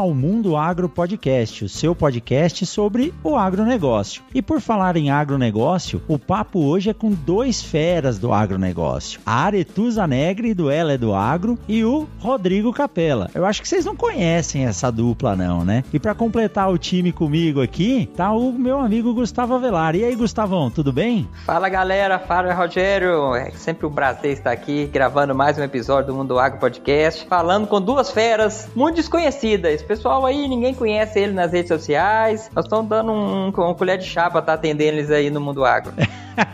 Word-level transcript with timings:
Ao 0.00 0.14
Mundo 0.14 0.56
Agro 0.56 0.88
Podcast, 0.88 1.66
o 1.66 1.68
seu 1.68 1.94
podcast 1.94 2.64
sobre 2.64 3.12
o 3.22 3.36
agronegócio. 3.36 4.22
E 4.34 4.40
por 4.40 4.58
falar 4.58 4.96
em 4.96 5.10
agronegócio, 5.10 6.00
o 6.08 6.18
papo 6.18 6.58
hoje 6.58 6.88
é 6.88 6.94
com 6.94 7.10
dois 7.10 7.60
feras 7.60 8.18
do 8.18 8.32
agronegócio: 8.32 9.20
a 9.26 9.44
Aretusa 9.44 10.06
Negre 10.06 10.54
do 10.54 10.70
Ela 10.70 10.94
é 10.94 10.96
do 10.96 11.12
Agro 11.12 11.58
e 11.68 11.84
o 11.84 12.08
Rodrigo 12.18 12.72
Capella. 12.72 13.30
Eu 13.34 13.44
acho 13.44 13.60
que 13.60 13.68
vocês 13.68 13.84
não 13.84 13.94
conhecem 13.94 14.64
essa 14.64 14.90
dupla, 14.90 15.36
não, 15.36 15.66
né? 15.66 15.84
E 15.92 15.98
para 15.98 16.14
completar 16.14 16.72
o 16.72 16.78
time 16.78 17.12
comigo 17.12 17.60
aqui, 17.60 18.08
tá 18.16 18.32
o 18.32 18.52
meu 18.52 18.80
amigo 18.80 19.12
Gustavo 19.12 19.54
Avelar. 19.54 19.94
E 19.94 20.02
aí, 20.02 20.16
Gustavão, 20.16 20.70
tudo 20.70 20.94
bem? 20.94 21.28
Fala 21.44 21.68
galera, 21.68 22.18
fala 22.18 22.54
Rogério. 22.54 23.34
É 23.34 23.50
sempre 23.50 23.84
um 23.84 23.92
prazer 23.92 24.32
estar 24.32 24.50
aqui 24.50 24.86
gravando 24.86 25.34
mais 25.34 25.58
um 25.58 25.62
episódio 25.62 26.06
do 26.06 26.14
Mundo 26.14 26.38
Agro 26.38 26.58
Podcast, 26.58 27.26
falando 27.26 27.66
com 27.66 27.82
duas 27.82 28.10
feras 28.10 28.66
muito 28.74 28.96
desconhecidas. 28.96 29.82
Pessoal 29.90 30.24
aí, 30.24 30.46
ninguém 30.46 30.72
conhece 30.72 31.18
ele 31.18 31.32
nas 31.32 31.50
redes 31.50 31.66
sociais. 31.66 32.48
Nós 32.54 32.64
estamos 32.64 32.88
dando 32.88 33.10
um, 33.10 33.48
um, 33.48 33.74
colher 33.74 33.98
de 33.98 34.04
chá 34.04 34.30
para 34.30 34.38
estar 34.38 34.52
tá 34.52 34.54
atendendo 34.54 34.82
eles 34.84 35.10
aí 35.10 35.30
no 35.30 35.40
mundo 35.40 35.64
agro. 35.64 35.92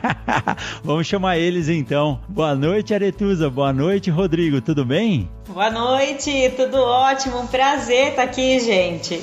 Vamos 0.83 1.07
chamar 1.07 1.37
eles 1.37 1.69
então. 1.69 2.19
Boa 2.27 2.55
noite, 2.55 2.95
Aretusa. 2.95 3.51
Boa 3.51 3.75
noite, 3.75 4.09
Rodrigo. 4.09 4.63
Tudo 4.63 4.87
bem? 4.87 5.29
Boa 5.49 5.69
noite, 5.69 6.51
tudo 6.57 6.79
ótimo. 6.79 7.41
Um 7.41 7.47
prazer 7.47 8.09
estar 8.09 8.23
aqui, 8.23 8.59
gente. 8.59 9.23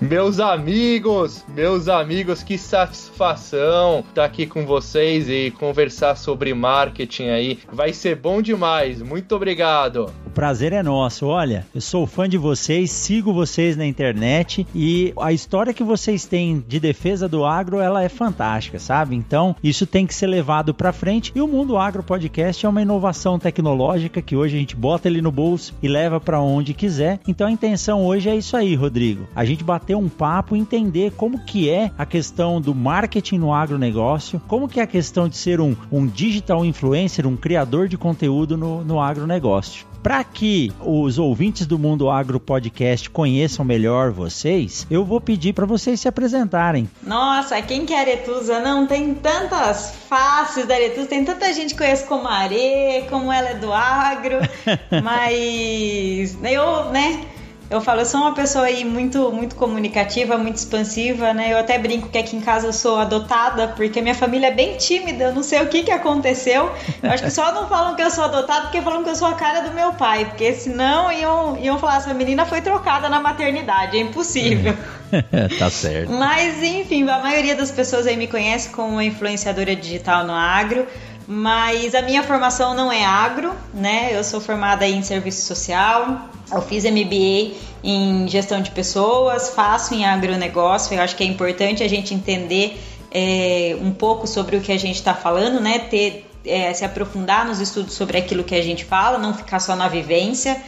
Meus 0.00 0.40
amigos, 0.40 1.44
meus 1.46 1.86
amigos, 1.86 2.42
que 2.42 2.58
satisfação 2.58 4.00
estar 4.00 4.12
tá 4.12 4.24
aqui 4.24 4.44
com 4.44 4.66
vocês 4.66 5.28
e 5.28 5.52
conversar 5.52 6.16
sobre 6.16 6.52
marketing 6.52 7.28
aí. 7.28 7.60
Vai 7.72 7.92
ser 7.92 8.16
bom 8.16 8.42
demais. 8.42 9.00
Muito 9.00 9.36
obrigado. 9.36 10.12
O 10.32 10.34
prazer 10.34 10.72
é 10.72 10.82
nosso. 10.82 11.26
Olha, 11.26 11.66
eu 11.74 11.80
sou 11.82 12.06
fã 12.06 12.26
de 12.26 12.38
vocês, 12.38 12.90
sigo 12.90 13.34
vocês 13.34 13.76
na 13.76 13.84
internet 13.84 14.66
e 14.74 15.12
a 15.20 15.30
história 15.30 15.74
que 15.74 15.84
vocês 15.84 16.24
têm 16.24 16.64
de 16.66 16.80
defesa 16.80 17.28
do 17.28 17.44
agro, 17.44 17.80
ela 17.80 18.02
é 18.02 18.08
fantástica, 18.08 18.78
sabe? 18.78 19.14
Então, 19.14 19.54
isso 19.62 19.86
tem 19.86 20.06
que 20.06 20.14
ser 20.14 20.28
levado 20.28 20.72
para 20.72 20.90
frente 20.90 21.32
e 21.34 21.42
o 21.42 21.46
Mundo 21.46 21.76
Agro 21.76 22.02
Podcast 22.02 22.64
é 22.64 22.68
uma 22.70 22.80
inovação 22.80 23.38
tecnológica 23.38 24.22
que 24.22 24.34
hoje 24.34 24.56
a 24.56 24.58
gente 24.58 24.74
bota 24.74 25.06
ele 25.06 25.20
no 25.20 25.30
bolso 25.30 25.74
e 25.82 25.86
leva 25.86 26.18
para 26.18 26.40
onde 26.40 26.72
quiser. 26.72 27.20
Então, 27.28 27.46
a 27.46 27.52
intenção 27.52 28.02
hoje 28.02 28.30
é 28.30 28.34
isso 28.34 28.56
aí, 28.56 28.74
Rodrigo. 28.74 29.28
A 29.36 29.44
gente 29.44 29.62
bater 29.62 29.98
um 29.98 30.08
papo, 30.08 30.56
entender 30.56 31.12
como 31.12 31.44
que 31.44 31.68
é 31.68 31.90
a 31.98 32.06
questão 32.06 32.58
do 32.58 32.74
marketing 32.74 33.36
no 33.36 33.52
agronegócio, 33.52 34.40
como 34.48 34.66
que 34.66 34.80
é 34.80 34.82
a 34.82 34.86
questão 34.86 35.28
de 35.28 35.36
ser 35.36 35.60
um, 35.60 35.76
um 35.92 36.06
digital 36.06 36.64
influencer, 36.64 37.26
um 37.26 37.36
criador 37.36 37.86
de 37.86 37.98
conteúdo 37.98 38.56
no, 38.56 38.82
no 38.82 38.98
agronegócio. 38.98 39.91
Para 40.02 40.24
que 40.24 40.72
os 40.80 41.16
ouvintes 41.16 41.64
do 41.64 41.78
Mundo 41.78 42.10
Agro 42.10 42.40
Podcast 42.40 43.08
conheçam 43.08 43.64
melhor 43.64 44.10
vocês, 44.10 44.84
eu 44.90 45.04
vou 45.04 45.20
pedir 45.20 45.52
para 45.52 45.64
vocês 45.64 46.00
se 46.00 46.08
apresentarem. 46.08 46.90
Nossa, 47.04 47.62
quem 47.62 47.86
que 47.86 47.92
é 47.94 48.00
Aretusa? 48.00 48.58
Não, 48.58 48.84
tem 48.84 49.14
tantas 49.14 49.94
faces 50.08 50.66
da 50.66 50.74
Aretusa, 50.74 51.06
tem 51.06 51.24
tanta 51.24 51.52
gente 51.52 51.74
que 51.74 51.78
conhece 51.78 52.04
como 52.06 52.26
Are, 52.26 53.06
como 53.08 53.32
ela 53.32 53.50
é 53.50 53.54
do 53.54 53.72
agro, 53.72 54.38
mas 55.04 56.36
eu, 56.42 56.90
né, 56.90 57.24
eu 57.72 57.80
falo, 57.80 58.02
eu 58.02 58.06
sou 58.06 58.20
uma 58.20 58.34
pessoa 58.34 58.66
aí 58.66 58.84
muito, 58.84 59.32
muito 59.32 59.56
comunicativa, 59.56 60.36
muito 60.36 60.56
expansiva, 60.56 61.32
né? 61.32 61.54
Eu 61.54 61.58
até 61.58 61.78
brinco 61.78 62.10
que 62.10 62.18
aqui 62.18 62.36
em 62.36 62.40
casa 62.40 62.66
eu 62.66 62.72
sou 62.72 62.98
adotada, 62.98 63.68
porque 63.68 64.02
minha 64.02 64.14
família 64.14 64.48
é 64.48 64.50
bem 64.50 64.76
tímida, 64.76 65.24
eu 65.24 65.34
não 65.34 65.42
sei 65.42 65.62
o 65.62 65.68
que, 65.68 65.82
que 65.82 65.90
aconteceu. 65.90 66.70
Eu 67.02 67.10
acho 67.10 67.24
que 67.24 67.30
só 67.30 67.50
não 67.52 67.66
falam 67.68 67.96
que 67.96 68.02
eu 68.02 68.10
sou 68.10 68.24
adotada 68.24 68.62
porque 68.66 68.82
falam 68.82 69.02
que 69.02 69.08
eu 69.08 69.16
sou 69.16 69.26
a 69.26 69.34
cara 69.34 69.62
do 69.62 69.74
meu 69.74 69.94
pai, 69.94 70.26
porque 70.26 70.52
senão 70.52 71.10
iam, 71.10 71.56
iam 71.58 71.78
falar, 71.78 71.96
essa 71.96 72.12
menina 72.12 72.44
foi 72.44 72.60
trocada 72.60 73.08
na 73.08 73.20
maternidade, 73.20 73.96
é 73.96 74.00
impossível. 74.00 74.76
tá 75.58 75.70
certo. 75.70 76.12
Mas, 76.12 76.62
enfim, 76.62 77.08
a 77.08 77.20
maioria 77.20 77.56
das 77.56 77.70
pessoas 77.70 78.06
aí 78.06 78.18
me 78.18 78.26
conhece 78.26 78.68
como 78.68 78.92
uma 78.92 79.04
influenciadora 79.04 79.74
digital 79.74 80.26
no 80.26 80.34
agro 80.34 80.86
mas 81.26 81.94
a 81.94 82.02
minha 82.02 82.22
formação 82.22 82.74
não 82.74 82.90
é 82.90 83.04
agro, 83.04 83.54
né? 83.72 84.10
Eu 84.12 84.24
sou 84.24 84.40
formada 84.40 84.86
em 84.86 85.02
serviço 85.02 85.46
social, 85.46 86.28
eu 86.50 86.62
fiz 86.62 86.84
MBA 86.84 87.54
em 87.82 88.28
gestão 88.28 88.60
de 88.60 88.70
pessoas, 88.70 89.50
faço 89.50 89.94
em 89.94 90.04
agronegócio. 90.04 90.94
Eu 90.94 91.02
acho 91.02 91.16
que 91.16 91.24
é 91.24 91.26
importante 91.26 91.82
a 91.82 91.88
gente 91.88 92.14
entender 92.14 92.80
é, 93.10 93.76
um 93.80 93.92
pouco 93.92 94.26
sobre 94.26 94.56
o 94.56 94.60
que 94.60 94.72
a 94.72 94.78
gente 94.78 94.96
está 94.96 95.14
falando, 95.14 95.60
né? 95.60 95.78
Ter, 95.78 96.28
é, 96.44 96.72
se 96.74 96.84
aprofundar 96.84 97.46
nos 97.46 97.60
estudos 97.60 97.94
sobre 97.94 98.18
aquilo 98.18 98.42
que 98.42 98.54
a 98.54 98.62
gente 98.62 98.84
fala, 98.84 99.18
não 99.18 99.34
ficar 99.34 99.60
só 99.60 99.76
na 99.76 99.88
vivência. 99.88 100.60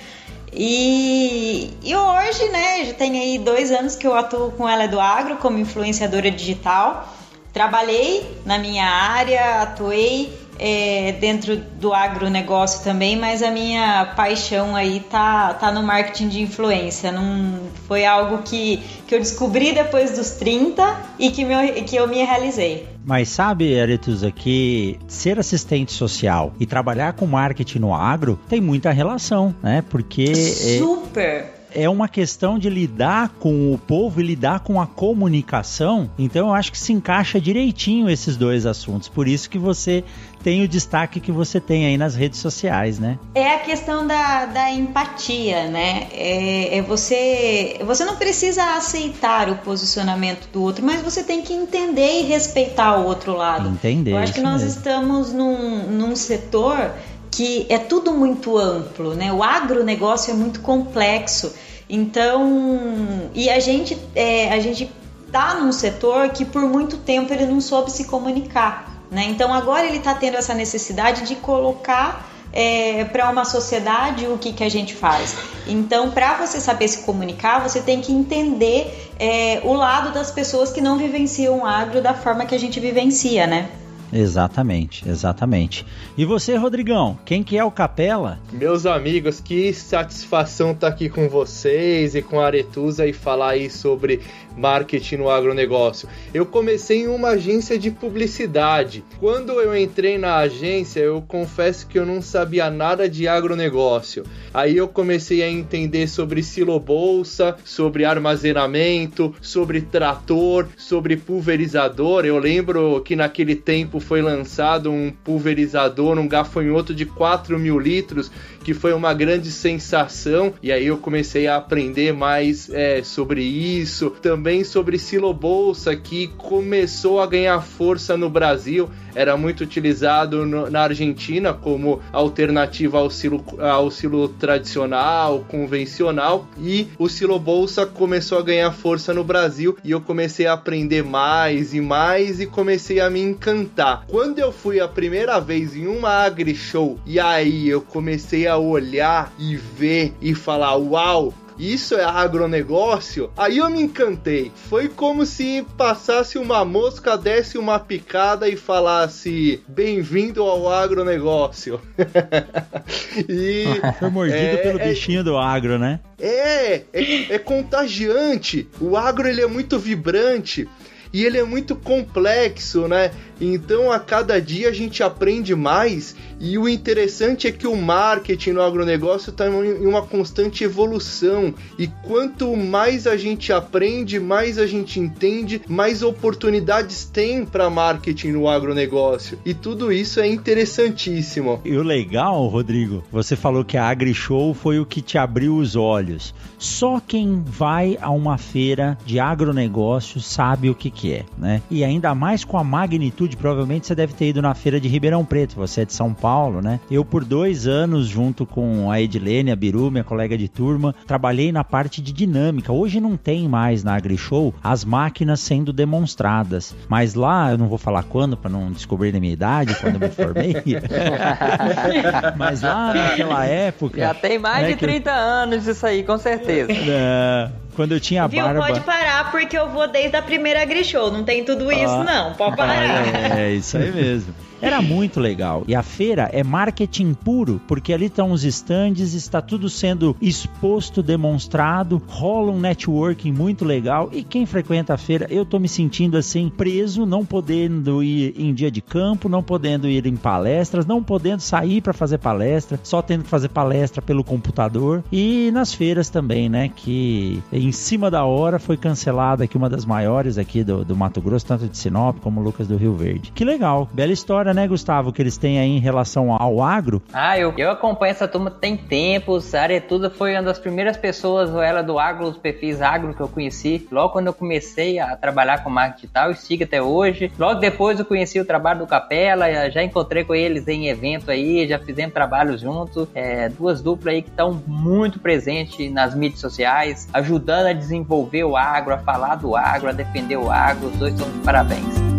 E, 0.53 1.71
e 1.83 1.97
hoje, 1.97 2.49
né, 2.51 2.85
já 2.85 2.95
tem 2.95 3.19
aí 3.19 3.39
dois 3.39 3.73
anos 3.73 3.97
que 3.97 4.07
eu 4.07 4.15
atuo 4.15 4.53
com 4.53 4.69
ela 4.69 4.87
do 4.87 5.01
agro 5.01 5.37
como 5.39 5.59
influenciadora 5.59 6.31
digital. 6.31 7.13
Trabalhei 7.53 8.39
na 8.45 8.59
minha 8.59 8.87
área, 8.87 9.63
atuei 9.63 10.33
é, 10.59 11.13
dentro 11.21 11.57
do 11.57 11.93
agronegócio 11.93 12.83
também, 12.85 13.17
mas 13.17 13.43
a 13.43 13.51
minha 13.51 14.13
paixão 14.17 14.75
aí 14.77 15.01
tá, 15.11 15.55
tá 15.55 15.73
no 15.73 15.83
marketing 15.83 16.29
de 16.29 16.43
influência. 16.43 17.11
Não 17.11 17.61
foi 17.87 18.05
algo 18.05 18.39
que, 18.43 18.83
que 19.07 19.15
eu 19.15 19.19
descobri 19.19 19.73
depois 19.73 20.17
dos 20.17 20.31
30 20.33 21.03
e 21.19 21.31
que, 21.31 21.45
meu, 21.45 21.59
que 21.85 21.97
eu 21.97 22.07
me 22.07 22.23
realizei. 22.23 22.89
Mas 23.05 23.29
sabe, 23.29 23.79
Aretusa, 23.79 24.31
que 24.31 24.99
ser 25.07 25.39
assistente 25.39 25.93
social 25.93 26.55
e 26.59 26.67
trabalhar 26.67 27.13
com 27.13 27.27
marketing 27.27 27.81
no 27.81 27.95
agro 27.95 28.39
tem 28.49 28.61
muita 28.61 28.91
relação, 28.91 29.55
né? 29.63 29.83
Porque. 29.91 30.25
É 30.25 30.79
Super! 30.79 31.25
É 31.61 31.65
é 31.75 31.89
uma 31.89 32.09
questão 32.09 32.57
de 32.57 32.71
lidar 32.71 33.31
com 33.41 33.75
o 33.75 33.77
povo 33.77 34.21
e 34.21 34.25
lidar 34.25 34.61
com 34.61 34.81
a 34.81 34.87
comunicação. 34.87 36.09
Então 36.17 36.47
eu 36.47 36.55
acho 36.55 36.71
que 36.71 36.79
se 36.79 36.93
encaixa 36.93 37.41
direitinho 37.41 38.09
esses 38.09 38.37
dois 38.37 38.65
assuntos. 38.65 39.09
Por 39.09 39.27
isso 39.27 39.51
que 39.51 39.59
você 39.59 40.05
tem 40.45 40.63
o 40.63 40.69
destaque 40.69 41.21
que 41.21 41.33
você 41.33 41.59
tem 41.59 41.87
aí 41.87 41.97
nas 41.97 42.15
redes 42.15 42.39
sociais, 42.39 42.99
né? 42.99 43.19
É 43.35 43.55
a 43.55 43.61
questão 43.61 44.07
da, 44.07 44.45
da 44.45 44.71
empatia, 44.71 45.69
né? 45.69 46.07
É, 46.13 46.77
é 46.77 46.83
você, 46.83 47.81
você 47.83 48.05
não 48.05 48.17
precisa 48.17 48.63
aceitar 48.77 49.49
o 49.49 49.57
posicionamento 49.57 50.47
do 50.53 50.63
outro, 50.63 50.85
mas 50.85 51.01
você 51.01 51.25
tem 51.25 51.41
que 51.41 51.55
entender 51.55 52.21
e 52.21 52.23
respeitar 52.25 52.99
o 52.99 53.07
outro 53.07 53.35
lado. 53.35 53.71
Entender. 53.71 54.13
Eu 54.13 54.19
acho 54.19 54.35
que 54.35 54.43
nós 54.43 54.63
mesmo. 54.63 54.77
estamos 54.77 55.33
num, 55.33 55.91
num 55.91 56.15
setor 56.15 56.93
que 57.31 57.67
é 57.71 57.79
tudo 57.79 58.13
muito 58.13 58.59
amplo, 58.59 59.15
né? 59.15 59.33
O 59.33 59.43
agronegócio 59.43 60.31
é 60.31 60.35
muito 60.35 60.61
complexo. 60.61 61.55
Então, 61.89 63.31
e 63.35 63.49
a 63.49 63.59
gente, 63.59 63.97
é, 64.15 64.53
a 64.53 64.61
gente 64.61 64.93
tá 65.33 65.55
num 65.55 65.73
setor 65.73 66.29
que 66.29 66.45
por 66.45 66.63
muito 66.63 66.99
tempo 66.99 67.33
ele 67.33 67.47
não 67.47 67.63
soube 67.63 67.91
se 67.91 68.05
comunicar, 68.05 68.94
né? 69.11 69.25
Então 69.25 69.53
agora 69.53 69.87
ele 69.87 69.99
está 69.99 70.15
tendo 70.15 70.37
essa 70.37 70.55
necessidade 70.55 71.27
de 71.27 71.37
colocar 71.37 72.31
é, 72.53 73.05
para 73.07 73.29
uma 73.29 73.45
sociedade 73.45 74.27
o 74.27 74.39
que, 74.39 74.53
que 74.53 74.63
a 74.63 74.69
gente 74.69 74.95
faz. 74.95 75.35
Então, 75.67 76.13
para 76.13 76.35
você 76.35 76.61
saber 76.61 76.87
se 76.87 76.99
comunicar, 76.99 77.59
você 77.59 77.81
tem 77.81 78.01
que 78.01 78.13
entender 78.13 79.13
é, 79.19 79.61
o 79.65 79.73
lado 79.73 80.13
das 80.13 80.31
pessoas 80.31 80.71
que 80.71 80.81
não 80.81 80.97
vivenciam 80.97 81.61
o 81.61 81.67
agro 81.67 82.01
da 82.01 82.15
forma 82.15 82.47
que 82.47 82.55
a 82.55 82.59
gente 82.59 82.79
vivencia, 82.79 83.47
né? 83.47 83.69
Exatamente, 84.15 85.09
exatamente. 85.09 85.85
E 86.17 86.25
você, 86.25 86.55
Rodrigão, 86.55 87.19
quem 87.25 87.43
que 87.43 87.59
é 87.59 87.65
o 87.65 87.71
Capela? 87.71 88.39
Meus 88.53 88.87
amigos, 88.87 89.41
que 89.41 89.73
satisfação 89.73 90.71
estar 90.71 90.87
tá 90.87 90.95
aqui 90.95 91.09
com 91.09 91.29
vocês 91.29 92.15
e 92.15 92.23
com 92.23 92.39
a 92.39 92.47
Aretusa 92.47 93.05
e 93.05 93.13
falar 93.13 93.51
aí 93.51 93.69
sobre 93.69 94.21
marketing 94.57 95.17
no 95.17 95.29
agronegócio. 95.29 96.09
Eu 96.33 96.47
comecei 96.47 97.03
em 97.03 97.09
uma 97.09 97.31
agência 97.31 97.79
de 97.79 97.91
publicidade. 97.91 99.05
Quando 99.19 99.61
eu 99.61 99.77
entrei 99.77 100.17
na 100.17 100.37
agência, 100.37 101.01
eu 101.01 101.21
confesso 101.23 101.87
que 101.87 101.99
eu 101.99 102.07
não 102.07 102.23
sabia 102.23 102.71
nada 102.71 103.09
de 103.09 103.27
agronegócio. 103.27 104.25
Aí 104.53 104.77
eu 104.77 104.87
comecei 104.87 105.43
a 105.43 105.51
entender 105.51 106.07
sobre 106.07 106.43
silobolsa, 106.43 107.57
sobre 107.65 108.05
armazenamento, 108.05 109.35
sobre 109.41 109.81
trator, 109.81 110.69
sobre 110.77 111.17
pulverizador. 111.17 112.25
Eu 112.25 112.39
lembro 112.39 113.03
que 113.05 113.17
naquele 113.17 113.57
tempo 113.57 113.99
foi 114.05 114.23
lançado 114.23 114.91
um 114.91 115.11
pulverizador, 115.11 116.19
um 116.19 116.29
gafanhoto 116.29 116.95
de 116.95 117.05
4 117.05 117.59
mil 117.59 117.79
litros 117.79 118.31
que 118.65 118.75
foi 118.75 118.93
uma 118.93 119.13
grande 119.15 119.53
sensação. 119.53 120.55
E 120.63 120.73
aí 120.73 120.87
eu 120.87 120.97
comecei 120.97 121.47
a 121.47 121.57
aprender 121.57 122.13
mais 122.13 122.71
é, 122.71 123.03
sobre 123.03 123.43
isso, 123.43 124.11
também 124.11 124.65
sobre 124.65 124.99
silo 124.99 125.33
bolsa 125.33 125.95
que 125.95 126.29
começou 126.29 127.21
a 127.21 127.27
ganhar 127.27 127.61
força 127.61 128.17
no 128.17 128.31
Brasil 128.31 128.89
era 129.15 129.37
muito 129.37 129.63
utilizado 129.63 130.45
no, 130.45 130.69
na 130.69 130.83
Argentina 130.83 131.53
como 131.55 132.01
alternativa 132.13 132.99
ao 132.99 133.09
silo, 133.09 133.45
ao 133.59 133.91
silo 133.91 134.29
tradicional, 134.29 135.45
convencional, 135.49 136.49
e 136.59 136.89
o 136.99 137.09
silo 137.09 137.39
bolsa 137.39 137.87
começou 137.87 138.39
a 138.39 138.43
ganhar 138.43 138.73
força 138.73 139.15
no 139.15 139.23
Brasil 139.23 139.77
e 139.85 139.91
eu 139.93 140.01
comecei 140.01 140.47
a 140.47 140.55
aprender 140.55 141.03
mais 141.03 141.75
e 141.75 141.81
mais 141.81 142.41
e 142.41 142.47
comecei 142.47 143.01
a 143.01 143.09
me 143.09 143.21
encantar. 143.21 144.05
Quando 144.09 144.39
eu 144.39 144.51
fui 144.51 144.81
a 144.81 144.89
primeira 144.89 145.39
vez 145.39 145.77
em 145.77 145.87
uma 145.87 146.11
agri 146.11 146.55
show 146.55 146.99
e 147.07 147.21
aí 147.21 147.69
eu 147.69 147.81
comecei 147.81 148.47
a 148.47 148.54
olhar 148.57 149.33
e 149.39 149.57
ver 149.57 150.13
e 150.21 150.35
falar: 150.35 150.77
"Uau, 150.77 151.35
isso 151.59 151.95
é 151.95 152.05
agronegócio, 152.05 153.31
aí 153.37 153.59
eu 153.59 153.71
me 153.71 153.81
encantei. 153.81 154.51
Foi 154.69 154.89
como 154.89 155.25
se 155.25 155.65
passasse 155.77 156.37
uma 156.37 156.65
mosca, 156.65 157.17
desse 157.17 157.57
uma 157.57 157.79
picada 157.79 158.49
e 158.49 158.57
falasse: 158.57 159.63
Bem-vindo 159.69 160.43
ao 160.43 160.69
agronegócio. 160.69 161.81
e, 163.29 163.67
Foi 163.99 164.11
mordido 164.11 164.37
é, 164.37 164.57
pelo 164.57 164.81
é, 164.81 164.89
bichinho 164.89 165.23
do 165.23 165.39
agro, 165.39 165.79
né? 165.79 166.01
É, 166.19 166.83
é, 166.93 167.35
é 167.35 167.39
contagiante. 167.39 168.69
O 168.81 168.97
agro 168.97 169.29
ele 169.29 169.41
é 169.41 169.47
muito 169.47 169.79
vibrante 169.79 170.69
e 171.15 171.25
ele 171.25 171.39
é 171.39 171.45
muito 171.45 171.77
complexo, 171.77 172.89
né? 172.89 173.13
Então 173.41 173.91
a 173.91 174.01
cada 174.01 174.41
dia 174.41 174.69
a 174.69 174.73
gente 174.73 175.03
aprende 175.03 175.55
mais 175.55 176.17
e 176.41 176.59
o 176.59 176.69
interessante 176.69 177.47
é 177.47 177.53
que 177.53 177.67
o 177.67 177.77
marketing 177.77 178.51
no 178.51 178.63
agronegócio 178.63 179.31
está 179.31 179.49
em 179.49 179.87
uma 179.87 180.03
constante 180.03 180.65
evolução 180.65 181.55
e 181.79 181.87
quanto 182.03 182.57
mais 182.57 183.07
a 183.07 183.17
gente 183.17 183.53
aprende, 183.53 184.19
mais 184.19 184.59
a 184.59 184.67
gente 184.67 184.99
entende, 184.99 185.63
mais 185.69 186.03
oportunidades 186.03 187.05
tem 187.05 187.45
para 187.45 187.71
marketing 187.71 188.33
no 188.33 188.49
agronegócio 188.49 189.39
e 189.45 189.55
tudo 189.55 189.93
isso 189.93 190.21
é 190.21 190.27
interessantíssimo. 190.27 191.61
E 191.65 191.77
o 191.77 191.83
legal, 191.83 192.47
Rodrigo, 192.47 193.05
você 193.11 193.37
falou 193.37 193.65
que 193.65 193.77
a 193.77 193.89
AgriShow 193.89 194.53
foi 194.53 194.81
o 194.81 194.87
que 194.87 195.01
te 195.01 195.17
abriu 195.17 195.57
os 195.57 195.77
olhos. 195.77 196.35
Só 196.59 197.01
quem 197.01 197.43
vai 197.45 197.99
a 198.01 198.11
uma 198.11 198.39
feira 198.39 198.97
de 199.05 199.21
agronegócio 199.21 200.21
sabe 200.21 200.71
o 200.71 200.75
que, 200.75 200.91
que 200.91 201.04
é, 201.13 201.25
né? 201.39 201.63
E 201.71 201.85
ainda 201.85 202.15
mais 202.15 202.45
com 202.45 202.59
a 202.59 202.65
magnitude, 202.65 203.37
provavelmente 203.37 203.87
você 203.87 203.95
deve 203.95 204.13
ter 204.13 204.29
ido 204.29 204.43
na 204.43 204.55
feira 204.55 204.81
de 204.81 204.89
Ribeirão 204.89 205.25
Preto, 205.25 205.57
você 205.57 205.83
é 205.83 205.85
de 205.85 205.93
São 205.93 206.13
Paulo, 206.13 206.61
né? 206.61 206.81
Eu, 206.91 207.05
por 207.05 207.25
dois 207.25 207.67
anos, 207.67 208.07
junto 208.07 208.47
com 208.47 208.91
a 208.91 209.01
Edilene, 209.01 209.51
a 209.51 209.57
Biru, 209.57 209.91
minha 209.91 210.05
colega 210.05 210.37
de 210.37 210.49
turma, 210.49 210.95
trabalhei 211.07 211.51
na 211.51 211.65
parte 211.65 212.01
de 212.01 212.13
dinâmica. 212.13 212.73
Hoje 212.73 213.01
não 213.01 213.17
tem 213.17 213.49
mais 213.49 213.83
na 213.83 213.95
AgriShow 213.97 214.55
as 214.63 214.85
máquinas 214.85 215.41
sendo 215.41 215.73
demonstradas, 215.73 216.75
mas 216.89 217.15
lá, 217.15 217.51
eu 217.51 217.59
não 217.59 217.69
vou 217.69 217.79
falar 217.79 218.03
quando, 218.05 218.37
para 218.37 218.51
não 218.51 218.71
descobrir 218.71 219.15
a 219.15 219.21
minha 219.21 219.33
idade, 219.33 219.75
quando 219.81 219.95
eu 219.95 220.01
me 220.01 220.09
formei, 220.09 220.55
mas 222.37 222.63
lá 222.63 222.95
naquela 222.95 223.45
época. 223.45 223.99
Já 223.99 224.15
tem 224.15 224.39
mais 224.39 224.63
né, 224.63 224.73
de 224.73 224.77
30 224.77 225.11
eu... 225.11 225.17
anos 225.17 225.67
isso 225.67 225.87
aí, 225.87 226.03
com 226.03 226.19
certeza 226.19 226.35
certeza. 226.45 226.73
É, 226.73 227.51
quando 227.75 227.93
eu 227.93 228.01
tinha 228.01 228.27
Viu? 228.27 228.43
barba... 228.43 228.61
Pode 228.61 228.81
parar, 228.81 229.31
porque 229.31 229.57
eu 229.57 229.69
vou 229.69 229.87
desde 229.89 230.17
a 230.17 230.23
primeira 230.23 230.63
Agrishow. 230.63 231.11
Não 231.11 231.25
tem 231.25 231.45
tudo 231.45 231.71
isso, 231.71 231.85
ah, 231.85 232.05
não. 232.05 232.35
Pode 232.35 232.57
parar. 232.57 232.73
Ah, 232.73 233.39
é, 233.39 233.51
é, 233.51 233.55
isso 233.55 233.77
aí 233.77 233.91
mesmo. 233.93 234.35
Era 234.65 234.81
muito 234.83 235.21
legal. 235.21 235.63
E 235.69 235.75
a 235.75 235.83
feira 235.83 236.31
é 236.33 236.43
marketing 236.43 237.13
puro, 237.13 237.61
porque 237.69 237.93
ali 237.93 238.07
estão 238.07 238.33
os 238.33 238.45
stands, 238.45 239.13
está 239.13 239.43
tudo 239.43 239.69
sendo 239.69 240.17
exposto, 240.21 241.03
demonstrado, 241.03 242.03
rola 242.09 242.51
um 242.51 242.61
networking 242.61 243.33
muito 243.33 243.65
legal. 243.65 244.09
E 244.13 244.23
quem 244.23 244.47
frequenta 244.47 244.95
a 244.95 244.97
feira, 244.97 245.27
eu 245.31 245.45
tô 245.45 245.59
me 245.59 245.69
sentindo 245.69 246.17
assim, 246.17 246.49
preso, 246.49 247.05
não 247.05 247.25
podendo 247.25 248.03
ir 248.03 248.35
em 248.39 248.55
dia 248.55 248.71
de 248.71 248.81
campo, 248.81 249.29
não 249.29 249.43
podendo 249.43 249.89
ir 249.89 250.07
em 250.07 250.17
palestras, 250.17 250.87
não 250.87 251.03
podendo 251.03 251.41
sair 251.41 251.81
para 251.81 251.93
fazer 251.93 252.19
palestra, 252.19 252.79
só 252.83 253.03
tendo 253.03 253.25
que 253.25 253.31
fazer 253.31 253.49
palestra 253.49 254.01
pelo 254.01 254.25
computador. 254.25 255.05
E 255.13 255.51
nas 255.53 255.75
feiras 255.75 256.09
também, 256.09 256.49
né? 256.49 256.71
Que 256.75 257.43
em 257.67 257.73
cima 257.73 258.11
da 258.11 258.25
hora 258.25 258.59
foi 258.59 258.77
cancelada 258.77 259.45
aqui 259.45 259.57
uma 259.57 259.69
das 259.69 259.85
maiores 259.85 260.39
aqui 260.39 260.63
do, 260.63 260.85
do 260.85 260.97
Mato 260.97 261.21
Grosso, 261.21 261.47
tanto 261.47 261.67
de 261.67 261.77
Sinop 261.77 262.19
como 262.21 262.41
Lucas 262.41 262.67
do 262.69 262.77
Rio 262.77 262.95
Verde. 262.95 263.33
Que 263.33 263.45
legal, 263.45 263.89
bela 263.93 264.13
história, 264.13 264.53
né, 264.53 264.67
Gustavo, 264.67 265.13
que 265.13 265.23
eles 265.23 265.37
têm 265.37 265.59
aí 265.59 265.71
em 265.71 265.81
relação 265.81 266.33
ao 266.33 266.63
agro? 266.63 267.03
Ah, 267.13 267.39
eu, 267.39 267.55
eu 267.57 267.71
acompanho 267.71 268.11
essa 268.11 268.29
turma 268.29 268.51
tem 268.51 268.77
tempos. 268.77 269.55
A 269.55 269.63
Aretusa 269.63 270.11
foi 270.11 270.33
uma 270.35 270.43
das 270.43 270.59
primeiras 270.59 270.97
pessoas, 270.97 271.51
ela 271.55 271.83
do 271.83 271.99
agro, 271.99 272.27
os 272.27 272.37
perfis 272.37 272.83
agro 272.83 273.15
que 273.15 273.21
eu 273.21 273.29
conheci. 273.29 273.87
Logo 273.91 274.13
quando 274.13 274.27
eu 274.27 274.35
comecei 274.35 274.99
a 274.99 275.17
trabalhar 275.17 275.63
com 275.63 275.71
marketing 275.71 276.05
digital, 276.05 276.31
e 276.31 276.35
sigo 276.35 276.65
até 276.65 276.83
hoje. 276.83 277.33
Logo 277.39 277.61
depois 277.61 277.99
eu 277.99 278.05
conheci 278.05 278.39
o 278.41 278.45
trabalho 278.45 278.81
do 278.81 278.87
Capela, 278.87 279.71
já 279.71 279.83
encontrei 279.83 280.25
com 280.25 280.35
eles 280.35 280.67
em 280.69 280.89
evento 280.89 281.31
aí, 281.31 281.67
já 281.67 281.79
fizemos 281.79 282.13
trabalho 282.13 282.57
juntos. 282.59 283.09
É, 283.15 283.49
duas 283.49 283.81
duplas 283.81 284.15
aí 284.15 284.23
que 284.23 284.29
estão 284.29 284.63
muito 284.67 285.19
presentes 285.19 285.91
nas 285.93 286.15
mídias 286.15 286.41
sociais, 286.41 287.09
ajudando 287.13 287.54
a 287.61 287.73
desenvolver 287.73 288.45
o 288.45 288.57
agro, 288.57 288.95
a 288.95 288.99
falar 288.99 289.37
do 289.37 289.57
agro, 289.57 289.89
a 289.89 289.93
defender 289.93 290.37
o 290.37 290.51
agro. 290.51 290.89
Os 290.89 290.97
dois 290.97 291.15
estão 291.15 291.31
de 291.31 291.39
parabéns. 291.39 292.14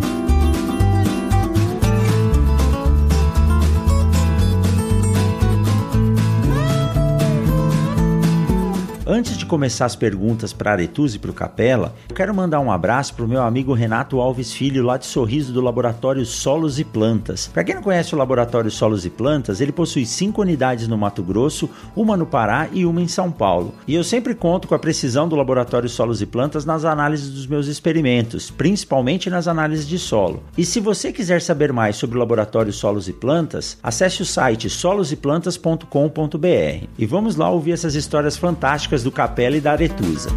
Antes 9.07 9.37
de 9.37 9.45
começar 9.45 9.85
as 9.85 9.95
perguntas 9.95 10.51
para 10.51 10.71
Aretus 10.71 11.13
e 11.13 11.19
para 11.19 11.29
o 11.29 11.33
Capela, 11.33 11.93
eu 12.09 12.15
quero 12.15 12.33
mandar 12.33 12.59
um 12.59 12.71
abraço 12.71 13.13
para 13.13 13.23
o 13.23 13.27
meu 13.27 13.43
amigo 13.43 13.71
Renato 13.71 14.19
Alves 14.19 14.51
Filho, 14.51 14.83
lá 14.83 14.97
de 14.97 15.05
Sorriso, 15.05 15.53
do 15.53 15.61
Laboratório 15.61 16.25
Solos 16.25 16.79
e 16.79 16.83
Plantas. 16.83 17.47
Para 17.53 17.63
quem 17.63 17.75
não 17.75 17.83
conhece 17.83 18.15
o 18.15 18.17
Laboratório 18.17 18.71
Solos 18.71 19.05
e 19.05 19.11
Plantas, 19.11 19.61
ele 19.61 19.71
possui 19.71 20.07
cinco 20.07 20.41
unidades 20.41 20.87
no 20.87 20.97
Mato 20.97 21.21
Grosso, 21.21 21.69
uma 21.95 22.17
no 22.17 22.25
Pará 22.25 22.67
e 22.73 22.83
uma 22.83 22.99
em 22.99 23.07
São 23.07 23.31
Paulo. 23.31 23.75
E 23.87 23.93
eu 23.93 24.03
sempre 24.03 24.33
conto 24.33 24.67
com 24.67 24.73
a 24.73 24.79
precisão 24.79 25.29
do 25.29 25.35
Laboratório 25.35 25.87
Solos 25.87 26.19
e 26.19 26.25
Plantas 26.25 26.65
nas 26.65 26.83
análises 26.83 27.29
dos 27.29 27.45
meus 27.45 27.67
experimentos, 27.67 28.49
principalmente 28.49 29.29
nas 29.29 29.47
análises 29.47 29.87
de 29.87 29.99
solo. 29.99 30.41
E 30.57 30.65
se 30.65 30.79
você 30.79 31.13
quiser 31.13 31.43
saber 31.43 31.71
mais 31.71 31.95
sobre 31.95 32.15
o 32.15 32.19
Laboratório 32.19 32.73
Solos 32.73 33.07
e 33.07 33.13
Plantas, 33.13 33.77
acesse 33.83 34.23
o 34.23 34.25
site 34.25 34.67
soloseplantas.com.br. 34.67 36.87
E 36.97 37.05
vamos 37.05 37.35
lá 37.35 37.51
ouvir 37.51 37.73
essas 37.73 37.93
histórias 37.93 38.35
fantásticas 38.35 38.94
do 39.03 39.11
Capela 39.11 39.57
e 39.57 39.61
da 39.61 39.71
Aretusa. 39.71 40.29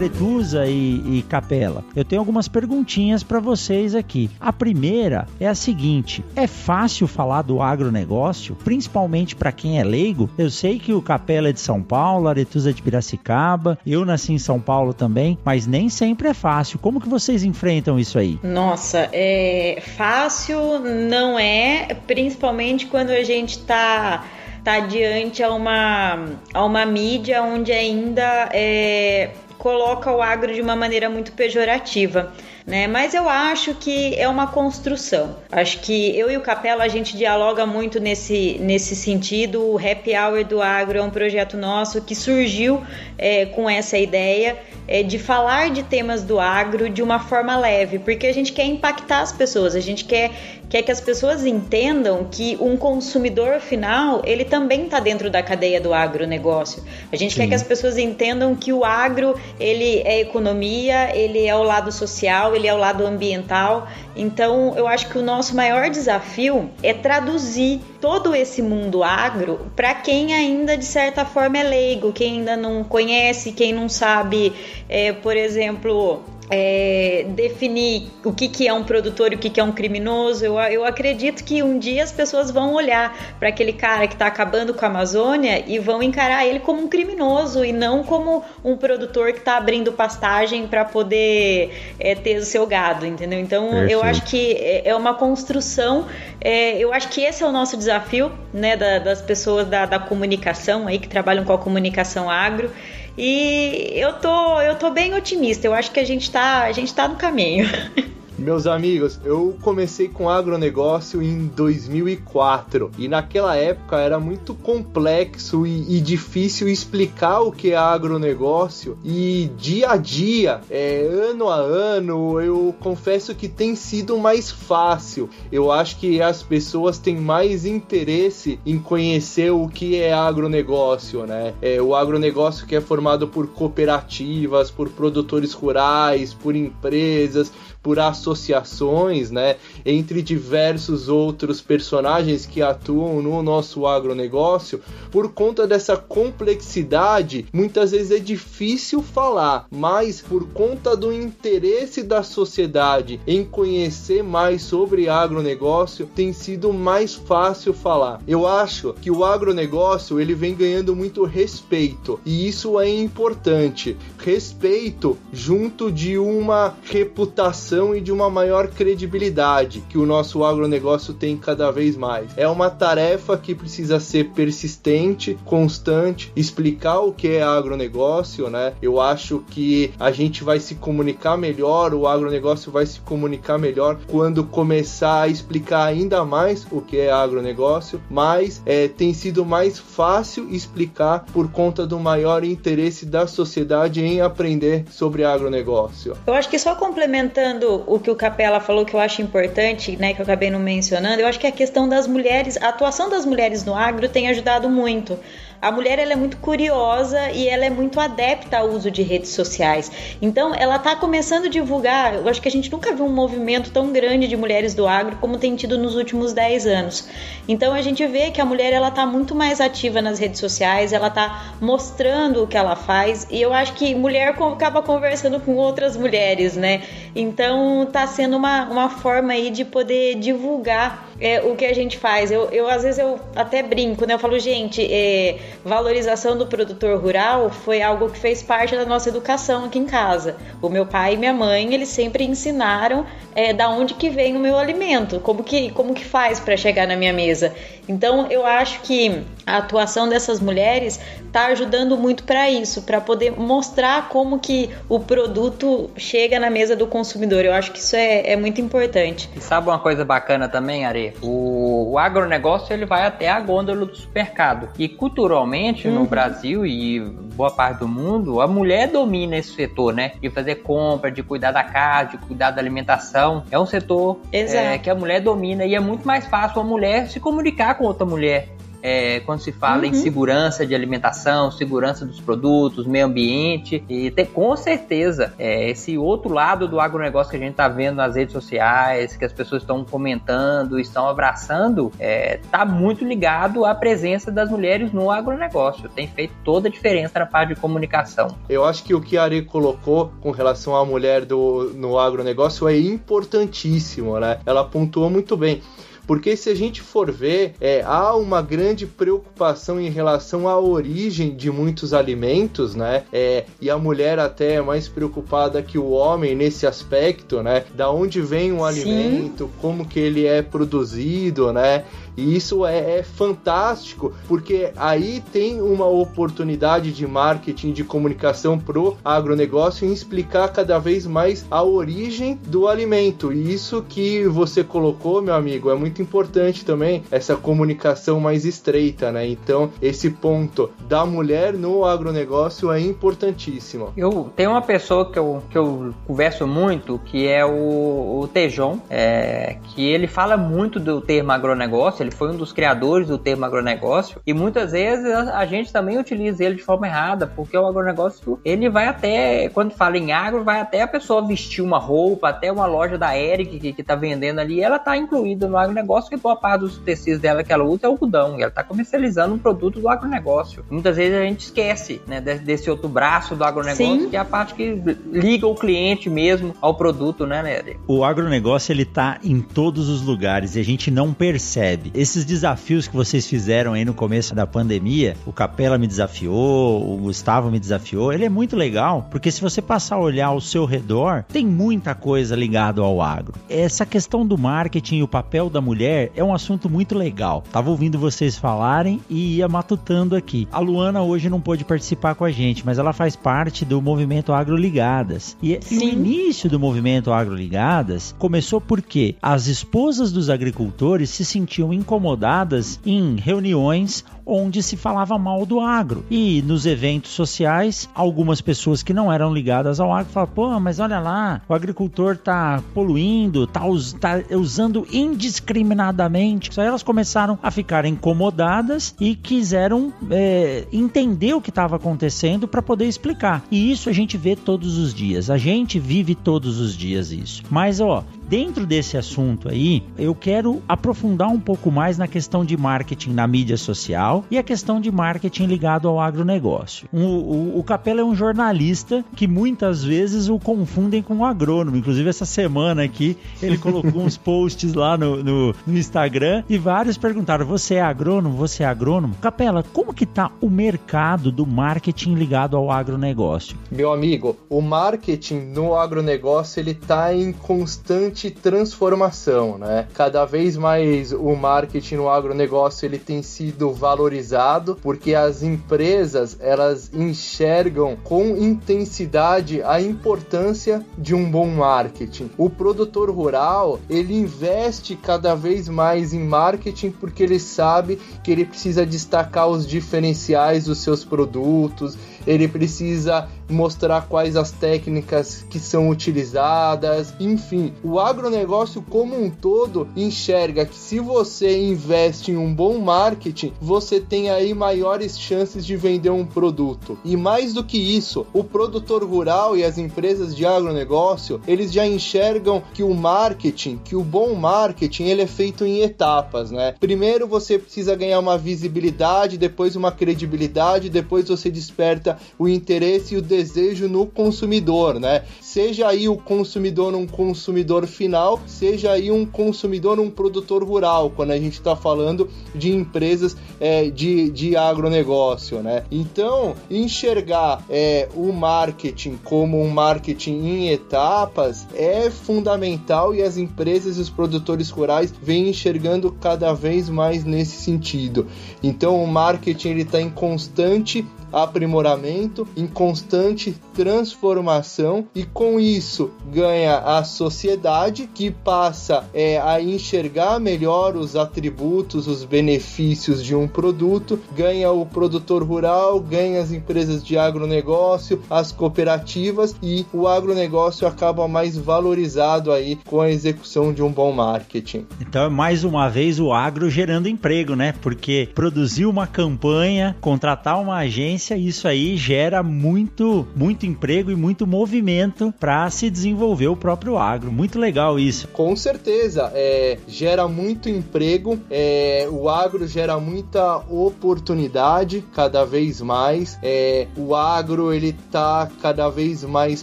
Aretusa 0.00 0.66
e, 0.66 1.18
e 1.18 1.24
Capela, 1.28 1.84
eu 1.94 2.06
tenho 2.06 2.22
algumas 2.22 2.48
perguntinhas 2.48 3.22
para 3.22 3.38
vocês 3.38 3.94
aqui. 3.94 4.30
A 4.40 4.50
primeira 4.50 5.28
é 5.38 5.46
a 5.46 5.54
seguinte: 5.54 6.24
é 6.34 6.46
fácil 6.46 7.06
falar 7.06 7.42
do 7.42 7.60
agronegócio, 7.60 8.56
principalmente 8.64 9.36
para 9.36 9.52
quem 9.52 9.78
é 9.78 9.84
leigo? 9.84 10.30
Eu 10.38 10.48
sei 10.48 10.78
que 10.78 10.94
o 10.94 11.02
Capela 11.02 11.50
é 11.50 11.52
de 11.52 11.60
São 11.60 11.82
Paulo, 11.82 12.28
Aretusa 12.28 12.70
é 12.70 12.72
de 12.72 12.80
Piracicaba, 12.80 13.78
eu 13.86 14.06
nasci 14.06 14.32
em 14.32 14.38
São 14.38 14.58
Paulo 14.58 14.94
também, 14.94 15.36
mas 15.44 15.66
nem 15.66 15.90
sempre 15.90 16.28
é 16.28 16.34
fácil. 16.34 16.78
Como 16.78 16.98
que 16.98 17.08
vocês 17.08 17.44
enfrentam 17.44 17.98
isso 17.98 18.18
aí? 18.18 18.38
Nossa, 18.42 19.10
é 19.12 19.82
fácil 19.98 20.78
não 21.08 21.38
é, 21.38 21.94
principalmente 22.06 22.86
quando 22.86 23.10
a 23.10 23.22
gente 23.22 23.50
está 23.50 24.24
tá 24.64 24.80
diante 24.80 25.42
a 25.42 25.50
uma, 25.50 26.26
a 26.54 26.64
uma 26.64 26.86
mídia 26.86 27.42
onde 27.42 27.70
ainda 27.70 28.48
é, 28.52 29.30
coloca 29.60 30.10
o 30.10 30.22
agro 30.22 30.54
de 30.54 30.60
uma 30.62 30.74
maneira 30.74 31.10
muito 31.10 31.32
pejorativa. 31.32 32.32
Né? 32.66 32.86
Mas 32.86 33.14
eu 33.14 33.28
acho 33.28 33.74
que 33.74 34.14
é 34.16 34.28
uma 34.28 34.46
construção. 34.46 35.36
Acho 35.50 35.78
que 35.80 36.16
eu 36.16 36.30
e 36.30 36.36
o 36.36 36.40
Capela 36.40 36.84
a 36.84 36.88
gente 36.88 37.16
dialoga 37.16 37.66
muito 37.66 37.98
nesse, 37.98 38.58
nesse 38.60 38.94
sentido. 38.94 39.62
O 39.62 39.78
Happy 39.78 40.16
Hour 40.16 40.44
do 40.44 40.62
Agro 40.62 40.98
é 40.98 41.02
um 41.02 41.10
projeto 41.10 41.56
nosso 41.56 42.02
que 42.02 42.14
surgiu 42.14 42.82
é, 43.18 43.46
com 43.46 43.68
essa 43.68 43.98
ideia 43.98 44.58
é, 44.86 45.02
de 45.02 45.18
falar 45.18 45.70
de 45.70 45.82
temas 45.82 46.22
do 46.22 46.40
agro 46.40 46.90
de 46.90 47.02
uma 47.02 47.20
forma 47.20 47.56
leve, 47.56 47.98
porque 47.98 48.26
a 48.26 48.34
gente 48.34 48.52
quer 48.52 48.64
impactar 48.64 49.20
as 49.20 49.32
pessoas, 49.32 49.74
a 49.74 49.80
gente 49.80 50.04
quer 50.04 50.30
quer 50.70 50.82
que 50.82 50.92
as 50.92 51.00
pessoas 51.00 51.44
entendam 51.44 52.28
que 52.30 52.56
um 52.60 52.76
consumidor 52.76 53.58
final 53.58 54.22
ele 54.24 54.44
também 54.44 54.84
está 54.84 55.00
dentro 55.00 55.28
da 55.28 55.42
cadeia 55.42 55.80
do 55.80 55.92
agronegócio. 55.92 56.84
A 57.12 57.16
gente 57.16 57.34
Sim. 57.34 57.40
quer 57.40 57.48
que 57.48 57.54
as 57.54 57.62
pessoas 57.64 57.98
entendam 57.98 58.54
que 58.54 58.72
o 58.72 58.84
agro 58.84 59.34
ele 59.58 60.00
é 60.04 60.20
economia, 60.20 61.14
ele 61.14 61.44
é 61.44 61.54
o 61.56 61.64
lado 61.64 61.90
social, 61.90 62.49
social, 62.50 62.56
ele 62.56 62.66
é 62.66 62.74
o 62.74 62.76
lado 62.76 63.06
ambiental. 63.06 63.88
Então, 64.14 64.74
eu 64.76 64.86
acho 64.86 65.08
que 65.08 65.18
o 65.18 65.22
nosso 65.22 65.54
maior 65.54 65.88
desafio 65.88 66.70
é 66.82 66.92
traduzir 66.92 67.80
todo 68.00 68.34
esse 68.34 68.60
mundo 68.60 69.02
agro 69.04 69.70
para 69.76 69.94
quem 69.94 70.34
ainda 70.34 70.76
de 70.76 70.84
certa 70.84 71.24
forma 71.24 71.58
é 71.58 71.62
leigo, 71.62 72.12
quem 72.12 72.38
ainda 72.38 72.56
não 72.56 72.82
conhece, 72.82 73.52
quem 73.52 73.72
não 73.72 73.88
sabe, 73.88 74.52
é, 74.88 75.12
por 75.12 75.36
exemplo, 75.36 76.22
é, 76.50 77.24
definir 77.28 78.10
o 78.24 78.32
que, 78.32 78.48
que 78.48 78.66
é 78.66 78.72
um 78.72 78.82
produtor 78.82 79.32
e 79.32 79.36
o 79.36 79.38
que, 79.38 79.48
que 79.48 79.60
é 79.60 79.64
um 79.64 79.70
criminoso. 79.70 80.44
Eu, 80.44 80.58
eu 80.58 80.84
acredito 80.84 81.44
que 81.44 81.62
um 81.62 81.78
dia 81.78 82.02
as 82.02 82.10
pessoas 82.10 82.50
vão 82.50 82.74
olhar 82.74 83.16
para 83.38 83.48
aquele 83.48 83.72
cara 83.72 84.08
que 84.08 84.14
está 84.14 84.26
acabando 84.26 84.74
com 84.74 84.84
a 84.84 84.88
Amazônia 84.88 85.62
e 85.64 85.78
vão 85.78 86.02
encarar 86.02 86.44
ele 86.44 86.58
como 86.58 86.82
um 86.82 86.88
criminoso 86.88 87.64
e 87.64 87.72
não 87.72 88.02
como 88.02 88.42
um 88.64 88.76
produtor 88.76 89.32
que 89.32 89.38
está 89.38 89.56
abrindo 89.56 89.92
pastagem 89.92 90.66
para 90.66 90.84
poder 90.84 91.94
é, 92.00 92.16
ter 92.16 92.36
o 92.38 92.44
seu 92.44 92.66
gado, 92.66 93.06
entendeu? 93.06 93.38
Então 93.38 93.70
Perfeito. 93.70 93.92
eu 93.92 94.02
acho 94.02 94.22
que 94.22 94.52
é, 94.54 94.88
é 94.88 94.94
uma 94.96 95.14
construção. 95.14 96.06
É, 96.40 96.76
eu 96.78 96.92
acho 96.92 97.08
que 97.10 97.20
esse 97.20 97.44
é 97.44 97.46
o 97.46 97.52
nosso 97.52 97.76
desafio, 97.76 98.32
né, 98.52 98.76
da, 98.76 98.98
das 98.98 99.22
pessoas 99.22 99.68
da, 99.68 99.86
da 99.86 100.00
comunicação 100.00 100.88
aí 100.88 100.98
que 100.98 101.08
trabalham 101.08 101.44
com 101.44 101.52
a 101.52 101.58
comunicação 101.58 102.28
agro. 102.28 102.72
E 103.16 103.92
eu 103.94 104.14
tô, 104.14 104.60
eu 104.60 104.76
tô 104.76 104.90
bem 104.90 105.14
otimista. 105.14 105.66
Eu 105.66 105.74
acho 105.74 105.90
que 105.90 106.00
a 106.00 106.04
gente 106.04 106.30
tá, 106.30 106.62
a 106.64 106.72
gente 106.72 106.94
tá 106.94 107.08
no 107.08 107.16
caminho. 107.16 107.66
Meus 108.40 108.66
amigos, 108.66 109.20
eu 109.22 109.54
comecei 109.60 110.08
com 110.08 110.30
agronegócio 110.30 111.22
em 111.22 111.46
2004 111.48 112.90
e 112.96 113.06
naquela 113.06 113.54
época 113.54 113.98
era 113.98 114.18
muito 114.18 114.54
complexo 114.54 115.66
e, 115.66 115.98
e 115.98 116.00
difícil 116.00 116.66
explicar 116.66 117.40
o 117.40 117.52
que 117.52 117.72
é 117.72 117.76
agronegócio 117.76 118.96
e 119.04 119.50
dia 119.58 119.90
a 119.90 119.98
dia, 119.98 120.62
é, 120.70 121.06
ano 121.30 121.50
a 121.50 121.56
ano, 121.56 122.40
eu 122.40 122.74
confesso 122.80 123.34
que 123.34 123.46
tem 123.46 123.76
sido 123.76 124.16
mais 124.16 124.50
fácil. 124.50 125.28
Eu 125.52 125.70
acho 125.70 125.98
que 125.98 126.22
as 126.22 126.42
pessoas 126.42 126.96
têm 126.96 127.18
mais 127.18 127.66
interesse 127.66 128.58
em 128.64 128.78
conhecer 128.78 129.52
o 129.52 129.68
que 129.68 129.96
é 129.96 130.14
agronegócio, 130.14 131.26
né? 131.26 131.52
É, 131.60 131.82
o 131.82 131.94
agronegócio 131.94 132.66
que 132.66 132.74
é 132.74 132.80
formado 132.80 133.28
por 133.28 133.48
cooperativas, 133.48 134.70
por 134.70 134.88
produtores 134.88 135.52
rurais, 135.52 136.32
por 136.32 136.56
empresas, 136.56 137.52
por 137.82 137.98
associações, 137.98 139.30
né, 139.30 139.56
entre 139.84 140.22
diversos 140.22 141.08
outros 141.08 141.60
personagens 141.60 142.44
que 142.46 142.62
atuam 142.62 143.22
no 143.22 143.42
nosso 143.42 143.86
agronegócio, 143.86 144.80
por 145.10 145.32
conta 145.32 145.66
dessa 145.66 145.96
complexidade, 145.96 147.46
muitas 147.52 147.92
vezes 147.92 148.10
é 148.10 148.18
difícil 148.18 149.02
falar, 149.02 149.66
mas 149.70 150.20
por 150.20 150.48
conta 150.48 150.96
do 150.96 151.12
interesse 151.12 152.02
da 152.02 152.22
sociedade 152.22 153.20
em 153.26 153.44
conhecer 153.44 154.22
mais 154.22 154.62
sobre 154.62 155.08
agronegócio, 155.08 156.06
tem 156.06 156.32
sido 156.32 156.72
mais 156.72 157.14
fácil 157.14 157.72
falar. 157.72 158.20
Eu 158.26 158.46
acho 158.46 158.92
que 159.00 159.10
o 159.10 159.24
agronegócio 159.24 160.20
ele 160.20 160.34
vem 160.34 160.54
ganhando 160.54 160.94
muito 160.94 161.24
respeito 161.24 162.20
e 162.24 162.46
isso 162.48 162.78
é 162.78 162.88
importante. 162.88 163.96
Respeito 164.18 165.16
junto 165.32 165.90
de 165.90 166.18
uma 166.18 166.74
reputação 166.84 167.69
e 167.70 168.00
de 168.00 168.10
uma 168.10 168.28
maior 168.28 168.68
credibilidade 168.68 169.82
que 169.88 169.96
o 169.96 170.04
nosso 170.04 170.44
agronegócio 170.44 171.14
tem 171.14 171.36
cada 171.36 171.70
vez 171.70 171.96
mais. 171.96 172.36
É 172.36 172.48
uma 172.48 172.68
tarefa 172.68 173.36
que 173.38 173.54
precisa 173.54 174.00
ser 174.00 174.30
persistente, 174.30 175.38
constante, 175.44 176.32
explicar 176.34 177.00
o 177.00 177.12
que 177.12 177.28
é 177.28 177.42
agronegócio, 177.42 178.50
né? 178.50 178.72
Eu 178.82 179.00
acho 179.00 179.44
que 179.50 179.92
a 180.00 180.10
gente 180.10 180.42
vai 180.42 180.58
se 180.58 180.74
comunicar 180.74 181.36
melhor, 181.36 181.94
o 181.94 182.08
agronegócio 182.08 182.72
vai 182.72 182.86
se 182.86 182.98
comunicar 183.00 183.58
melhor 183.58 183.98
quando 184.08 184.42
começar 184.44 185.22
a 185.22 185.28
explicar 185.28 185.84
ainda 185.84 186.24
mais 186.24 186.66
o 186.70 186.80
que 186.80 186.98
é 186.98 187.12
agronegócio, 187.12 188.00
mas 188.10 188.60
é, 188.66 188.88
tem 188.88 189.14
sido 189.14 189.44
mais 189.44 189.78
fácil 189.78 190.48
explicar 190.50 191.24
por 191.32 191.50
conta 191.50 191.86
do 191.86 192.00
maior 192.00 192.42
interesse 192.44 193.06
da 193.06 193.26
sociedade 193.26 194.02
em 194.02 194.20
aprender 194.20 194.84
sobre 194.90 195.24
agronegócio. 195.24 196.16
Eu 196.26 196.34
acho 196.34 196.48
que 196.48 196.58
só 196.58 196.74
complementando 196.74 197.59
o 197.66 197.98
que 197.98 198.10
o 198.10 198.16
Capela 198.16 198.60
falou, 198.60 198.84
que 198.84 198.94
eu 198.94 199.00
acho 199.00 199.22
importante, 199.22 199.96
né, 199.96 200.14
que 200.14 200.20
eu 200.20 200.24
acabei 200.24 200.50
não 200.50 200.58
mencionando, 200.58 201.20
eu 201.20 201.26
acho 201.26 201.38
que 201.38 201.46
a 201.46 201.52
questão 201.52 201.88
das 201.88 202.06
mulheres, 202.06 202.56
a 202.60 202.68
atuação 202.68 203.08
das 203.08 203.24
mulheres 203.24 203.64
no 203.64 203.74
agro 203.74 204.08
tem 204.08 204.28
ajudado 204.28 204.68
muito. 204.68 205.18
A 205.62 205.70
mulher 205.70 205.98
ela 205.98 206.14
é 206.14 206.16
muito 206.16 206.38
curiosa 206.38 207.30
e 207.32 207.46
ela 207.46 207.66
é 207.66 207.70
muito 207.70 208.00
adepta 208.00 208.58
ao 208.58 208.70
uso 208.70 208.90
de 208.90 209.02
redes 209.02 209.30
sociais. 209.30 210.16
Então, 210.22 210.54
ela 210.54 210.76
está 210.76 210.96
começando 210.96 211.44
a 211.44 211.48
divulgar. 211.48 212.14
Eu 212.14 212.28
acho 212.28 212.40
que 212.40 212.48
a 212.48 212.50
gente 212.50 212.72
nunca 212.72 212.94
viu 212.94 213.04
um 213.04 213.12
movimento 213.12 213.70
tão 213.70 213.92
grande 213.92 214.26
de 214.26 214.36
mulheres 214.38 214.74
do 214.74 214.86
agro 214.86 215.16
como 215.20 215.36
tem 215.36 215.54
tido 215.54 215.76
nos 215.76 215.96
últimos 215.96 216.32
10 216.32 216.66
anos. 216.66 217.08
Então, 217.46 217.74
a 217.74 217.82
gente 217.82 218.06
vê 218.06 218.30
que 218.30 218.40
a 218.40 218.44
mulher 218.44 218.72
ela 218.72 218.88
está 218.88 219.04
muito 219.04 219.34
mais 219.34 219.60
ativa 219.60 220.00
nas 220.00 220.18
redes 220.18 220.40
sociais, 220.40 220.94
ela 220.94 221.08
está 221.08 221.54
mostrando 221.60 222.44
o 222.44 222.46
que 222.46 222.56
ela 222.56 222.74
faz. 222.74 223.26
E 223.30 223.42
eu 223.42 223.52
acho 223.52 223.74
que 223.74 223.94
mulher 223.94 224.28
acaba 224.28 224.82
conversando 224.82 225.40
com 225.40 225.56
outras 225.56 225.94
mulheres, 225.94 226.56
né? 226.56 226.82
Então, 227.14 227.82
está 227.82 228.06
sendo 228.06 228.34
uma, 228.34 228.64
uma 228.64 228.88
forma 228.88 229.34
aí 229.34 229.50
de 229.50 229.66
poder 229.66 230.14
divulgar 230.14 231.09
é, 231.20 231.40
o 231.42 231.54
que 231.54 231.64
a 231.64 231.74
gente 231.74 231.98
faz. 231.98 232.30
Eu, 232.30 232.48
eu 232.50 232.68
às 232.68 232.82
vezes 232.82 232.98
eu 232.98 233.20
até 233.36 233.62
brinco, 233.62 234.06
né? 234.06 234.14
Eu 234.14 234.18
falo, 234.18 234.38
gente, 234.38 234.82
é, 234.90 235.38
valorização 235.64 236.36
do 236.36 236.46
produtor 236.46 236.98
rural 236.98 237.50
foi 237.50 237.82
algo 237.82 238.08
que 238.10 238.18
fez 238.18 238.42
parte 238.42 238.74
da 238.74 238.86
nossa 238.86 239.08
educação 239.08 239.66
aqui 239.66 239.78
em 239.78 239.86
casa. 239.86 240.36
O 240.62 240.68
meu 240.68 240.86
pai 240.86 241.14
e 241.14 241.16
minha 241.16 241.34
mãe, 241.34 241.72
eles 241.74 241.88
sempre 241.88 242.24
ensinaram 242.24 243.04
é, 243.34 243.52
da 243.52 243.68
onde 243.68 243.94
que 243.94 244.08
vem 244.08 244.36
o 244.36 244.40
meu 244.40 244.58
alimento, 244.58 245.20
como 245.20 245.44
que, 245.44 245.70
como 245.70 245.94
que 245.94 246.04
faz 246.04 246.40
para 246.40 246.56
chegar 246.56 246.86
na 246.86 246.96
minha 246.96 247.12
mesa. 247.12 247.54
Então 247.88 248.26
eu 248.30 248.46
acho 248.46 248.80
que 248.82 249.22
a 249.46 249.58
atuação 249.58 250.08
dessas 250.08 250.40
mulheres 250.40 251.00
está 251.26 251.46
ajudando 251.46 251.96
muito 251.96 252.24
para 252.24 252.50
isso, 252.50 252.82
para 252.82 253.00
poder 253.00 253.32
mostrar 253.32 254.08
como 254.08 254.38
que 254.38 254.70
o 254.88 255.00
produto 255.00 255.90
chega 255.96 256.38
na 256.38 256.48
mesa 256.48 256.74
do 256.74 256.86
consumidor. 256.86 257.44
Eu 257.44 257.52
acho 257.52 257.72
que 257.72 257.78
isso 257.78 257.96
é, 257.96 258.32
é 258.32 258.36
muito 258.36 258.60
importante. 258.60 259.28
E 259.36 259.40
sabe 259.40 259.68
uma 259.68 259.78
coisa 259.78 260.04
bacana 260.04 260.48
também, 260.48 260.86
O, 261.22 261.92
o 261.92 261.98
agronegócio 261.98 262.72
ele 262.72 262.86
vai 262.86 263.06
até 263.06 263.28
a 263.28 263.40
gôndola 263.40 263.86
do 263.86 263.94
supermercado. 263.94 264.68
E 264.78 264.88
culturalmente 264.88 265.88
uhum. 265.88 265.94
no 265.94 266.04
Brasil 266.06 266.66
e 266.66 267.00
boa 267.00 267.50
parte 267.50 267.80
do 267.80 267.88
mundo, 267.88 268.40
a 268.40 268.46
mulher 268.46 268.88
domina 268.88 269.36
esse 269.36 269.52
setor, 269.52 269.94
né? 269.94 270.12
De 270.20 270.30
fazer 270.30 270.56
compra, 270.56 271.10
de 271.10 271.22
cuidar 271.22 271.52
da 271.52 271.64
casa, 271.64 272.10
de 272.10 272.18
cuidar 272.18 272.50
da 272.50 272.60
alimentação. 272.60 273.44
É 273.50 273.58
um 273.58 273.66
setor 273.66 274.20
é, 274.32 274.78
que 274.78 274.90
a 274.90 274.94
mulher 274.94 275.20
domina 275.20 275.64
e 275.64 275.74
é 275.74 275.80
muito 275.80 276.06
mais 276.06 276.26
fácil 276.26 276.60
a 276.60 276.64
mulher 276.64 277.08
se 277.08 277.20
comunicar 277.20 277.74
com 277.74 277.84
outra 277.84 278.06
mulher 278.06 278.48
é, 278.82 279.20
quando 279.20 279.40
se 279.40 279.52
fala 279.52 279.82
uhum. 279.82 279.90
em 279.90 279.94
segurança 279.94 280.66
de 280.66 280.74
alimentação, 280.74 281.50
segurança 281.50 282.04
dos 282.04 282.20
produtos, 282.20 282.86
meio 282.86 283.06
ambiente, 283.06 283.82
e 283.88 284.10
ter, 284.10 284.26
com 284.26 284.56
certeza 284.56 285.34
é, 285.38 285.70
esse 285.70 285.96
outro 285.98 286.32
lado 286.32 286.68
do 286.68 286.80
agronegócio 286.80 287.30
que 287.30 287.36
a 287.36 287.40
gente 287.40 287.52
está 287.52 287.68
vendo 287.68 287.96
nas 287.96 288.16
redes 288.16 288.32
sociais, 288.32 289.16
que 289.16 289.24
as 289.24 289.32
pessoas 289.32 289.62
estão 289.62 289.84
comentando, 289.84 290.78
estão 290.78 291.08
abraçando, 291.08 291.92
está 291.94 292.04
é, 292.04 292.40
tá 292.50 292.64
muito 292.64 293.04
ligado 293.04 293.64
à 293.64 293.74
presença 293.74 294.30
das 294.30 294.50
mulheres 294.50 294.92
no 294.92 295.10
agronegócio. 295.10 295.88
Tem 295.88 296.06
feito 296.06 296.34
toda 296.44 296.68
a 296.68 296.70
diferença 296.70 297.18
na 297.18 297.26
parte 297.26 297.54
de 297.54 297.60
comunicação. 297.60 298.36
Eu 298.48 298.64
acho 298.64 298.84
que 298.84 298.94
o 298.94 299.00
que 299.00 299.16
a 299.16 299.24
Ari 299.24 299.42
colocou 299.42 300.12
com 300.20 300.30
relação 300.30 300.74
à 300.76 300.84
mulher 300.84 301.24
do, 301.24 301.72
no 301.74 301.98
agronegócio 301.98 302.68
é 302.68 302.78
importantíssimo, 302.78 304.18
né? 304.18 304.38
Ela 304.46 304.64
pontuou 304.64 305.10
muito 305.10 305.36
bem. 305.36 305.62
Porque 306.10 306.36
se 306.36 306.50
a 306.50 306.56
gente 306.56 306.82
for 306.82 307.08
ver, 307.08 307.54
é, 307.60 307.84
há 307.86 308.16
uma 308.16 308.42
grande 308.42 308.84
preocupação 308.84 309.80
em 309.80 309.88
relação 309.88 310.48
à 310.48 310.58
origem 310.58 311.36
de 311.36 311.52
muitos 311.52 311.94
alimentos, 311.94 312.74
né? 312.74 313.04
É, 313.12 313.44
e 313.60 313.70
a 313.70 313.78
mulher 313.78 314.18
até 314.18 314.54
é 314.54 314.60
mais 314.60 314.88
preocupada 314.88 315.62
que 315.62 315.78
o 315.78 315.90
homem 315.90 316.34
nesse 316.34 316.66
aspecto, 316.66 317.44
né? 317.44 317.62
Da 317.76 317.92
onde 317.92 318.20
vem 318.20 318.52
o 318.52 318.64
alimento, 318.64 319.44
Sim. 319.44 319.50
como 319.60 319.86
que 319.86 320.00
ele 320.00 320.26
é 320.26 320.42
produzido, 320.42 321.52
né? 321.52 321.84
E 322.16 322.36
isso 322.36 322.66
é, 322.66 322.98
é, 322.98 323.02
fantástico, 323.02 324.12
porque 324.26 324.72
aí 324.76 325.22
tem 325.32 325.60
uma 325.60 325.86
oportunidade 325.86 326.92
de 326.92 327.06
marketing, 327.06 327.72
de 327.72 327.84
comunicação 327.84 328.58
pro 328.58 328.96
agronegócio 329.04 329.86
em 329.86 329.92
explicar 329.92 330.48
cada 330.48 330.78
vez 330.78 331.06
mais 331.06 331.44
a 331.50 331.62
origem 331.62 332.38
do 332.46 332.68
alimento. 332.68 333.32
E 333.32 333.52
isso 333.52 333.84
que 333.88 334.26
você 334.26 334.62
colocou, 334.62 335.22
meu 335.22 335.34
amigo, 335.34 335.70
é 335.70 335.74
muito 335.74 336.02
importante 336.02 336.64
também, 336.64 337.02
essa 337.10 337.36
comunicação 337.36 338.20
mais 338.20 338.44
estreita, 338.44 339.10
né? 339.10 339.26
Então, 339.26 339.70
esse 339.80 340.10
ponto 340.10 340.70
da 340.88 341.04
mulher 341.04 341.52
no 341.54 341.84
agronegócio 341.84 342.70
é 342.70 342.80
importantíssimo. 342.80 343.92
Eu 343.96 344.30
tenho 344.36 344.50
uma 344.50 344.62
pessoa 344.62 345.10
que 345.10 345.18
eu, 345.18 345.42
que 345.50 345.56
eu 345.56 345.94
converso 346.06 346.46
muito, 346.46 346.98
que 347.06 347.26
é 347.26 347.44
o, 347.44 348.20
o 348.20 348.28
Tejon, 348.28 348.78
é, 348.88 349.56
que 349.68 349.86
ele 349.86 350.06
fala 350.06 350.36
muito 350.36 350.78
do 350.78 351.00
termo 351.00 351.32
agronegócio, 351.32 352.09
ele 352.10 352.16
foi 352.16 352.30
um 352.30 352.36
dos 352.36 352.52
criadores 352.52 353.06
do 353.06 353.16
termo 353.16 353.44
agronegócio 353.44 354.20
e 354.26 354.34
muitas 354.34 354.72
vezes 354.72 355.06
a 355.06 355.46
gente 355.46 355.72
também 355.72 355.98
utiliza 355.98 356.44
ele 356.44 356.56
de 356.56 356.62
forma 356.62 356.86
errada, 356.86 357.26
porque 357.26 357.56
o 357.56 357.66
agronegócio 357.66 358.40
ele 358.44 358.68
vai 358.68 358.88
até, 358.88 359.48
quando 359.50 359.72
fala 359.72 359.96
em 359.96 360.12
agro, 360.12 360.44
vai 360.44 360.60
até 360.60 360.82
a 360.82 360.88
pessoa 360.88 361.26
vestir 361.26 361.62
uma 361.62 361.78
roupa, 361.78 362.28
até 362.28 362.50
uma 362.50 362.66
loja 362.66 362.98
da 362.98 363.16
Eric 363.16 363.58
que, 363.58 363.72
que 363.72 363.82
tá 363.82 363.94
vendendo 363.94 364.40
ali, 364.40 364.60
ela 364.60 364.78
tá 364.78 364.96
incluída 364.96 365.48
no 365.48 365.56
agronegócio, 365.56 366.10
que 366.10 366.16
boa 366.16 366.36
parte 366.36 366.60
dos 366.60 366.78
tecidos 366.78 367.20
dela 367.20 367.44
que 367.44 367.52
ela 367.52 367.64
usa 367.64 367.80
é 367.84 367.86
algodão, 367.86 368.38
e 368.38 368.42
ela 368.42 368.50
tá 368.50 368.64
comercializando 368.64 369.34
um 369.34 369.38
produto 369.38 369.80
do 369.80 369.88
agronegócio. 369.88 370.64
Muitas 370.70 370.96
vezes 370.96 371.16
a 371.16 371.22
gente 371.22 371.40
esquece, 371.40 372.00
né, 372.06 372.20
desse 372.20 372.70
outro 372.70 372.88
braço 372.88 373.36
do 373.36 373.44
agronegócio, 373.44 374.00
Sim. 374.00 374.10
que 374.10 374.16
é 374.16 374.20
a 374.20 374.24
parte 374.24 374.54
que 374.54 374.80
liga 375.12 375.46
o 375.46 375.54
cliente 375.54 376.10
mesmo 376.10 376.54
ao 376.60 376.74
produto, 376.74 377.26
né, 377.26 377.42
Nery? 377.42 377.78
O 377.86 378.04
agronegócio 378.04 378.72
ele 378.72 378.84
tá 378.84 379.18
em 379.22 379.40
todos 379.40 379.88
os 379.88 380.02
lugares 380.02 380.56
e 380.56 380.60
a 380.60 380.64
gente 380.64 380.90
não 380.90 381.12
percebe. 381.12 381.89
Esses 381.92 382.24
desafios 382.24 382.86
que 382.86 382.96
vocês 382.96 383.26
fizeram 383.26 383.72
aí 383.72 383.84
no 383.84 383.94
começo 383.94 384.34
da 384.34 384.46
pandemia, 384.46 385.16
o 385.26 385.32
Capela 385.32 385.76
me 385.76 385.86
desafiou, 385.86 386.94
o 386.94 386.96
Gustavo 386.98 387.50
me 387.50 387.58
desafiou, 387.58 388.12
ele 388.12 388.24
é 388.24 388.28
muito 388.28 388.54
legal, 388.54 389.08
porque 389.10 389.30
se 389.30 389.40
você 389.40 389.60
passar 389.60 389.96
a 389.96 390.00
olhar 390.00 390.26
ao 390.26 390.40
seu 390.40 390.64
redor, 390.64 391.24
tem 391.24 391.44
muita 391.44 391.94
coisa 391.94 392.36
ligada 392.36 392.80
ao 392.80 393.02
agro. 393.02 393.34
Essa 393.48 393.84
questão 393.84 394.24
do 394.24 394.38
marketing 394.38 394.98
e 394.98 395.02
o 395.02 395.08
papel 395.08 395.50
da 395.50 395.60
mulher 395.60 396.12
é 396.14 396.22
um 396.22 396.32
assunto 396.32 396.70
muito 396.70 396.96
legal. 396.96 397.42
Tava 397.50 397.70
ouvindo 397.70 397.98
vocês 397.98 398.38
falarem 398.38 399.00
e 399.10 399.36
ia 399.36 399.48
matutando 399.48 400.14
aqui. 400.14 400.46
A 400.52 400.60
Luana 400.60 401.02
hoje 401.02 401.28
não 401.28 401.40
pôde 401.40 401.64
participar 401.64 402.14
com 402.14 402.24
a 402.24 402.30
gente, 402.30 402.64
mas 402.64 402.78
ela 402.78 402.92
faz 402.92 403.16
parte 403.16 403.64
do 403.64 403.82
movimento 403.82 404.32
Agroligadas. 404.32 405.36
E, 405.42 405.58
e 405.70 405.78
o 405.78 405.82
início 405.82 406.48
do 406.48 406.60
movimento 406.60 407.12
Agroligadas 407.12 408.14
começou 408.18 408.60
porque 408.60 409.16
as 409.20 409.46
esposas 409.46 410.12
dos 410.12 410.30
agricultores 410.30 411.10
se 411.10 411.24
sentiam 411.24 411.72
incomodadas 411.80 412.78
em 412.84 413.16
reuniões 413.16 414.04
onde 414.24 414.62
se 414.62 414.76
falava 414.76 415.18
mal 415.18 415.44
do 415.44 415.60
agro. 415.60 416.04
E 416.10 416.42
nos 416.42 416.66
eventos 416.66 417.12
sociais, 417.12 417.88
algumas 417.94 418.40
pessoas 418.40 418.82
que 418.82 418.94
não 418.94 419.12
eram 419.12 419.32
ligadas 419.32 419.80
ao 419.80 419.92
agro 419.92 420.12
falavam: 420.12 420.34
pô, 420.34 420.60
mas 420.60 420.78
olha 420.78 420.98
lá, 420.98 421.40
o 421.48 421.54
agricultor 421.54 422.16
tá 422.16 422.62
poluindo, 422.74 423.46
tá, 423.46 423.66
us 423.66 423.92
tá 423.92 424.22
usando 424.30 424.86
indiscriminadamente. 424.92 426.58
Aí 426.60 426.66
elas 426.66 426.82
começaram 426.82 427.38
a 427.42 427.50
ficar 427.50 427.84
incomodadas 427.84 428.94
e 429.00 429.14
quiseram 429.14 429.92
é, 430.10 430.66
entender 430.72 431.34
o 431.34 431.40
que 431.40 431.50
estava 431.50 431.76
acontecendo 431.76 432.46
para 432.46 432.62
poder 432.62 432.86
explicar. 432.86 433.42
E 433.50 433.70
isso 433.70 433.88
a 433.88 433.92
gente 433.92 434.16
vê 434.16 434.36
todos 434.36 434.78
os 434.78 434.94
dias, 434.94 435.30
a 435.30 435.36
gente 435.36 435.78
vive 435.78 436.14
todos 436.14 436.58
os 436.58 436.76
dias 436.76 437.12
isso. 437.12 437.42
Mas 437.50 437.80
ó, 437.80 438.04
dentro 438.28 438.66
desse 438.66 438.96
assunto 438.96 439.48
aí, 439.48 439.82
eu 439.98 440.14
quero 440.14 440.62
aprofundar 440.68 441.28
um 441.28 441.40
pouco 441.40 441.70
mais 441.70 441.98
na 441.98 442.06
questão 442.06 442.44
de 442.44 442.56
marketing 442.56 443.10
na 443.10 443.26
mídia 443.26 443.56
social 443.56 444.09
e 444.30 444.38
a 444.38 444.42
questão 444.42 444.80
de 444.80 444.90
marketing 444.90 445.46
ligado 445.46 445.88
ao 445.88 446.00
agronegócio. 446.00 446.88
O, 446.92 446.98
o, 446.98 447.58
o 447.58 447.64
Capela 447.64 448.00
é 448.00 448.04
um 448.04 448.14
jornalista 448.14 449.04
que 449.14 449.26
muitas 449.26 449.84
vezes 449.84 450.28
o 450.28 450.38
confundem 450.38 451.02
com 451.02 451.14
um 451.14 451.24
agrônomo. 451.24 451.76
Inclusive, 451.76 452.08
essa 452.08 452.24
semana 452.24 452.82
aqui, 452.82 453.16
ele 453.40 453.56
colocou 453.56 454.02
uns 454.02 454.16
posts 454.18 454.74
lá 454.74 454.96
no, 454.98 455.22
no, 455.22 455.54
no, 455.66 455.78
Instagram 455.78 456.42
e 456.48 456.58
vários 456.58 456.98
perguntaram: 456.98 457.46
Você 457.46 457.76
é 457.76 457.82
agrônomo? 457.82 458.36
Você 458.36 458.62
é 458.62 458.66
agrônomo? 458.66 459.14
Capela, 459.20 459.62
como 459.62 459.94
que 459.94 460.06
tá 460.06 460.30
o 460.40 460.50
mercado 460.50 461.30
do 461.30 461.46
marketing 461.46 462.14
ligado 462.14 462.56
ao 462.56 462.70
agronegócio? 462.70 463.56
Meu 463.70 463.92
amigo, 463.92 464.36
o 464.48 464.60
marketing 464.60 465.52
no 465.54 465.76
agronegócio 465.76 466.60
ele 466.60 466.74
tá 466.74 467.14
em 467.14 467.32
constante 467.32 468.30
transformação, 468.30 469.56
né? 469.58 469.86
Cada 469.94 470.24
vez 470.24 470.56
mais 470.56 471.12
o 471.12 471.34
marketing 471.36 471.96
no 471.96 472.08
agronegócio 472.08 472.86
ele 472.86 472.98
tem 472.98 473.22
sido 473.22 473.72
valorizado 473.72 473.99
valorizado 474.00 474.78
porque 474.80 475.14
as 475.14 475.42
empresas 475.42 476.36
elas 476.40 476.90
enxergam 476.94 477.96
com 478.02 478.36
intensidade 478.36 479.62
a 479.62 479.80
importância 479.80 480.84
de 480.96 481.14
um 481.14 481.30
bom 481.30 481.46
marketing. 481.46 482.30
O 482.38 482.48
produtor 482.48 483.10
rural 483.10 483.78
ele 483.90 484.14
investe 484.14 484.96
cada 484.96 485.34
vez 485.34 485.68
mais 485.68 486.14
em 486.14 486.20
marketing 486.20 486.90
porque 486.90 487.22
ele 487.22 487.38
sabe 487.38 487.98
que 488.24 488.30
ele 488.30 488.46
precisa 488.46 488.86
destacar 488.86 489.48
os 489.48 489.66
diferenciais 489.66 490.64
dos 490.64 490.78
seus 490.78 491.04
produtos, 491.04 491.98
ele 492.26 492.48
precisa 492.48 493.28
mostrar 493.48 494.02
quais 494.02 494.36
as 494.36 494.50
técnicas 494.50 495.44
que 495.50 495.58
são 495.58 495.88
utilizadas, 495.88 497.12
enfim, 497.18 497.72
o 497.82 497.98
agronegócio 497.98 498.82
como 498.82 499.20
um 499.20 499.28
todo 499.28 499.88
enxerga 499.96 500.64
que 500.64 500.76
se 500.76 501.00
você 501.00 501.60
investe 501.60 502.30
em 502.30 502.36
um 502.36 502.54
bom 502.54 502.78
marketing, 502.78 503.52
você 503.60 504.00
tem 504.00 504.30
aí 504.30 504.54
maiores 504.54 505.18
chances 505.18 505.66
de 505.66 505.76
vender 505.76 506.10
um 506.10 506.24
produto. 506.24 506.98
E 507.04 507.16
mais 507.16 507.52
do 507.52 507.64
que 507.64 507.78
isso, 507.78 508.26
o 508.32 508.44
produtor 508.44 509.04
rural 509.04 509.56
e 509.56 509.64
as 509.64 509.78
empresas 509.78 510.34
de 510.34 510.46
agronegócio, 510.46 511.40
eles 511.46 511.72
já 511.72 511.86
enxergam 511.86 512.62
que 512.72 512.82
o 512.82 512.94
marketing, 512.94 513.80
que 513.84 513.96
o 513.96 514.04
bom 514.04 514.34
marketing, 514.34 515.04
ele 515.04 515.22
é 515.22 515.26
feito 515.26 515.64
em 515.64 515.80
etapas, 515.80 516.50
né? 516.50 516.74
Primeiro 516.78 517.26
você 517.26 517.58
precisa 517.58 517.94
ganhar 517.96 518.18
uma 518.18 518.38
visibilidade, 518.38 519.38
depois 519.38 519.76
uma 519.76 519.92
credibilidade, 519.92 520.88
depois 520.88 521.28
você 521.28 521.50
desperta 521.50 522.09
o 522.38 522.48
interesse 522.48 523.14
e 523.14 523.18
o 523.18 523.22
desejo 523.22 523.88
no 523.88 524.06
consumidor, 524.06 524.98
né? 524.98 525.24
Seja 525.40 525.88
aí 525.88 526.08
o 526.08 526.16
consumidor 526.16 526.94
um 526.94 527.06
consumidor 527.06 527.86
final, 527.86 528.40
seja 528.46 528.92
aí 528.92 529.10
um 529.10 529.26
consumidor 529.26 529.98
um 529.98 530.10
produtor 530.10 530.64
rural, 530.64 531.10
quando 531.10 531.32
a 531.32 531.38
gente 531.38 531.54
está 531.54 531.76
falando 531.76 532.28
de 532.54 532.70
empresas 532.70 533.36
é, 533.58 533.90
de, 533.90 534.30
de 534.30 534.56
agronegócio, 534.56 535.62
né? 535.62 535.84
Então, 535.90 536.54
enxergar 536.70 537.64
é, 537.68 538.08
o 538.14 538.32
marketing 538.32 539.18
como 539.22 539.60
um 539.60 539.68
marketing 539.68 540.32
em 540.32 540.68
etapas 540.70 541.66
é 541.74 542.10
fundamental 542.10 543.14
e 543.14 543.22
as 543.22 543.36
empresas 543.36 543.98
e 543.98 544.00
os 544.00 544.10
produtores 544.10 544.70
rurais 544.70 545.12
vêm 545.22 545.48
enxergando 545.48 546.12
cada 546.20 546.52
vez 546.52 546.88
mais 546.88 547.24
nesse 547.24 547.56
sentido. 547.56 548.26
Então, 548.62 549.02
o 549.02 549.06
marketing 549.06 549.68
ele 549.68 549.82
está 549.82 550.00
em 550.00 550.10
constante 550.10 551.04
aprimoramento, 551.32 552.46
em 552.56 552.66
constante 552.66 553.54
transformação 553.74 555.06
e 555.14 555.24
com 555.24 555.58
isso 555.58 556.10
ganha 556.32 556.78
a 556.78 557.04
sociedade 557.04 558.08
que 558.12 558.30
passa 558.30 559.04
é, 559.12 559.40
a 559.40 559.60
enxergar 559.60 560.38
melhor 560.38 560.96
os 560.96 561.16
atributos, 561.16 562.06
os 562.06 562.24
benefícios 562.24 563.24
de 563.24 563.34
um 563.34 563.48
produto, 563.48 564.18
ganha 564.36 564.70
o 564.70 564.84
produtor 564.84 565.42
rural, 565.42 566.00
ganha 566.00 566.40
as 566.40 566.52
empresas 566.52 567.02
de 567.02 567.16
agronegócio, 567.16 568.22
as 568.30 568.52
cooperativas 568.52 569.54
e 569.62 569.86
o 569.92 570.06
agronegócio 570.06 570.86
acaba 570.86 571.26
mais 571.26 571.56
valorizado 571.56 572.52
aí 572.52 572.78
com 572.86 573.00
a 573.00 573.10
execução 573.10 573.72
de 573.72 573.82
um 573.82 573.90
bom 573.90 574.12
marketing. 574.12 574.86
Então, 575.00 575.30
mais 575.30 575.64
uma 575.64 575.88
vez 575.88 576.18
o 576.18 576.32
agro 576.32 576.70
gerando 576.70 577.08
emprego, 577.08 577.54
né? 577.54 577.74
Porque 577.80 578.28
produzir 578.34 578.86
uma 578.86 579.06
campanha, 579.06 579.96
contratar 580.00 580.60
uma 580.60 580.76
agência 580.76 581.19
isso 581.36 581.68
aí 581.68 581.96
gera 581.96 582.42
muito, 582.42 583.26
muito 583.36 583.66
emprego 583.66 584.10
e 584.10 584.16
muito 584.16 584.46
movimento 584.46 585.32
para 585.38 585.68
se 585.70 585.90
desenvolver 585.90 586.48
o 586.48 586.56
próprio 586.56 586.96
agro. 586.96 587.30
Muito 587.30 587.58
legal 587.58 587.98
isso. 587.98 588.28
Com 588.28 588.54
certeza, 588.56 589.30
é, 589.34 589.78
gera 589.86 590.26
muito 590.26 590.68
emprego, 590.68 591.38
é, 591.50 592.08
o 592.10 592.28
agro 592.28 592.66
gera 592.66 592.98
muita 592.98 593.58
oportunidade 593.68 595.04
cada 595.14 595.44
vez 595.44 595.80
mais. 595.80 596.38
É, 596.42 596.86
o 596.96 597.14
agro 597.14 597.72
ele 597.72 597.92
tá 598.10 598.50
cada 598.62 598.88
vez 598.88 599.24
mais 599.24 599.62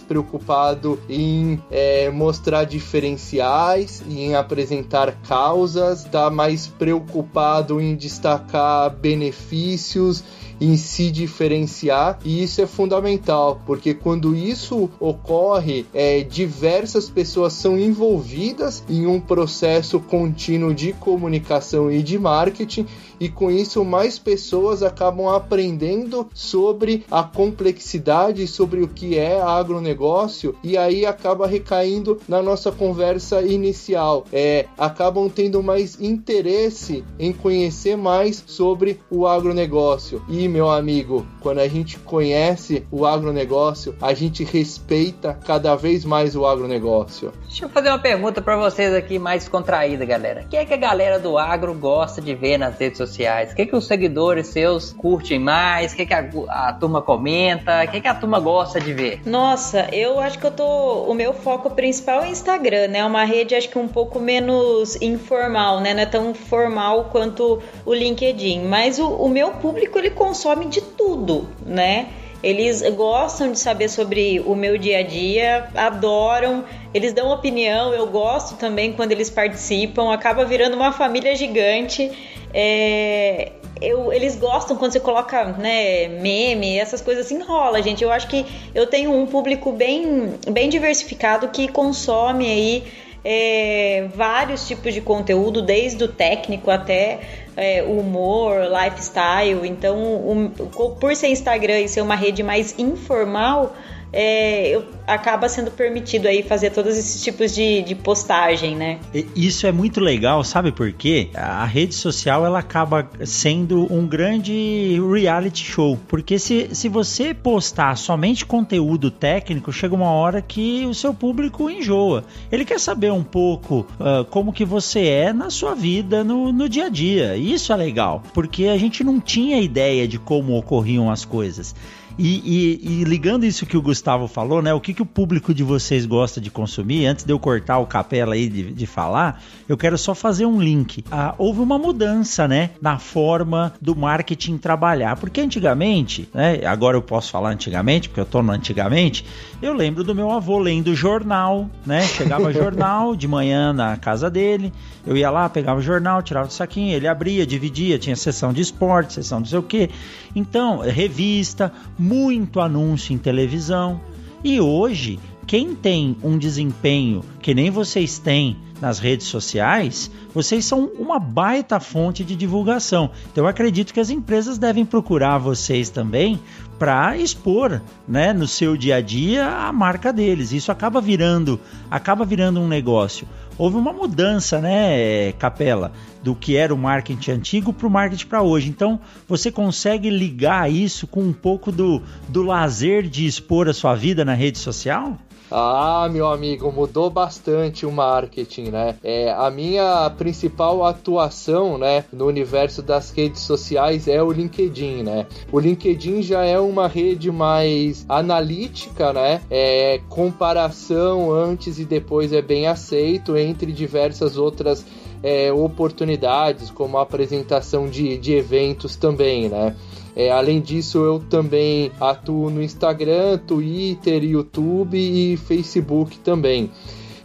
preocupado 0.00 0.98
em 1.08 1.60
é, 1.70 2.10
mostrar 2.10 2.64
diferenciais 2.64 4.02
e 4.08 4.20
em 4.20 4.34
apresentar 4.34 5.12
causas, 5.22 6.04
tá 6.04 6.30
mais 6.30 6.66
preocupado 6.66 7.80
em 7.80 7.96
destacar 7.96 8.90
benefícios 8.90 10.22
em 10.60 10.76
se 10.76 11.10
diferenciar 11.10 12.18
e 12.24 12.42
isso 12.42 12.60
é 12.60 12.66
fundamental 12.66 13.60
porque 13.66 13.94
quando 13.94 14.34
isso 14.34 14.90
ocorre, 14.98 15.86
é, 15.92 16.22
diversas 16.22 17.08
pessoas 17.08 17.52
são 17.52 17.78
envolvidas 17.78 18.82
em 18.88 19.06
um 19.06 19.20
processo 19.20 20.00
contínuo 20.00 20.74
de 20.74 20.92
comunicação 20.92 21.90
e 21.90 22.02
de 22.02 22.18
marketing 22.18 22.86
e 23.20 23.28
com 23.28 23.50
isso 23.50 23.84
mais 23.84 24.18
pessoas 24.18 24.82
acabam 24.82 25.28
aprendendo 25.28 26.28
sobre 26.32 27.04
a 27.10 27.22
complexidade, 27.22 28.46
sobre 28.46 28.82
o 28.82 28.88
que 28.88 29.18
é 29.18 29.40
agronegócio 29.40 30.54
e 30.62 30.76
aí 30.76 31.04
acaba 31.04 31.46
recaindo 31.46 32.20
na 32.28 32.42
nossa 32.42 32.70
conversa 32.70 33.42
inicial. 33.42 34.24
É, 34.32 34.66
acabam 34.76 35.28
tendo 35.28 35.62
mais 35.62 36.00
interesse 36.00 37.04
em 37.18 37.32
conhecer 37.32 37.96
mais 37.96 38.42
sobre 38.46 39.00
o 39.10 39.26
agronegócio. 39.26 40.22
E 40.28 40.47
meu 40.48 40.70
amigo, 40.70 41.26
quando 41.40 41.58
a 41.58 41.68
gente 41.68 41.98
conhece 41.98 42.86
o 42.90 43.06
agronegócio, 43.06 43.94
a 44.00 44.14
gente 44.14 44.44
respeita 44.44 45.38
cada 45.46 45.74
vez 45.76 46.04
mais 46.04 46.34
o 46.34 46.46
agronegócio. 46.46 47.32
Deixa 47.46 47.64
eu 47.64 47.68
fazer 47.68 47.88
uma 47.88 47.98
pergunta 47.98 48.40
para 48.40 48.56
vocês 48.56 48.92
aqui 48.94 49.18
mais 49.18 49.48
contraída, 49.48 50.04
galera. 50.04 50.42
O 50.42 50.48
que 50.48 50.56
é 50.56 50.64
que 50.64 50.74
a 50.74 50.76
galera 50.76 51.18
do 51.18 51.38
agro 51.38 51.74
gosta 51.74 52.20
de 52.20 52.34
ver 52.34 52.58
nas 52.58 52.78
redes 52.78 52.98
sociais? 52.98 53.52
O 53.52 53.54
que 53.54 53.62
é 53.62 53.66
que 53.66 53.76
os 53.76 53.86
seguidores 53.86 54.48
seus 54.48 54.92
curtem 54.92 55.38
mais? 55.38 55.92
O 55.92 55.96
que 55.96 56.02
é 56.02 56.06
que 56.06 56.14
a, 56.14 56.28
a 56.48 56.72
turma 56.72 57.02
comenta? 57.02 57.84
O 57.84 57.88
que 57.88 57.98
é 57.98 58.00
que 58.00 58.08
a 58.08 58.14
turma 58.14 58.40
gosta 58.40 58.80
de 58.80 58.92
ver? 58.92 59.20
Nossa, 59.26 59.88
eu 59.92 60.18
acho 60.18 60.38
que 60.38 60.46
eu 60.46 60.50
tô. 60.50 61.04
O 61.04 61.14
meu 61.14 61.32
foco 61.32 61.70
principal 61.70 62.22
é 62.22 62.30
Instagram, 62.30 62.88
né? 62.88 62.98
É 62.98 63.04
uma 63.04 63.24
rede, 63.24 63.54
acho 63.54 63.68
que 63.68 63.78
um 63.78 63.88
pouco 63.88 64.18
menos 64.18 65.00
informal, 65.00 65.80
né? 65.80 65.94
Não 65.94 66.02
é 66.02 66.06
tão 66.06 66.34
formal 66.34 67.04
quanto 67.04 67.60
o 67.84 67.94
LinkedIn. 67.94 68.64
Mas 68.64 68.98
o, 68.98 69.08
o 69.08 69.28
meu 69.28 69.50
público, 69.52 69.98
ele 69.98 70.10
consome 70.10 70.37
de 70.68 70.80
tudo, 70.80 71.48
né? 71.64 72.08
Eles 72.42 72.82
gostam 72.90 73.50
de 73.50 73.58
saber 73.58 73.88
sobre 73.88 74.38
o 74.40 74.54
meu 74.54 74.78
dia 74.78 75.00
a 75.00 75.02
dia, 75.02 75.68
adoram, 75.74 76.64
eles 76.94 77.12
dão 77.12 77.30
opinião, 77.30 77.92
eu 77.92 78.06
gosto 78.06 78.56
também 78.56 78.92
quando 78.92 79.10
eles 79.10 79.28
participam, 79.28 80.12
acaba 80.12 80.44
virando 80.44 80.76
uma 80.76 80.92
família 80.92 81.34
gigante. 81.34 82.12
É, 82.54 83.52
eu, 83.80 84.12
eles 84.12 84.36
gostam 84.36 84.76
quando 84.76 84.92
você 84.92 85.00
coloca 85.00 85.44
né, 85.44 86.06
meme, 86.06 86.78
essas 86.78 87.00
coisas 87.00 87.26
assim, 87.26 87.42
rola, 87.42 87.82
gente. 87.82 88.04
Eu 88.04 88.12
acho 88.12 88.28
que 88.28 88.46
eu 88.72 88.86
tenho 88.86 89.12
um 89.12 89.26
público 89.26 89.72
bem, 89.72 90.34
bem 90.48 90.68
diversificado 90.68 91.48
que 91.48 91.66
consome 91.66 92.46
aí 92.46 92.84
é, 93.24 94.08
vários 94.14 94.66
tipos 94.66 94.94
de 94.94 95.00
conteúdo, 95.00 95.60
desde 95.60 96.04
o 96.04 96.08
técnico 96.08 96.70
até 96.70 97.18
é, 97.58 97.82
humor, 97.82 98.60
lifestyle. 98.70 99.66
Então, 99.66 100.52
por 101.00 101.16
ser 101.16 101.28
Instagram 101.28 101.80
e 101.80 101.88
ser 101.88 102.00
uma 102.00 102.14
rede 102.14 102.42
mais 102.42 102.78
informal, 102.78 103.74
é, 104.12 104.68
eu, 104.68 104.84
acaba 105.06 105.48
sendo 105.48 105.70
permitido 105.70 106.26
aí 106.26 106.42
fazer 106.42 106.70
todos 106.70 106.96
esses 106.96 107.22
tipos 107.22 107.54
de, 107.54 107.82
de 107.82 107.94
postagem, 107.94 108.76
né? 108.76 108.98
Isso 109.34 109.66
é 109.66 109.72
muito 109.72 110.00
legal, 110.00 110.42
sabe 110.44 110.72
por 110.72 110.92
quê? 110.92 111.28
A 111.34 111.64
rede 111.64 111.94
social 111.94 112.44
ela 112.44 112.58
acaba 112.58 113.08
sendo 113.24 113.92
um 113.92 114.06
grande 114.06 114.98
reality 115.12 115.64
show, 115.64 115.98
porque 116.08 116.38
se, 116.38 116.68
se 116.72 116.88
você 116.88 117.34
postar 117.34 117.96
somente 117.96 118.46
conteúdo 118.46 119.10
técnico, 119.10 119.72
chega 119.72 119.94
uma 119.94 120.10
hora 120.10 120.40
que 120.40 120.86
o 120.86 120.94
seu 120.94 121.12
público 121.12 121.70
enjoa. 121.70 122.24
Ele 122.50 122.64
quer 122.64 122.80
saber 122.80 123.12
um 123.12 123.24
pouco 123.24 123.86
uh, 124.00 124.24
como 124.26 124.52
que 124.52 124.64
você 124.64 125.06
é 125.06 125.32
na 125.32 125.50
sua 125.50 125.74
vida, 125.74 126.24
no, 126.24 126.52
no 126.52 126.68
dia 126.68 126.86
a 126.86 126.88
dia. 126.88 127.36
Isso 127.48 127.72
é 127.72 127.76
legal, 127.76 128.22
porque 128.34 128.66
a 128.66 128.76
gente 128.76 129.02
não 129.02 129.18
tinha 129.18 129.58
ideia 129.58 130.06
de 130.06 130.18
como 130.18 130.54
ocorriam 130.54 131.10
as 131.10 131.24
coisas. 131.24 131.74
E, 132.18 132.42
e, 132.44 133.00
e, 133.00 133.04
ligando 133.04 133.44
isso 133.44 133.64
que 133.64 133.76
o 133.76 133.82
Gustavo 133.82 134.26
falou, 134.26 134.60
né? 134.60 134.74
O 134.74 134.80
que, 134.80 134.92
que 134.92 135.00
o 135.00 135.06
público 135.06 135.54
de 135.54 135.62
vocês 135.62 136.04
gosta 136.04 136.40
de 136.40 136.50
consumir? 136.50 137.06
Antes 137.06 137.24
de 137.24 137.32
eu 137.32 137.38
cortar 137.38 137.78
o 137.78 137.86
capela 137.86 138.34
aí 138.34 138.48
de, 138.48 138.72
de 138.72 138.86
falar, 138.86 139.40
eu 139.68 139.76
quero 139.76 139.96
só 139.96 140.16
fazer 140.16 140.44
um 140.44 140.60
link. 140.60 141.04
Ah, 141.12 141.36
houve 141.38 141.60
uma 141.60 141.78
mudança, 141.78 142.48
né? 142.48 142.70
Na 142.82 142.98
forma 142.98 143.72
do 143.80 143.94
marketing 143.94 144.58
trabalhar. 144.58 145.14
Porque 145.16 145.40
antigamente, 145.40 146.28
né? 146.34 146.60
Agora 146.66 146.96
eu 146.96 147.02
posso 147.02 147.30
falar 147.30 147.50
antigamente, 147.50 148.08
porque 148.08 148.20
eu 148.20 148.26
tô 148.26 148.42
no 148.42 148.50
antigamente. 148.50 149.24
Eu 149.62 149.72
lembro 149.72 150.02
do 150.02 150.14
meu 150.14 150.32
avô 150.32 150.58
lendo 150.58 150.94
jornal, 150.96 151.70
né? 151.86 152.02
Chegava 152.02 152.50
jornal 152.52 153.14
de 153.14 153.28
manhã 153.28 153.72
na 153.72 153.96
casa 153.96 154.28
dele. 154.28 154.72
Eu 155.06 155.16
ia 155.16 155.30
lá, 155.30 155.48
pegava 155.48 155.78
o 155.78 155.82
jornal, 155.82 156.20
tirava 156.22 156.48
o 156.48 156.50
saquinho, 156.50 156.94
ele 156.94 157.06
abria, 157.06 157.46
dividia, 157.46 157.98
tinha 157.98 158.16
sessão 158.16 158.52
de 158.52 158.60
esporte, 158.60 159.14
sessão 159.14 159.38
não 159.38 159.46
sei 159.46 159.58
o 159.58 159.62
quê. 159.62 159.88
Então, 160.34 160.80
revista, 160.80 161.72
muito 162.08 162.58
anúncio 162.58 163.14
em 163.14 163.18
televisão. 163.18 164.00
E 164.42 164.58
hoje, 164.58 165.18
quem 165.46 165.74
tem 165.74 166.16
um 166.22 166.38
desempenho 166.38 167.22
que 167.42 167.54
nem 167.54 167.70
vocês 167.70 168.18
têm 168.18 168.56
nas 168.80 168.98
redes 168.98 169.26
sociais, 169.26 170.10
vocês 170.32 170.64
são 170.64 170.90
uma 170.98 171.18
baita 171.18 171.80
fonte 171.80 172.24
de 172.24 172.36
divulgação. 172.36 173.10
Então 173.30 173.44
eu 173.44 173.48
acredito 173.48 173.92
que 173.92 174.00
as 174.00 174.10
empresas 174.10 174.58
devem 174.58 174.84
procurar 174.84 175.38
vocês 175.38 175.90
também 175.90 176.40
para 176.78 177.16
expor, 177.16 177.80
né, 178.06 178.32
no 178.32 178.46
seu 178.46 178.76
dia 178.76 178.96
a 178.96 179.00
dia 179.00 179.46
a 179.46 179.72
marca 179.72 180.12
deles. 180.12 180.52
Isso 180.52 180.70
acaba 180.70 181.00
virando, 181.00 181.60
acaba 181.90 182.24
virando 182.24 182.60
um 182.60 182.68
negócio. 182.68 183.26
Houve 183.58 183.76
uma 183.76 183.92
mudança, 183.92 184.60
né, 184.60 185.32
Capela, 185.32 185.90
do 186.22 186.32
que 186.36 186.54
era 186.56 186.72
o 186.72 186.78
marketing 186.78 187.32
antigo 187.32 187.72
para 187.72 187.88
o 187.88 187.90
marketing 187.90 188.26
para 188.26 188.40
hoje. 188.40 188.68
Então, 188.68 189.00
você 189.26 189.50
consegue 189.50 190.08
ligar 190.08 190.70
isso 190.70 191.08
com 191.08 191.22
um 191.22 191.32
pouco 191.32 191.72
do, 191.72 192.00
do 192.28 192.42
lazer 192.44 193.08
de 193.08 193.26
expor 193.26 193.68
a 193.68 193.74
sua 193.74 193.96
vida 193.96 194.24
na 194.24 194.34
rede 194.34 194.58
social? 194.58 195.18
Ah, 195.50 196.08
meu 196.10 196.26
amigo, 196.26 196.70
mudou 196.70 197.08
bastante 197.08 197.86
o 197.86 197.92
marketing, 197.92 198.70
né? 198.70 198.96
É, 199.02 199.32
a 199.32 199.50
minha 199.50 200.10
principal 200.10 200.84
atuação, 200.84 201.78
né, 201.78 202.04
no 202.12 202.26
universo 202.26 202.82
das 202.82 203.10
redes 203.10 203.42
sociais 203.42 204.06
é 204.06 204.22
o 204.22 204.30
LinkedIn, 204.30 205.02
né? 205.02 205.26
O 205.50 205.58
LinkedIn 205.58 206.22
já 206.22 206.44
é 206.44 206.58
uma 206.58 206.86
rede 206.86 207.30
mais 207.30 208.04
analítica, 208.08 209.12
né? 209.12 209.40
É, 209.50 210.00
comparação 210.08 211.32
antes 211.32 211.78
e 211.78 211.84
depois 211.84 212.32
é 212.32 212.42
bem 212.42 212.66
aceito 212.66 213.36
entre 213.36 213.72
diversas 213.72 214.36
outras 214.36 214.84
é, 215.22 215.52
oportunidades, 215.52 216.70
como 216.70 216.98
a 216.98 217.02
apresentação 217.02 217.88
de, 217.88 218.16
de 218.18 218.34
eventos 218.34 218.96
também, 218.96 219.48
né? 219.48 219.74
É, 220.16 220.30
além 220.32 220.60
disso, 220.60 220.98
eu 220.98 221.20
também 221.20 221.92
atuo 222.00 222.50
no 222.50 222.62
Instagram, 222.62 223.38
Twitter, 223.38 224.24
YouTube 224.24 224.98
e 224.98 225.36
Facebook 225.36 226.18
também. 226.18 226.70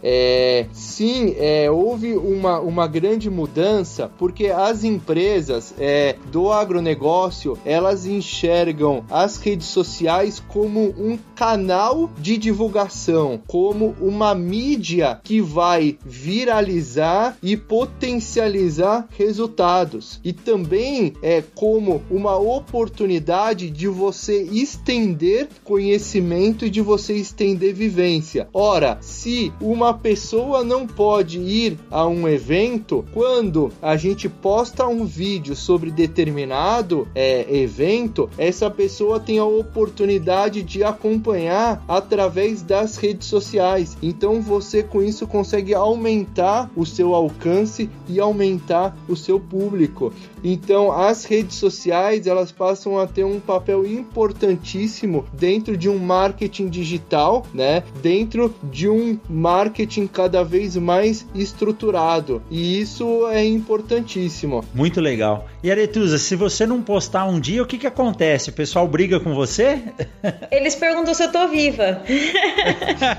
É, 0.06 0.66
sim, 0.70 1.34
é, 1.38 1.70
houve 1.70 2.14
uma, 2.14 2.60
uma 2.60 2.86
grande 2.86 3.30
mudança 3.30 4.12
porque 4.18 4.48
as 4.48 4.84
empresas 4.84 5.74
é, 5.78 6.16
do 6.30 6.52
agronegócio 6.52 7.56
elas 7.64 8.04
enxergam 8.04 9.02
as 9.10 9.38
redes 9.38 9.68
sociais 9.68 10.42
como 10.46 10.90
um 10.98 11.18
canal 11.34 12.10
de 12.18 12.36
divulgação, 12.36 13.40
como 13.46 13.94
uma 13.98 14.34
mídia 14.34 15.20
que 15.24 15.40
vai 15.40 15.96
viralizar 16.04 17.38
e 17.42 17.56
potencializar 17.56 19.08
resultados 19.16 20.20
e 20.22 20.34
também 20.34 21.14
é 21.22 21.42
como 21.54 22.02
uma 22.10 22.36
oportunidade 22.36 23.70
de 23.70 23.88
você 23.88 24.42
estender 24.42 25.48
conhecimento 25.64 26.66
e 26.66 26.70
de 26.70 26.82
você 26.82 27.14
estender 27.14 27.72
vivência. 27.72 28.48
Ora, 28.52 28.98
se 29.00 29.50
uma 29.60 29.93
pessoa 29.94 30.62
não 30.62 30.86
pode 30.86 31.38
ir 31.38 31.78
a 31.90 32.06
um 32.06 32.28
evento 32.28 33.04
quando 33.12 33.72
a 33.80 33.96
gente 33.96 34.28
posta 34.28 34.86
um 34.86 35.04
vídeo 35.04 35.54
sobre 35.54 35.90
determinado 35.90 37.08
é, 37.14 37.46
evento, 37.56 38.28
essa 38.36 38.70
pessoa 38.70 39.20
tem 39.20 39.38
a 39.38 39.44
oportunidade 39.44 40.62
de 40.62 40.82
acompanhar 40.82 41.82
através 41.88 42.62
das 42.62 42.96
redes 42.96 43.28
sociais. 43.28 43.96
Então 44.02 44.40
você 44.40 44.82
com 44.82 45.02
isso 45.02 45.26
consegue 45.26 45.74
aumentar 45.74 46.70
o 46.76 46.84
seu 46.84 47.14
alcance 47.14 47.88
e 48.08 48.20
aumentar 48.20 48.96
o 49.08 49.16
seu 49.16 49.38
público. 49.38 50.12
Então 50.42 50.92
as 50.92 51.24
redes 51.24 51.56
sociais 51.56 52.26
elas 52.26 52.52
passam 52.52 52.98
a 52.98 53.06
ter 53.06 53.24
um 53.24 53.40
papel 53.40 53.86
importantíssimo 53.86 55.24
dentro 55.32 55.76
de 55.76 55.88
um 55.88 55.98
marketing 55.98 56.68
digital, 56.68 57.46
né? 57.52 57.82
Dentro 58.02 58.54
de 58.62 58.88
um 58.88 59.18
marketing 59.28 59.83
cada 60.12 60.42
vez 60.42 60.76
mais 60.76 61.26
estruturado. 61.34 62.42
E 62.50 62.80
isso 62.80 63.28
é 63.28 63.44
importantíssimo. 63.44 64.64
Muito 64.74 65.00
legal. 65.00 65.46
E 65.62 65.70
Aretusa, 65.70 66.18
se 66.18 66.36
você 66.36 66.66
não 66.66 66.82
postar 66.82 67.24
um 67.24 67.40
dia, 67.40 67.62
o 67.62 67.66
que 67.66 67.78
que 67.78 67.86
acontece? 67.86 68.50
O 68.50 68.52
pessoal 68.52 68.86
briga 68.86 69.20
com 69.20 69.34
você? 69.34 69.82
Eles 70.50 70.74
perguntam 70.74 71.14
se 71.14 71.22
eu 71.22 71.32
tô 71.32 71.48
viva. 71.48 72.02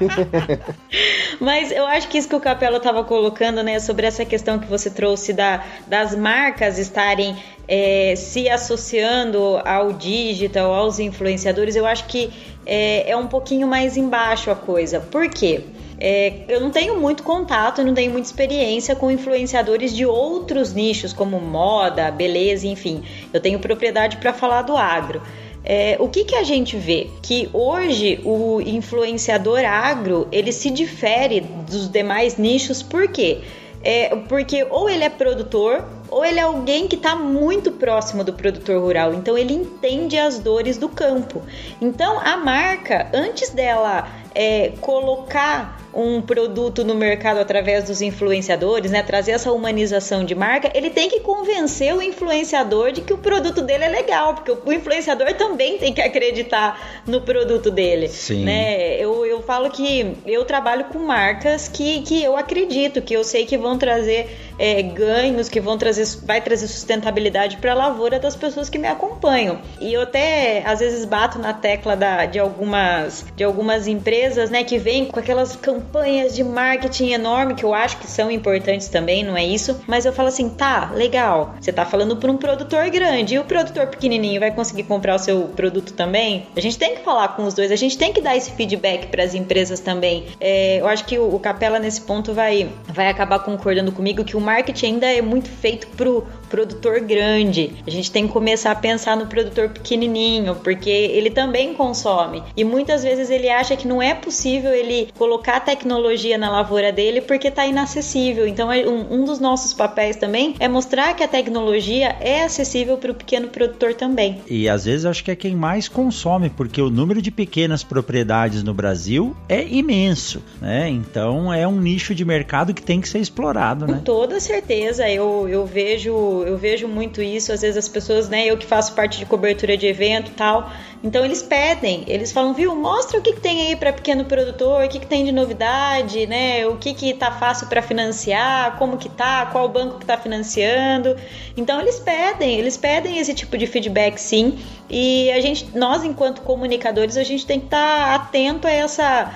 Mas 1.39 1.71
eu 1.71 1.85
acho 1.85 2.07
que 2.07 2.17
isso 2.17 2.27
que 2.27 2.35
o 2.35 2.39
Capelo 2.39 2.77
estava 2.77 3.03
colocando, 3.03 3.63
né, 3.63 3.79
sobre 3.79 4.05
essa 4.05 4.23
questão 4.25 4.59
que 4.59 4.67
você 4.67 4.89
trouxe 4.89 5.33
da, 5.33 5.63
das 5.87 6.15
marcas 6.15 6.77
estarem 6.77 7.35
é, 7.67 8.15
se 8.15 8.49
associando 8.49 9.59
ao 9.65 9.93
digital, 9.93 10.73
aos 10.73 10.99
influenciadores, 10.99 11.75
eu 11.75 11.85
acho 11.85 12.05
que 12.05 12.31
é, 12.65 13.09
é 13.11 13.17
um 13.17 13.27
pouquinho 13.27 13.67
mais 13.67 13.97
embaixo 13.97 14.49
a 14.49 14.55
coisa. 14.55 14.99
Por 14.99 15.29
quê? 15.29 15.63
É, 15.99 16.41
eu 16.47 16.59
não 16.59 16.71
tenho 16.71 16.99
muito 16.99 17.23
contato, 17.23 17.83
não 17.83 17.93
tenho 17.93 18.11
muita 18.11 18.27
experiência 18.27 18.95
com 18.95 19.09
influenciadores 19.09 19.95
de 19.95 20.05
outros 20.05 20.73
nichos, 20.73 21.13
como 21.13 21.39
moda, 21.39 22.11
beleza, 22.11 22.67
enfim. 22.67 23.03
Eu 23.33 23.39
tenho 23.39 23.59
propriedade 23.59 24.17
para 24.17 24.33
falar 24.33 24.63
do 24.63 24.75
agro. 24.75 25.21
É, 25.63 25.97
o 25.99 26.07
que, 26.07 26.23
que 26.25 26.35
a 26.35 26.43
gente 26.43 26.77
vê? 26.77 27.07
Que 27.23 27.49
hoje 27.51 28.19
o 28.23 28.61
influenciador 28.61 29.59
agro 29.65 30.27
ele 30.31 30.51
se 30.51 30.69
difere 30.69 31.41
dos 31.41 31.89
demais 31.89 32.37
nichos, 32.37 32.83
por 32.83 33.07
quê? 33.07 33.39
É, 33.83 34.15
porque 34.15 34.65
ou 34.69 34.89
ele 34.89 35.03
é 35.03 35.09
produtor 35.09 35.87
ou 36.09 36.23
ele 36.23 36.39
é 36.39 36.43
alguém 36.43 36.87
que 36.87 36.95
está 36.95 37.15
muito 37.15 37.71
próximo 37.71 38.23
do 38.23 38.33
produtor 38.33 38.79
rural, 38.79 39.13
então 39.13 39.37
ele 39.37 39.53
entende 39.53 40.17
as 40.17 40.37
dores 40.37 40.77
do 40.77 40.87
campo. 40.87 41.41
Então 41.81 42.19
a 42.19 42.37
marca, 42.37 43.09
antes 43.11 43.49
dela 43.49 44.07
é, 44.35 44.73
colocar 44.81 45.84
um 45.95 46.21
produto 46.21 46.83
no 46.83 46.93
mercado 46.93 47.39
através 47.39 47.85
dos 47.85 48.01
influenciadores, 48.01 48.91
né, 48.91 49.01
trazer 49.01 49.31
essa 49.31 49.51
humanização 49.51 50.25
de 50.25 50.35
marca, 50.35 50.69
ele 50.75 50.89
tem 50.89 51.09
que 51.09 51.21
convencer 51.21 51.95
o 51.95 52.01
influenciador 52.01 52.91
de 52.91 53.01
que 53.01 53.13
o 53.13 53.17
produto 53.17 53.61
dele 53.61 53.85
é 53.85 53.89
legal, 53.89 54.35
porque 54.35 54.51
o 54.51 54.73
influenciador 54.73 55.33
também 55.33 55.77
tem 55.77 55.93
que 55.93 56.01
acreditar 56.01 57.01
no 57.07 57.21
produto 57.21 57.71
dele. 57.71 58.09
Sim. 58.09 58.43
Né? 58.43 58.97
Eu, 58.97 59.25
eu 59.25 59.41
falo 59.41 59.69
que 59.69 60.17
eu 60.25 60.43
trabalho 60.43 60.85
com 60.85 60.99
marcas 60.99 61.69
que, 61.69 62.01
que 62.01 62.21
eu 62.21 62.35
acredito, 62.35 63.01
que 63.01 63.13
eu 63.13 63.23
sei 63.23 63.45
que 63.45 63.57
vão 63.57 63.77
trazer 63.77 64.44
é, 64.57 64.81
ganhos, 64.81 65.49
que 65.49 65.59
vão 65.59 65.77
trazer, 65.77 66.05
vai 66.23 66.41
trazer 66.41 66.67
sustentabilidade 66.67 67.57
para 67.57 67.71
a 67.71 67.75
lavoura 67.75 68.19
das 68.19 68.35
pessoas 68.35 68.69
que 68.69 68.77
me 68.77 68.87
acompanham. 68.87 69.59
E 69.79 69.93
eu 69.93 70.01
até 70.01 70.63
às 70.65 70.79
vezes 70.79 71.05
bato 71.05 71.39
na 71.39 71.53
tecla 71.53 71.95
da, 71.95 72.25
de 72.25 72.39
algumas 72.39 73.25
de 73.35 73.43
algumas 73.43 73.87
empresas, 73.87 74.49
né, 74.49 74.63
que 74.63 74.77
vêm 74.77 75.05
com 75.05 75.19
aquelas 75.19 75.55
campanhas 75.55 76.35
de 76.35 76.43
marketing 76.43 77.11
enorme 77.11 77.55
que 77.55 77.63
eu 77.63 77.73
acho 77.73 77.97
que 77.97 78.07
são 78.07 78.31
importantes 78.31 78.87
também, 78.87 79.23
não 79.23 79.35
é 79.35 79.43
isso? 79.43 79.79
Mas 79.87 80.05
eu 80.05 80.13
falo 80.13 80.29
assim, 80.29 80.49
tá, 80.49 80.91
legal. 80.93 81.55
Você 81.59 81.71
tá 81.71 81.85
falando 81.85 82.15
para 82.17 82.31
um 82.31 82.37
produtor 82.37 82.89
grande 82.89 83.35
e 83.35 83.39
o 83.39 83.43
produtor 83.43 83.87
pequenininho 83.87 84.39
vai 84.39 84.51
conseguir 84.51 84.83
comprar 84.83 85.15
o 85.15 85.19
seu 85.19 85.49
produto 85.55 85.93
também? 85.93 86.47
A 86.55 86.61
gente 86.61 86.77
tem 86.77 86.95
que 86.95 87.01
falar 87.01 87.29
com 87.29 87.43
os 87.43 87.53
dois, 87.53 87.71
a 87.71 87.75
gente 87.75 87.97
tem 87.97 88.13
que 88.13 88.21
dar 88.21 88.35
esse 88.35 88.51
feedback 88.51 89.07
para 89.07 89.23
as 89.23 89.33
empresas 89.33 89.79
também. 89.79 90.25
É, 90.39 90.79
eu 90.79 90.87
acho 90.87 91.05
que 91.05 91.17
o, 91.17 91.35
o 91.35 91.39
Capela 91.39 91.79
nesse 91.79 92.01
ponto 92.01 92.33
vai 92.33 92.69
vai 92.87 93.07
acabar 93.07 93.39
concordando 93.39 93.91
comigo 93.91 94.23
que 94.23 94.37
o 94.37 94.41
marketing 94.45 94.85
ainda 94.85 95.07
é 95.07 95.21
muito 95.21 95.49
feito 95.49 95.87
pro 95.87 96.25
produtor 96.45 96.99
grande. 97.01 97.71
A 97.85 97.89
gente 97.89 98.11
tem 98.11 98.27
que 98.27 98.33
começar 98.33 98.71
a 98.71 98.75
pensar 98.75 99.17
no 99.17 99.27
produtor 99.27 99.69
pequenininho, 99.69 100.55
porque 100.55 100.89
ele 100.89 101.29
também 101.29 101.73
consome. 101.73 102.43
E 102.55 102.63
muitas 102.63 103.03
vezes 103.03 103.29
ele 103.29 103.49
acha 103.49 103.75
que 103.75 103.87
não 103.87 104.01
é 104.01 104.13
possível 104.13 104.73
ele 104.73 105.09
colocar 105.17 105.59
tecnologia 105.59 106.37
na 106.37 106.49
lavoura 106.49 106.91
dele 106.91 107.21
porque 107.21 107.47
está 107.47 107.65
inacessível. 107.65 108.47
Então, 108.47 108.71
é 108.71 108.87
um, 108.87 109.21
um, 109.21 109.25
dos 109.25 109.39
nossos 109.39 109.73
papéis 109.73 110.15
também 110.15 110.55
é 110.59 110.67
mostrar 110.67 111.13
que 111.15 111.23
a 111.23 111.27
tecnologia 111.27 112.15
é 112.19 112.43
acessível 112.43 112.97
para 112.97 113.11
o 113.11 113.15
pequeno 113.15 113.47
produtor 113.47 113.93
também. 113.93 114.41
E 114.47 114.69
às 114.69 114.85
vezes 114.85 115.05
acho 115.05 115.23
que 115.23 115.31
é 115.31 115.35
quem 115.35 115.55
mais 115.55 115.87
consome, 115.87 116.49
porque 116.49 116.81
o 116.81 116.89
número 116.89 117.21
de 117.21 117.31
pequenas 117.31 117.83
propriedades 117.83 118.63
no 118.63 118.73
Brasil 118.73 119.35
é 119.49 119.65
imenso, 119.67 120.41
né? 120.61 120.89
Então 120.89 121.53
é 121.53 121.67
um 121.67 121.79
nicho 121.79 122.13
de 122.13 122.23
mercado 122.23 122.73
que 122.73 122.81
tem 122.81 123.01
que 123.01 123.09
ser 123.09 123.19
explorado, 123.19 123.87
né? 123.87 123.93
Com 123.93 123.99
toda 123.99 124.39
certeza, 124.39 125.09
eu, 125.09 125.47
eu 125.49 125.65
vejo 125.65 126.44
eu 126.45 126.57
vejo 126.57 126.87
muito 126.87 127.21
isso, 127.21 127.51
às 127.51 127.61
vezes 127.61 127.77
as 127.77 127.87
pessoas, 127.87 128.29
né, 128.29 128.45
eu 128.45 128.57
que 128.57 128.65
faço 128.65 128.93
parte 128.93 129.17
de 129.17 129.25
cobertura 129.25 129.75
de 129.75 129.87
evento 129.87 130.31
tal, 130.31 130.71
então 131.03 131.25
eles 131.25 131.41
pedem, 131.41 132.03
eles 132.07 132.31
falam, 132.31 132.53
viu, 132.53 132.75
mostra 132.75 133.19
o 133.19 133.21
que, 133.21 133.33
que 133.33 133.41
tem 133.41 133.67
aí 133.67 133.75
para 133.75 133.91
pequeno 133.91 134.25
produtor, 134.25 134.83
o 134.83 134.87
que, 134.87 134.99
que 134.99 135.07
tem 135.07 135.25
de 135.25 135.31
novidade, 135.31 136.25
né, 136.27 136.65
o 136.67 136.77
que 136.77 136.93
que 136.93 137.13
tá 137.13 137.31
fácil 137.31 137.67
para 137.67 137.81
financiar, 137.81 138.77
como 138.77 138.97
que 138.97 139.09
tá, 139.09 139.47
qual 139.47 139.67
banco 139.69 139.99
que 139.99 140.05
tá 140.05 140.17
financiando. 140.17 141.15
Então 141.57 141.81
eles 141.81 141.99
pedem, 141.99 142.59
eles 142.59 142.77
pedem 142.77 143.17
esse 143.17 143.33
tipo 143.33 143.57
de 143.57 143.67
feedback 143.67 144.17
sim, 144.17 144.59
e 144.89 145.31
a 145.31 145.41
gente, 145.41 145.67
nós 145.77 146.03
enquanto 146.03 146.41
comunicadores, 146.41 147.17
a 147.17 147.23
gente 147.23 147.45
tem 147.45 147.59
que 147.59 147.65
estar 147.65 148.05
tá 148.05 148.15
atento 148.15 148.67
a 148.67 148.71
essa 148.71 149.33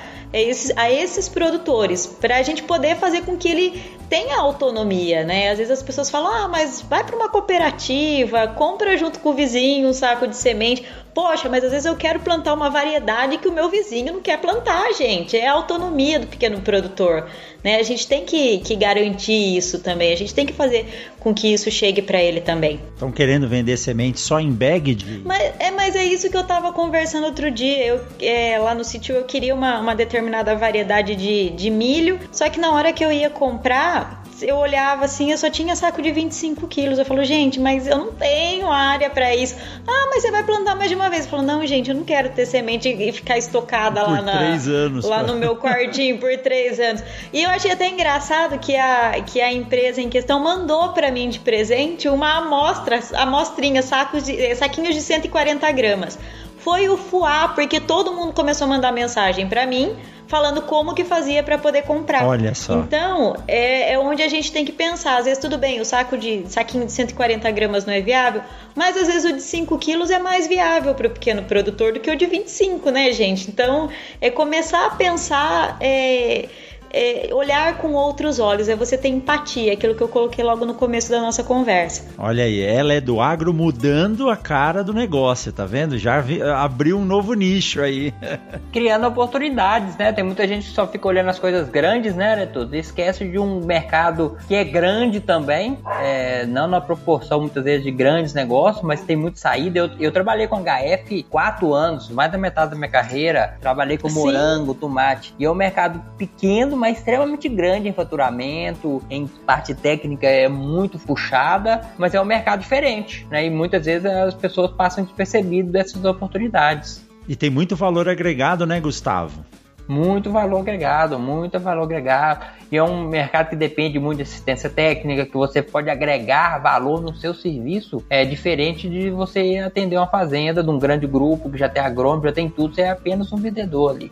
a 0.75 0.91
esses 0.91 1.27
produtores, 1.27 2.05
para 2.05 2.37
a 2.37 2.43
gente 2.43 2.61
poder 2.61 2.95
fazer 2.97 3.21
com 3.21 3.35
que 3.35 3.49
ele 3.49 3.98
tenha 4.09 4.39
autonomia, 4.39 5.23
né? 5.23 5.51
Às 5.51 5.59
vezes 5.59 5.71
as 5.71 5.83
pessoas 5.83 6.09
falam, 6.09 6.33
ah, 6.33 6.47
mas 6.47 6.81
vai 6.81 7.03
para 7.03 7.15
uma 7.15 7.29
cooperativa, 7.29 8.47
compra 8.47 8.97
junto 8.97 9.19
com 9.19 9.29
o 9.29 9.33
vizinho 9.33 9.87
um 9.87 9.93
saco 9.93 10.27
de 10.27 10.35
semente. 10.35 10.83
Poxa, 11.13 11.49
mas 11.49 11.63
às 11.63 11.71
vezes 11.71 11.85
eu 11.85 11.95
quero 11.95 12.19
plantar 12.19 12.53
uma 12.53 12.69
variedade 12.69 13.37
que 13.37 13.47
o 13.47 13.51
meu 13.51 13.69
vizinho 13.69 14.13
não 14.13 14.21
quer 14.21 14.39
plantar, 14.39 14.93
gente. 14.93 15.37
É 15.37 15.47
a 15.47 15.53
autonomia 15.53 16.19
do 16.19 16.27
pequeno 16.27 16.61
produtor. 16.61 17.27
Né? 17.63 17.77
A 17.77 17.83
gente 17.83 18.07
tem 18.07 18.25
que, 18.25 18.59
que 18.59 18.75
garantir 18.75 19.57
isso 19.57 19.79
também. 19.79 20.13
A 20.13 20.15
gente 20.15 20.33
tem 20.33 20.45
que 20.45 20.53
fazer 20.53 20.85
com 21.19 21.33
que 21.33 21.51
isso 21.53 21.69
chegue 21.69 22.01
para 22.01 22.21
ele 22.21 22.39
também. 22.39 22.79
Estão 22.93 23.11
querendo 23.11 23.47
vender 23.47 23.75
semente 23.77 24.19
só 24.19 24.39
em 24.39 24.51
bag 24.51 24.95
de. 24.95 25.19
Mas 25.25 25.53
é, 25.59 25.71
mas 25.71 25.95
é 25.95 26.03
isso 26.03 26.29
que 26.29 26.37
eu 26.37 26.41
estava 26.41 26.71
conversando 26.71 27.25
outro 27.25 27.51
dia. 27.51 27.85
Eu, 27.85 28.01
é, 28.21 28.57
lá 28.59 28.73
no 28.73 28.83
sítio 28.83 29.15
eu 29.15 29.23
queria 29.23 29.53
uma, 29.53 29.79
uma 29.79 29.95
determinada 29.95 30.55
variedade 30.55 31.15
de, 31.15 31.49
de 31.49 31.69
milho. 31.69 32.19
Só 32.31 32.49
que 32.49 32.59
na 32.59 32.71
hora 32.71 32.93
que 32.93 33.03
eu 33.03 33.11
ia 33.11 33.29
comprar, 33.29 33.98
eu 34.41 34.57
olhava 34.57 35.05
assim, 35.05 35.31
eu 35.31 35.37
só 35.37 35.49
tinha 35.49 35.75
saco 35.75 36.01
de 36.01 36.11
25 36.11 36.67
quilos. 36.67 36.99
Eu 36.99 37.05
falo, 37.05 37.23
gente, 37.23 37.59
mas 37.59 37.87
eu 37.87 37.97
não 37.97 38.11
tenho 38.11 38.69
área 38.69 39.09
para 39.09 39.35
isso. 39.35 39.55
Ah, 39.87 40.07
mas 40.09 40.21
você 40.21 40.31
vai 40.31 40.43
plantar 40.43 40.75
mais 40.75 40.89
de 40.89 40.95
uma 40.95 41.09
vez. 41.09 41.25
Eu 41.25 41.31
falo, 41.31 41.43
não, 41.43 41.65
gente, 41.65 41.89
eu 41.89 41.95
não 41.95 42.03
quero 42.03 42.29
ter 42.29 42.45
semente 42.45 42.89
e 42.89 43.11
ficar 43.11 43.37
estocada 43.37 44.03
por 44.03 44.11
lá, 44.11 44.21
na, 44.21 44.39
anos, 44.39 45.05
lá 45.05 45.23
no 45.23 45.35
meu 45.35 45.55
quartinho 45.55 46.17
por 46.17 46.35
três 46.37 46.79
anos. 46.79 47.03
E 47.31 47.43
eu 47.43 47.49
achei 47.49 47.71
até 47.71 47.87
engraçado 47.87 48.57
que 48.59 48.75
a, 48.75 49.21
que 49.25 49.41
a 49.41 49.51
empresa 49.51 50.01
em 50.01 50.09
questão 50.09 50.39
mandou 50.39 50.89
para 50.89 51.11
mim 51.11 51.29
de 51.29 51.39
presente 51.39 52.07
uma 52.07 52.37
amostra, 52.37 52.99
amostrinha, 53.15 53.81
sacos 53.81 54.23
de, 54.23 54.55
saquinhos 54.55 54.95
de 54.95 55.01
140 55.01 55.71
gramas. 55.71 56.19
Foi 56.57 56.89
o 56.89 56.97
fuá, 56.97 57.49
porque 57.49 57.79
todo 57.79 58.13
mundo 58.13 58.33
começou 58.33 58.65
a 58.65 58.67
mandar 58.67 58.91
mensagem 58.91 59.47
para 59.47 59.65
mim 59.65 59.95
falando 60.29 60.61
como 60.61 60.93
que 60.93 61.03
fazia 61.03 61.41
para 61.41 61.57
poder 61.57 61.81
comprar. 61.81 62.23
Olha 62.23 62.53
só. 62.53 62.77
Então, 62.77 63.35
é, 63.47 63.93
é, 63.93 63.99
onde 63.99 64.21
a 64.21 64.27
gente 64.29 64.51
tem 64.51 64.63
que 64.63 64.71
pensar. 64.71 65.17
Às 65.17 65.25
vezes, 65.25 65.39
tudo 65.39 65.57
bem, 65.57 65.81
o 65.81 65.85
saco 65.85 66.15
de 66.15 66.45
saquinho 66.47 66.85
de 66.85 66.91
140 66.91 67.49
gramas 67.49 67.83
não 67.83 67.93
é 67.93 67.99
viável, 67.99 68.43
mas 68.75 68.95
às 68.95 69.07
vezes 69.07 69.25
o 69.25 69.33
de 69.33 69.41
5 69.41 69.75
quilos 69.79 70.11
é 70.11 70.19
mais 70.19 70.47
viável 70.47 70.93
para 70.93 71.07
o 71.07 71.09
pequeno 71.09 71.41
produtor 71.43 71.93
do 71.93 71.99
que 71.99 72.11
o 72.11 72.15
de 72.15 72.27
25, 72.27 72.91
né, 72.91 73.11
gente? 73.11 73.49
Então, 73.49 73.89
é 74.21 74.29
começar 74.29 74.85
a 74.85 74.89
pensar. 74.91 75.77
É, 75.81 76.47
é, 76.91 77.29
olhar 77.33 77.77
com 77.77 77.93
outros 77.93 78.39
olhos, 78.39 78.69
é 78.69 78.75
você 78.75 78.97
ter 78.97 79.09
empatia, 79.09 79.73
aquilo 79.73 79.95
que 79.95 80.01
eu 80.01 80.07
coloquei 80.07 80.43
logo 80.43 80.65
no 80.65 80.73
começo 80.73 81.09
da 81.09 81.19
nossa 81.19 81.43
conversa. 81.43 82.05
Olha 82.17 82.43
aí, 82.43 82.61
ela 82.61 82.93
é 82.93 83.01
do 83.01 83.21
agro 83.21 83.53
mudando 83.53 84.29
a 84.29 84.37
cara 84.37 84.83
do 84.83 84.93
negócio, 84.93 85.51
tá 85.51 85.65
vendo? 85.65 85.97
Já 85.97 86.19
vi, 86.19 86.41
abriu 86.41 86.97
um 86.97 87.05
novo 87.05 87.33
nicho 87.33 87.81
aí. 87.81 88.13
Criando 88.71 89.07
oportunidades, 89.07 89.97
né? 89.97 90.11
Tem 90.11 90.23
muita 90.23 90.47
gente 90.47 90.67
que 90.67 90.73
só 90.73 90.87
fica 90.87 91.07
olhando 91.07 91.29
as 91.29 91.39
coisas 91.39 91.69
grandes, 91.69 92.15
né, 92.15 92.35
Neto? 92.35 92.69
Esquece 92.73 93.27
de 93.29 93.37
um 93.37 93.65
mercado 93.65 94.37
que 94.47 94.55
é 94.55 94.63
grande 94.63 95.19
também, 95.19 95.77
é, 96.01 96.45
não 96.45 96.67
na 96.67 96.81
proporção 96.81 97.41
muitas 97.41 97.63
vezes 97.63 97.83
de 97.83 97.91
grandes 97.91 98.33
negócios, 98.33 98.83
mas 98.83 99.01
tem 99.01 99.15
muito 99.15 99.39
saída. 99.39 99.79
Eu, 99.79 99.89
eu 99.99 100.11
trabalhei 100.11 100.47
com 100.47 100.61
HF 100.61 101.23
quatro 101.29 101.73
anos, 101.73 102.09
mais 102.09 102.31
da 102.31 102.37
metade 102.37 102.71
da 102.71 102.77
minha 102.77 102.89
carreira, 102.89 103.57
trabalhei 103.61 103.97
com 103.97 104.09
Sim. 104.09 104.19
morango, 104.19 104.73
tomate, 104.73 105.33
e 105.37 105.45
é 105.45 105.51
um 105.51 105.55
mercado 105.55 106.01
pequeno, 106.17 106.77
mas 106.79 106.97
extremamente 106.97 107.49
grande 107.49 107.89
em 107.89 107.93
faturamento, 107.93 109.03
em 109.09 109.27
parte 109.27 109.75
técnica 109.75 110.25
é 110.25 110.47
muito 110.47 110.97
puxada, 110.97 111.81
mas 111.97 112.13
é 112.13 112.21
um 112.21 112.25
mercado 112.25 112.61
diferente, 112.61 113.27
né? 113.29 113.45
E 113.45 113.49
muitas 113.49 113.85
vezes 113.85 114.05
as 114.05 114.33
pessoas 114.33 114.71
passam 114.71 115.03
despercebido 115.03 115.71
dessas 115.71 116.03
oportunidades. 116.05 117.05
E 117.27 117.35
tem 117.35 117.49
muito 117.49 117.75
valor 117.75 118.09
agregado, 118.09 118.65
né, 118.65 118.79
Gustavo? 118.79 119.43
muito 119.89 120.31
valor 120.31 120.59
agregado, 120.59 121.17
muito 121.17 121.59
valor 121.59 121.83
agregado. 121.83 122.45
E 122.71 122.77
é 122.77 122.83
um 122.83 123.07
mercado 123.07 123.49
que 123.49 123.55
depende 123.55 123.97
muito 123.97 124.17
de 124.17 124.23
assistência 124.23 124.69
técnica, 124.69 125.25
que 125.25 125.33
você 125.33 125.63
pode 125.63 125.89
agregar 125.89 126.59
valor 126.59 127.01
no 127.01 127.15
seu 127.15 127.33
serviço. 127.33 128.05
É 128.07 128.23
diferente 128.23 128.87
de 128.87 129.09
você 129.09 129.57
atender 129.57 129.97
uma 129.97 130.05
fazenda 130.05 130.61
de 130.61 130.69
um 130.69 130.77
grande 130.77 131.07
grupo 131.07 131.49
que 131.49 131.57
já 131.57 131.67
tem 131.67 131.81
agrônomo, 131.81 132.23
já 132.23 132.31
tem 132.31 132.47
tudo, 132.47 132.75
você 132.75 132.83
é 132.83 132.91
apenas 132.91 133.33
um 133.33 133.37
vendedor 133.37 133.95
ali. 133.95 134.11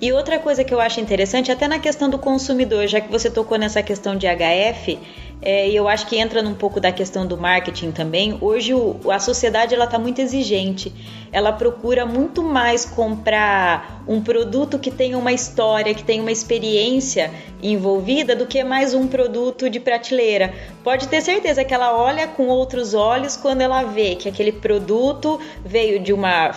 E 0.00 0.12
outra 0.12 0.38
coisa 0.38 0.62
que 0.62 0.72
eu 0.72 0.80
acho 0.80 1.00
interessante, 1.00 1.50
até 1.50 1.66
na 1.66 1.78
questão 1.78 2.08
do 2.08 2.18
consumidor, 2.18 2.86
já 2.86 3.00
que 3.00 3.10
você 3.10 3.30
tocou 3.30 3.58
nessa 3.58 3.82
questão 3.82 4.16
de 4.16 4.26
HF, 4.26 4.98
é, 5.40 5.70
eu 5.70 5.88
acho 5.88 6.06
que 6.06 6.18
entra 6.18 6.42
num 6.42 6.54
pouco 6.54 6.80
da 6.80 6.90
questão 6.90 7.26
do 7.26 7.36
marketing 7.36 7.92
também. 7.92 8.36
Hoje 8.40 8.74
o, 8.74 8.98
a 9.10 9.20
sociedade 9.20 9.74
ela 9.74 9.84
está 9.84 9.98
muito 9.98 10.20
exigente. 10.20 10.92
Ela 11.30 11.52
procura 11.52 12.04
muito 12.04 12.42
mais 12.42 12.84
comprar 12.84 14.02
um 14.08 14.20
produto 14.20 14.78
que 14.78 14.90
tenha 14.90 15.16
uma 15.16 15.32
história, 15.32 15.94
que 15.94 16.02
tenha 16.02 16.22
uma 16.22 16.32
experiência 16.32 17.30
envolvida, 17.62 18.34
do 18.34 18.46
que 18.46 18.64
mais 18.64 18.94
um 18.94 19.06
produto 19.06 19.68
de 19.68 19.78
prateleira. 19.78 20.54
Pode 20.82 21.06
ter 21.06 21.20
certeza 21.20 21.64
que 21.64 21.74
ela 21.74 21.96
olha 21.96 22.26
com 22.26 22.48
outros 22.48 22.94
olhos 22.94 23.36
quando 23.36 23.60
ela 23.60 23.82
vê 23.84 24.16
que 24.16 24.28
aquele 24.28 24.52
produto 24.52 25.38
veio 25.64 26.00
de 26.00 26.12
uma, 26.12 26.52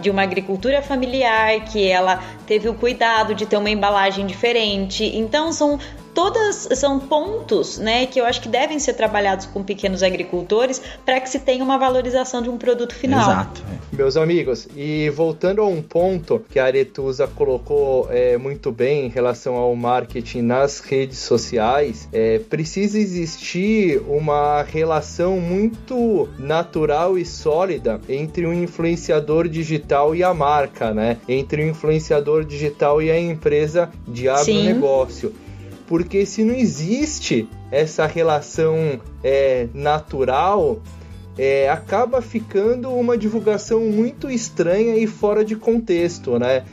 de 0.00 0.10
uma 0.10 0.22
agricultura 0.22 0.82
familiar, 0.82 1.64
que 1.64 1.86
ela 1.88 2.22
teve 2.46 2.68
o 2.68 2.74
cuidado 2.74 3.34
de 3.34 3.44
ter 3.44 3.56
uma 3.56 3.70
embalagem 3.70 4.26
diferente. 4.26 5.04
Então 5.04 5.52
são 5.52 5.78
todas 6.16 6.66
são 6.78 6.98
pontos, 6.98 7.76
né, 7.76 8.06
que 8.06 8.18
eu 8.18 8.24
acho 8.24 8.40
que 8.40 8.48
devem 8.48 8.78
ser 8.78 8.94
trabalhados 8.94 9.44
com 9.44 9.62
pequenos 9.62 10.02
agricultores 10.02 10.80
para 11.04 11.20
que 11.20 11.28
se 11.28 11.38
tenha 11.38 11.62
uma 11.62 11.76
valorização 11.76 12.40
de 12.40 12.48
um 12.48 12.56
produto 12.56 12.94
final. 12.94 13.20
Exato. 13.20 13.62
Meus 13.92 14.16
amigos, 14.16 14.66
e 14.74 15.10
voltando 15.10 15.60
a 15.60 15.66
um 15.66 15.82
ponto 15.82 16.42
que 16.50 16.58
a 16.58 16.64
Aretusa 16.64 17.26
colocou 17.26 18.08
é, 18.10 18.38
muito 18.38 18.72
bem 18.72 19.04
em 19.04 19.08
relação 19.10 19.56
ao 19.56 19.76
marketing 19.76 20.40
nas 20.40 20.80
redes 20.80 21.18
sociais, 21.18 22.08
é, 22.10 22.38
precisa 22.38 22.98
existir 22.98 24.00
uma 24.08 24.62
relação 24.62 25.38
muito 25.38 26.30
natural 26.38 27.18
e 27.18 27.26
sólida 27.26 28.00
entre 28.08 28.46
o 28.46 28.54
influenciador 28.54 29.48
digital 29.48 30.14
e 30.14 30.24
a 30.24 30.32
marca, 30.32 30.94
né? 30.94 31.18
Entre 31.28 31.62
o 31.62 31.68
influenciador 31.68 32.42
digital 32.42 33.02
e 33.02 33.10
a 33.10 33.20
empresa 33.20 33.90
de 34.08 34.30
agronegócio. 34.30 35.28
Sim 35.28 35.45
porque 35.86 36.26
se 36.26 36.44
não 36.44 36.54
existe 36.54 37.48
essa 37.70 38.06
relação 38.06 39.00
é, 39.22 39.68
natural, 39.72 40.80
é, 41.38 41.68
acaba 41.68 42.22
ficando 42.22 42.90
uma 42.90 43.16
divulgação 43.16 43.80
muito 43.80 44.30
estranha 44.30 44.96
e 44.96 45.06
fora 45.06 45.44
de 45.44 45.54
contexto, 45.54 46.38
né? 46.38 46.64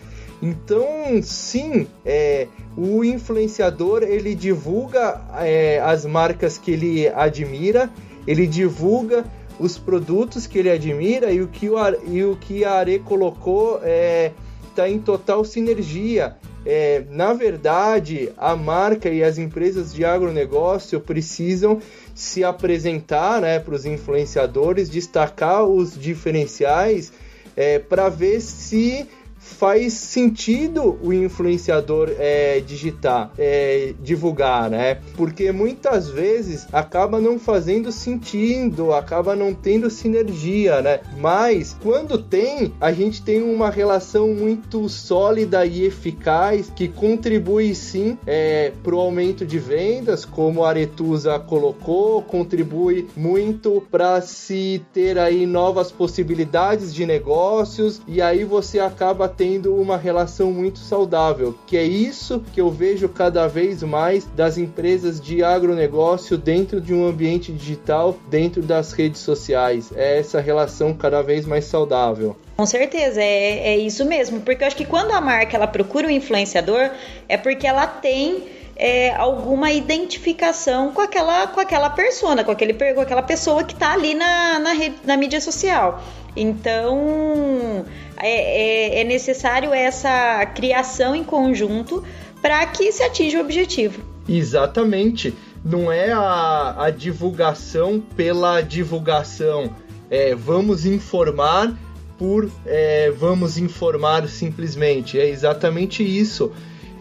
Então, 0.41 0.85
sim, 1.21 1.87
é, 2.05 2.47
o 2.75 3.03
influenciador 3.03 4.03
ele 4.03 4.35
divulga 4.35 5.21
é, 5.39 5.79
as 5.79 6.05
marcas 6.05 6.57
que 6.57 6.71
ele 6.71 7.07
admira, 7.07 7.89
ele 8.27 8.45
divulga 8.45 9.23
os 9.59 9.77
produtos 9.77 10.47
que 10.47 10.59
ele 10.59 10.69
admira 10.69 11.31
e 11.31 11.41
o 11.41 11.47
que, 11.47 11.69
o, 11.69 11.75
e 12.07 12.23
o 12.25 12.35
que 12.35 12.65
a 12.65 12.73
Are 12.73 12.99
colocou 12.99 13.75
está 13.75 13.87
é, 13.87 14.31
tá 14.75 14.89
em 14.89 14.99
total 14.99 15.45
sinergia. 15.45 16.35
É, 16.65 17.03
na 17.09 17.33
verdade, 17.33 18.29
a 18.37 18.55
marca 18.55 19.09
e 19.09 19.23
as 19.23 19.37
empresas 19.37 19.93
de 19.93 20.05
agronegócio 20.05 20.99
precisam 20.99 21.81
se 22.15 22.43
apresentar 22.43 23.41
né, 23.41 23.59
para 23.59 23.75
os 23.75 23.85
influenciadores, 23.85 24.89
destacar 24.89 25.65
os 25.65 25.99
diferenciais 25.99 27.11
é, 27.55 27.79
para 27.79 28.07
ver 28.07 28.39
se 28.39 29.07
faz 29.43 29.93
sentido 29.93 30.97
o 31.01 31.11
influenciador 31.11 32.09
é, 32.17 32.61
digitar, 32.61 33.31
é, 33.37 33.93
divulgar, 34.01 34.69
né? 34.69 34.99
Porque 35.15 35.51
muitas 35.51 36.09
vezes 36.09 36.65
acaba 36.71 37.19
não 37.19 37.37
fazendo 37.37 37.91
sentido, 37.91 38.93
acaba 38.93 39.35
não 39.35 39.53
tendo 39.53 39.89
sinergia, 39.89 40.81
né? 40.81 41.01
Mas 41.17 41.75
quando 41.81 42.17
tem, 42.17 42.73
a 42.79 42.91
gente 42.91 43.21
tem 43.21 43.41
uma 43.43 43.69
relação 43.69 44.29
muito 44.29 44.87
sólida 44.87 45.65
e 45.65 45.83
eficaz 45.83 46.71
que 46.73 46.87
contribui 46.87 47.75
sim 47.75 48.17
é, 48.25 48.71
para 48.81 48.95
o 48.95 48.99
aumento 48.99 49.45
de 49.45 49.59
vendas, 49.59 50.23
como 50.23 50.63
a 50.63 50.69
Aretusa 50.69 51.37
colocou, 51.37 52.21
contribui 52.21 53.07
muito 53.15 53.83
para 53.91 54.21
se 54.21 54.81
ter 54.93 55.17
aí 55.17 55.45
novas 55.45 55.91
possibilidades 55.91 56.93
de 56.93 57.05
negócios 57.05 58.01
e 58.07 58.21
aí 58.21 58.43
você 58.43 58.79
acaba 58.79 59.32
tendo 59.35 59.75
uma 59.75 59.97
relação 59.97 60.51
muito 60.51 60.79
saudável, 60.79 61.55
que 61.65 61.77
é 61.77 61.83
isso 61.83 62.43
que 62.53 62.61
eu 62.61 62.69
vejo 62.69 63.09
cada 63.09 63.47
vez 63.47 63.83
mais 63.83 64.25
das 64.35 64.57
empresas 64.57 65.19
de 65.19 65.43
agronegócio 65.43 66.37
dentro 66.37 66.79
de 66.79 66.93
um 66.93 67.05
ambiente 67.05 67.51
digital, 67.51 68.17
dentro 68.29 68.61
das 68.61 68.91
redes 68.91 69.21
sociais. 69.21 69.91
É 69.95 70.19
essa 70.19 70.39
relação 70.39 70.93
cada 70.93 71.21
vez 71.21 71.45
mais 71.45 71.65
saudável. 71.65 72.35
Com 72.55 72.65
certeza, 72.65 73.21
é, 73.21 73.73
é 73.73 73.77
isso 73.77 74.05
mesmo, 74.05 74.41
porque 74.41 74.63
eu 74.63 74.67
acho 74.67 74.75
que 74.75 74.85
quando 74.85 75.11
a 75.11 75.19
marca 75.19 75.57
ela 75.57 75.67
procura 75.67 76.07
um 76.07 76.11
influenciador, 76.11 76.91
é 77.27 77.35
porque 77.35 77.65
ela 77.65 77.87
tem 77.87 78.43
é, 78.75 79.13
alguma 79.15 79.71
identificação 79.71 80.91
com 80.91 81.01
aquela, 81.01 81.47
com 81.47 81.59
aquela 81.59 81.89
persona, 81.89 82.43
com, 82.43 82.51
aquele, 82.51 82.73
com 82.73 83.01
aquela 83.01 83.21
pessoa 83.21 83.63
que 83.63 83.73
está 83.73 83.93
ali 83.93 84.13
na, 84.13 84.59
na, 84.59 84.73
rede, 84.73 84.95
na 85.03 85.15
mídia 85.15 85.39
social. 85.39 86.03
Então, 86.35 87.85
é, 88.17 88.97
é, 88.97 89.01
é 89.01 89.03
necessário 89.03 89.73
essa 89.73 90.45
criação 90.55 91.15
em 91.15 91.23
conjunto 91.23 92.03
para 92.41 92.65
que 92.65 92.91
se 92.91 93.03
atinja 93.03 93.37
o 93.37 93.41
objetivo. 93.41 94.01
Exatamente. 94.27 95.33
Não 95.63 95.91
é 95.91 96.11
a, 96.11 96.75
a 96.85 96.89
divulgação 96.89 98.03
pela 98.15 98.61
divulgação. 98.61 99.73
É, 100.09 100.35
vamos 100.35 100.85
informar 100.85 101.73
por 102.17 102.49
é, 102.65 103.11
vamos 103.11 103.57
informar 103.57 104.27
simplesmente. 104.27 105.19
É 105.19 105.27
exatamente 105.27 106.03
isso. 106.03 106.51